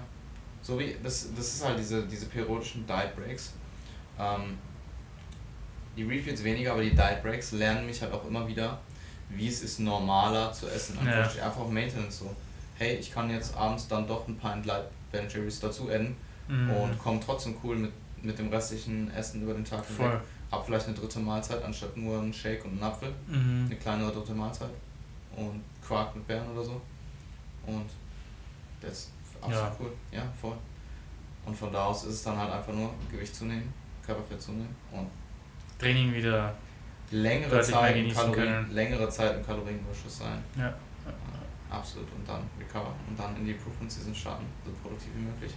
So 0.62 0.78
wie, 0.80 0.96
das, 1.02 1.30
das 1.36 1.56
ist 1.56 1.66
halt 1.66 1.80
diese, 1.80 2.06
diese 2.06 2.26
periodischen 2.28 2.86
Diet 2.86 3.16
Breaks. 3.16 3.54
Ähm, 4.20 4.58
die 5.96 6.04
Refeeds 6.04 6.43
weniger, 6.43 6.74
aber 6.74 6.82
die 6.82 6.96
Diet 6.96 7.24
Breaks 7.24 7.54
lernen 7.54 7.86
mich 7.86 8.02
halt 8.02 8.12
auch 8.12 8.26
immer 8.26 8.48
wieder, 8.48 8.80
wie 9.30 9.48
es 9.48 9.64
ist, 9.64 9.80
normaler 9.80 10.52
zu 10.52 10.68
essen. 10.68 11.00
Ja. 11.06 11.22
Einfach 11.22 11.68
Maintenance 11.68 12.20
so. 12.20 12.36
Hey, 12.78 12.96
ich 12.96 13.12
kann 13.12 13.30
jetzt 13.30 13.56
abends 13.56 13.88
dann 13.88 14.06
doch 14.06 14.28
ein 14.28 14.38
Pint 14.38 14.66
Light 14.66 14.86
Ben 15.12 15.30
Jerry's 15.30 15.60
dazu 15.60 15.89
enden 15.89 16.18
mhm. 16.48 16.72
und 16.72 17.00
komme 17.00 17.20
trotzdem 17.26 17.56
cool 17.64 17.78
mit, 17.78 17.91
mit 18.22 18.38
dem 18.38 18.50
restlichen 18.50 19.10
Essen 19.14 19.43
über 19.43 19.54
den 19.54 19.64
Tag 19.64 19.86
hinweg. 19.88 20.20
Hab 20.52 20.66
vielleicht 20.66 20.88
eine 20.88 20.96
dritte 20.96 21.20
Mahlzeit 21.20 21.64
anstatt 21.64 21.96
nur 21.96 22.20
einen 22.20 22.34
Shake 22.34 22.66
und 22.66 22.72
einen 22.72 22.84
Apfel. 22.84 23.10
Mhm. 23.28 23.66
Eine 23.66 23.76
kleinere 23.78 24.12
dritte 24.12 24.34
Mahlzeit. 24.34 24.70
Und 25.36 25.64
Quark 25.86 26.16
mit 26.16 26.28
Beeren 26.28 26.52
oder 26.52 26.64
so. 26.64 26.82
Und 27.68 27.89
das 28.82 28.91
ist 28.91 29.11
absolut 29.41 29.61
ja. 29.61 29.76
cool. 29.80 29.93
Ja, 30.11 30.24
voll. 30.39 30.57
Und 31.45 31.55
von 31.55 31.72
da 31.72 31.86
aus 31.86 32.05
ist 32.05 32.16
es 32.16 32.24
dann 32.24 32.38
halt 32.38 32.51
einfach 32.51 32.74
nur 32.74 32.91
Gewicht 33.11 33.36
zunehmen, 33.36 33.72
Körperfett 34.05 34.41
zunehmen 34.41 34.76
und 34.91 35.07
Training 35.78 36.13
wieder 36.13 36.55
längere 37.11 37.61
Zeit, 37.61 37.95
Kalorien, 38.13 38.74
längere 38.74 39.09
Zeit 39.09 39.38
im 39.38 39.45
Kalorienüberschuss 39.45 40.20
sein. 40.20 40.43
Ja. 40.57 40.74
Absolut. 41.70 42.07
Und 42.13 42.28
dann 42.28 42.41
recover 42.59 42.93
und 43.07 43.20
dann 43.20 43.36
in 43.38 43.45
die 43.45 43.51
Improvement 43.51 43.91
Season 43.91 44.16
starten, 44.16 44.45
so 44.66 44.72
produktiv 44.82 45.11
wie 45.16 45.24
möglich. 45.24 45.53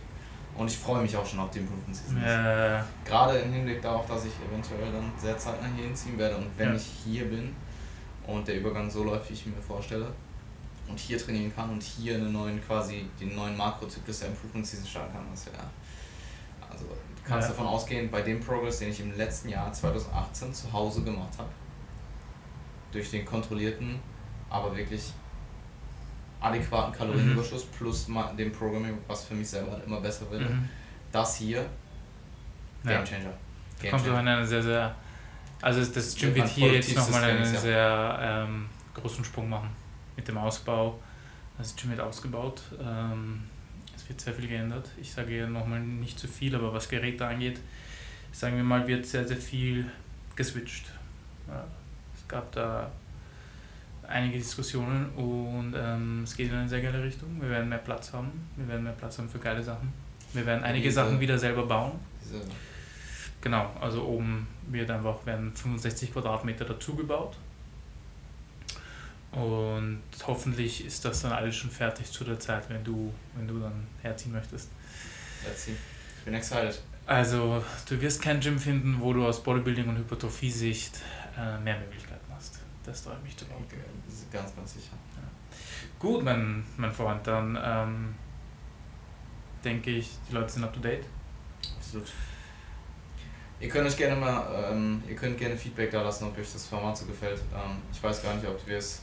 Und 0.57 0.67
ich 0.67 0.77
freue 0.77 1.03
mich 1.03 1.17
auch 1.17 1.25
schon 1.25 1.39
auf 1.39 1.51
die 1.51 1.61
Improvement 1.61 1.95
Season. 1.95 2.21
Ja. 2.21 2.85
Gerade 3.05 3.39
im 3.39 3.53
Hinblick 3.53 3.81
darauf, 3.81 4.07
dass 4.07 4.25
ich 4.25 4.33
eventuell 4.51 4.93
dann 4.93 5.13
sehr 5.17 5.39
zeitnah 5.39 5.69
hier 5.77 5.85
hinziehen 5.85 6.19
werde. 6.19 6.37
Und 6.37 6.47
wenn 6.57 6.71
ja. 6.71 6.75
ich 6.75 6.87
hier 7.05 7.27
bin 7.27 7.55
und 8.27 8.49
der 8.49 8.59
Übergang 8.59 8.91
so 8.91 9.05
läuft, 9.05 9.31
wie 9.31 9.35
ich 9.35 9.47
mir 9.47 9.63
vorstelle, 9.63 10.13
und 10.89 10.99
hier 10.99 11.19
trainieren 11.19 11.55
kann 11.55 11.71
und 11.71 11.83
hier 11.83 12.15
einen 12.15 12.33
neuen 12.33 12.65
quasi 12.65 13.07
den 13.21 13.35
neuen 13.35 13.57
Makrozyklus 13.57 14.21
der 14.21 14.29
Improvement 14.29 14.67
Season 14.67 14.87
starten 14.87 15.13
kann, 15.13 15.27
das 15.31 15.47
ja 15.47 15.53
also 16.71 16.85
du 16.85 17.23
kannst 17.25 17.49
ja. 17.49 17.55
davon 17.55 17.67
ausgehen, 17.67 18.11
bei 18.11 18.23
dem 18.23 18.41
Progress, 18.41 18.79
den 18.79 18.91
ich 18.91 19.01
im 19.01 19.17
letzten 19.17 19.49
Jahr 19.49 19.73
2018 19.73 20.53
zu 20.53 20.73
Hause 20.73 21.03
gemacht 21.03 21.33
habe, 21.39 21.49
durch 22.93 23.11
den 23.11 23.25
kontrollierten, 23.25 23.99
aber 24.51 24.77
wirklich 24.77 25.13
adäquaten 26.41 26.93
Kalorienüberschuss 26.93 27.65
mhm. 27.67 27.71
plus 27.77 28.07
dem 28.39 28.53
Programming, 28.53 28.99
was 29.07 29.25
für 29.25 29.35
mich 29.35 29.49
selber 29.49 29.73
halt 29.73 29.85
immer 29.85 30.01
besser 30.01 30.31
wird, 30.31 30.43
mhm. 30.43 30.69
das 31.11 31.37
hier 31.37 31.67
Game 32.85 33.05
Changer. 33.05 33.33
Game 33.81 33.91
Kommt 33.91 34.05
Changer. 34.05 34.21
in 34.21 34.29
eine 34.29 34.47
sehr, 34.47 34.63
sehr 34.63 34.95
also 35.61 35.85
das 35.85 36.15
Gym 36.15 36.35
wird 36.35 36.49
hier 36.49 36.73
jetzt 36.75 36.95
nochmal 36.95 37.25
einen 37.25 37.45
sehr 37.45 38.19
ähm, 38.23 38.69
großen 38.95 39.25
Sprung 39.25 39.49
machen 39.49 39.71
mit 40.19 40.29
dem 40.29 40.37
Ausbau. 40.37 40.99
Das 41.57 41.75
Gym 41.77 41.91
wird 41.91 42.01
ausgebaut. 42.01 42.61
Ähm, 42.81 43.45
es 43.97 44.07
wird 44.09 44.21
sehr 44.21 44.35
viel 44.35 44.49
geändert. 44.49 44.91
Ich 45.01 45.13
sage 45.13 45.39
ja 45.39 45.47
nochmal 45.47 45.81
nicht 45.81 46.19
zu 46.19 46.29
viel, 46.29 46.55
aber 46.55 46.75
was 46.75 46.89
Geräte 46.89 47.27
angeht, 47.27 47.61
sagen 48.33 48.57
wir 48.57 48.65
mal, 48.65 48.87
wird 48.87 49.07
sehr, 49.07 49.27
sehr 49.27 49.37
viel 49.37 49.91
geswitcht. 50.37 50.87
Ja, 51.47 51.65
es 52.15 52.27
gab 52.29 52.53
da 52.53 52.91
einige 54.07 54.39
Diskussionen 54.39 55.11
und 55.11 55.75
ähm, 55.77 56.23
es 56.25 56.37
geht 56.37 56.51
in 56.51 56.57
eine 56.57 56.69
sehr 56.69 56.83
geile 56.83 57.03
Richtung. 57.03 57.41
Wir 57.41 57.51
werden 57.51 57.69
mehr 57.69 57.79
Platz 57.79 58.13
haben. 58.13 58.49
Wir 58.57 58.67
werden 58.69 58.83
mehr 58.83 58.93
Platz 58.93 59.19
haben 59.19 59.29
für 59.29 59.39
geile 59.39 59.63
Sachen. 59.63 59.93
Wir 60.33 60.45
werden 60.45 60.65
einige 60.65 60.85
diese, 60.85 60.97
Sachen 60.97 61.21
wieder 61.21 61.39
selber 61.39 61.67
bauen. 61.67 61.93
Genau, 63.41 63.71
also 63.81 64.05
oben 64.05 64.49
wird 64.69 64.91
einfach 64.91 65.25
werden 65.27 65.55
65 65.55 66.13
Quadratmeter 66.13 66.65
dazugebaut 66.65 67.37
und 69.33 70.03
hoffentlich 70.27 70.85
ist 70.85 71.05
das 71.05 71.23
dann 71.23 71.33
alles 71.33 71.57
schon 71.57 71.71
fertig 71.71 72.11
zu 72.11 72.25
der 72.25 72.41
Zeit, 72.41 72.69
wenn 72.71 72.83
du, 72.83 73.13
wenn 73.37 73.47
du 73.47 73.61
dann 73.61 73.87
herziehen 74.03 74.33
möchtest. 74.33 74.71
Herziehen. 75.45 75.77
Ich 76.19 76.25
bin 76.25 76.35
excited. 76.35 76.81
Also, 77.07 77.63
du 77.89 78.01
wirst 78.01 78.23
kein 78.23 78.41
Gym 78.41 78.59
finden, 78.59 79.01
wo 79.01 79.13
du 79.13 79.27
aus 79.27 79.43
Bodybuilding 79.43 79.89
und 79.89 79.97
Hypertrophie-Sicht 79.97 81.01
äh, 81.39 81.59
mehr 81.61 81.79
Möglichkeiten 81.79 82.25
hast. 82.35 82.59
Das 82.85 83.01
freut 83.03 83.23
mich 83.23 83.37
zu 83.37 83.45
okay, 83.47 83.77
Ganz, 84.33 84.55
ganz 84.55 84.75
sicher. 84.75 84.93
Ja. 85.17 85.23
Gut, 85.99 86.23
mein, 86.23 86.65
mein 86.77 86.93
Freund, 86.93 87.27
dann 87.27 87.59
ähm, 87.63 88.15
denke 89.65 89.91
ich, 89.91 90.11
die 90.29 90.35
Leute 90.35 90.53
sind 90.53 90.65
up 90.65 90.73
to 90.73 90.81
date. 90.81 91.05
Absolut. 91.79 92.09
Ihr 93.61 93.69
könnt 93.69 93.89
euch 93.89 93.97
gerne 93.97 94.17
mal, 94.17 94.71
ähm, 94.71 95.03
ihr 95.09 95.17
könnt 95.17 95.37
gerne 95.39 95.57
Feedback 95.57 95.91
da 95.91 96.03
lassen, 96.03 96.25
ob 96.25 96.39
euch 96.39 96.53
das 96.53 96.67
Format 96.67 96.97
so 96.97 97.07
gefällt. 97.07 97.41
Ähm, 97.53 97.79
ich 97.93 98.03
weiß 98.03 98.23
gar 98.23 98.35
nicht, 98.35 98.47
ob 98.47 98.65
wir 98.67 98.79
es 98.79 99.03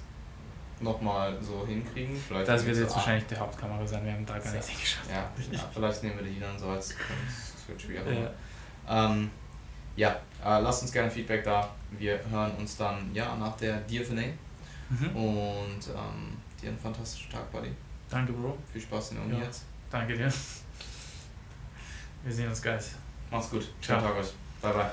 nochmal 0.79 1.37
so 1.41 1.65
hinkriegen. 1.65 2.15
Vielleicht 2.15 2.47
das 2.47 2.65
wird 2.65 2.77
jetzt 2.77 2.89
so 2.89 2.95
wahrscheinlich 2.95 3.27
die 3.27 3.35
Hauptkamera 3.35 3.85
sein, 3.85 4.05
wir 4.05 4.13
haben 4.13 4.25
da 4.25 4.37
gar 4.37 4.51
nichts 4.51 4.69
hingeschaut. 4.69 5.09
Ja, 5.09 5.29
ja, 5.51 5.69
vielleicht 5.73 6.03
nehmen 6.03 6.17
wir 6.17 6.25
die 6.25 6.39
dann 6.39 6.57
so 6.57 6.69
als 6.69 6.89
das 6.89 7.67
wird 7.67 7.81
schwierig. 7.81 8.19
Ja, 8.87 9.05
ähm, 9.07 9.29
ja 9.95 10.19
äh, 10.43 10.59
lasst 10.59 10.83
uns 10.83 10.91
gerne 10.91 11.09
Feedback 11.09 11.43
da. 11.43 11.69
Wir 11.91 12.19
hören 12.29 12.51
uns 12.57 12.77
dann 12.77 13.09
ja 13.13 13.35
nach 13.35 13.55
der 13.57 13.79
DFNA. 13.81 14.23
Mhm. 14.89 15.15
Und 15.15 15.87
ähm, 15.87 16.37
dir 16.61 16.69
einen 16.69 16.77
fantastischen 16.77 17.31
Tag, 17.31 17.51
Buddy. 17.51 17.71
Danke, 18.09 18.33
Bro. 18.33 18.57
Viel 18.71 18.81
Spaß 18.81 19.11
in 19.11 19.17
der 19.17 19.25
Uni 19.25 19.37
ja. 19.39 19.45
jetzt. 19.45 19.65
Danke 19.89 20.15
dir. 20.15 20.31
Wir 22.23 22.33
sehen 22.33 22.49
uns 22.49 22.61
gleich. 22.61 22.85
Mach's 23.31 23.49
gut. 23.49 23.63
Ciao. 23.81 23.99
Ciao. 23.99 24.11
Tag 24.11 24.19
euch. 24.21 24.33
Bye, 24.61 24.73
bye. 24.73 24.91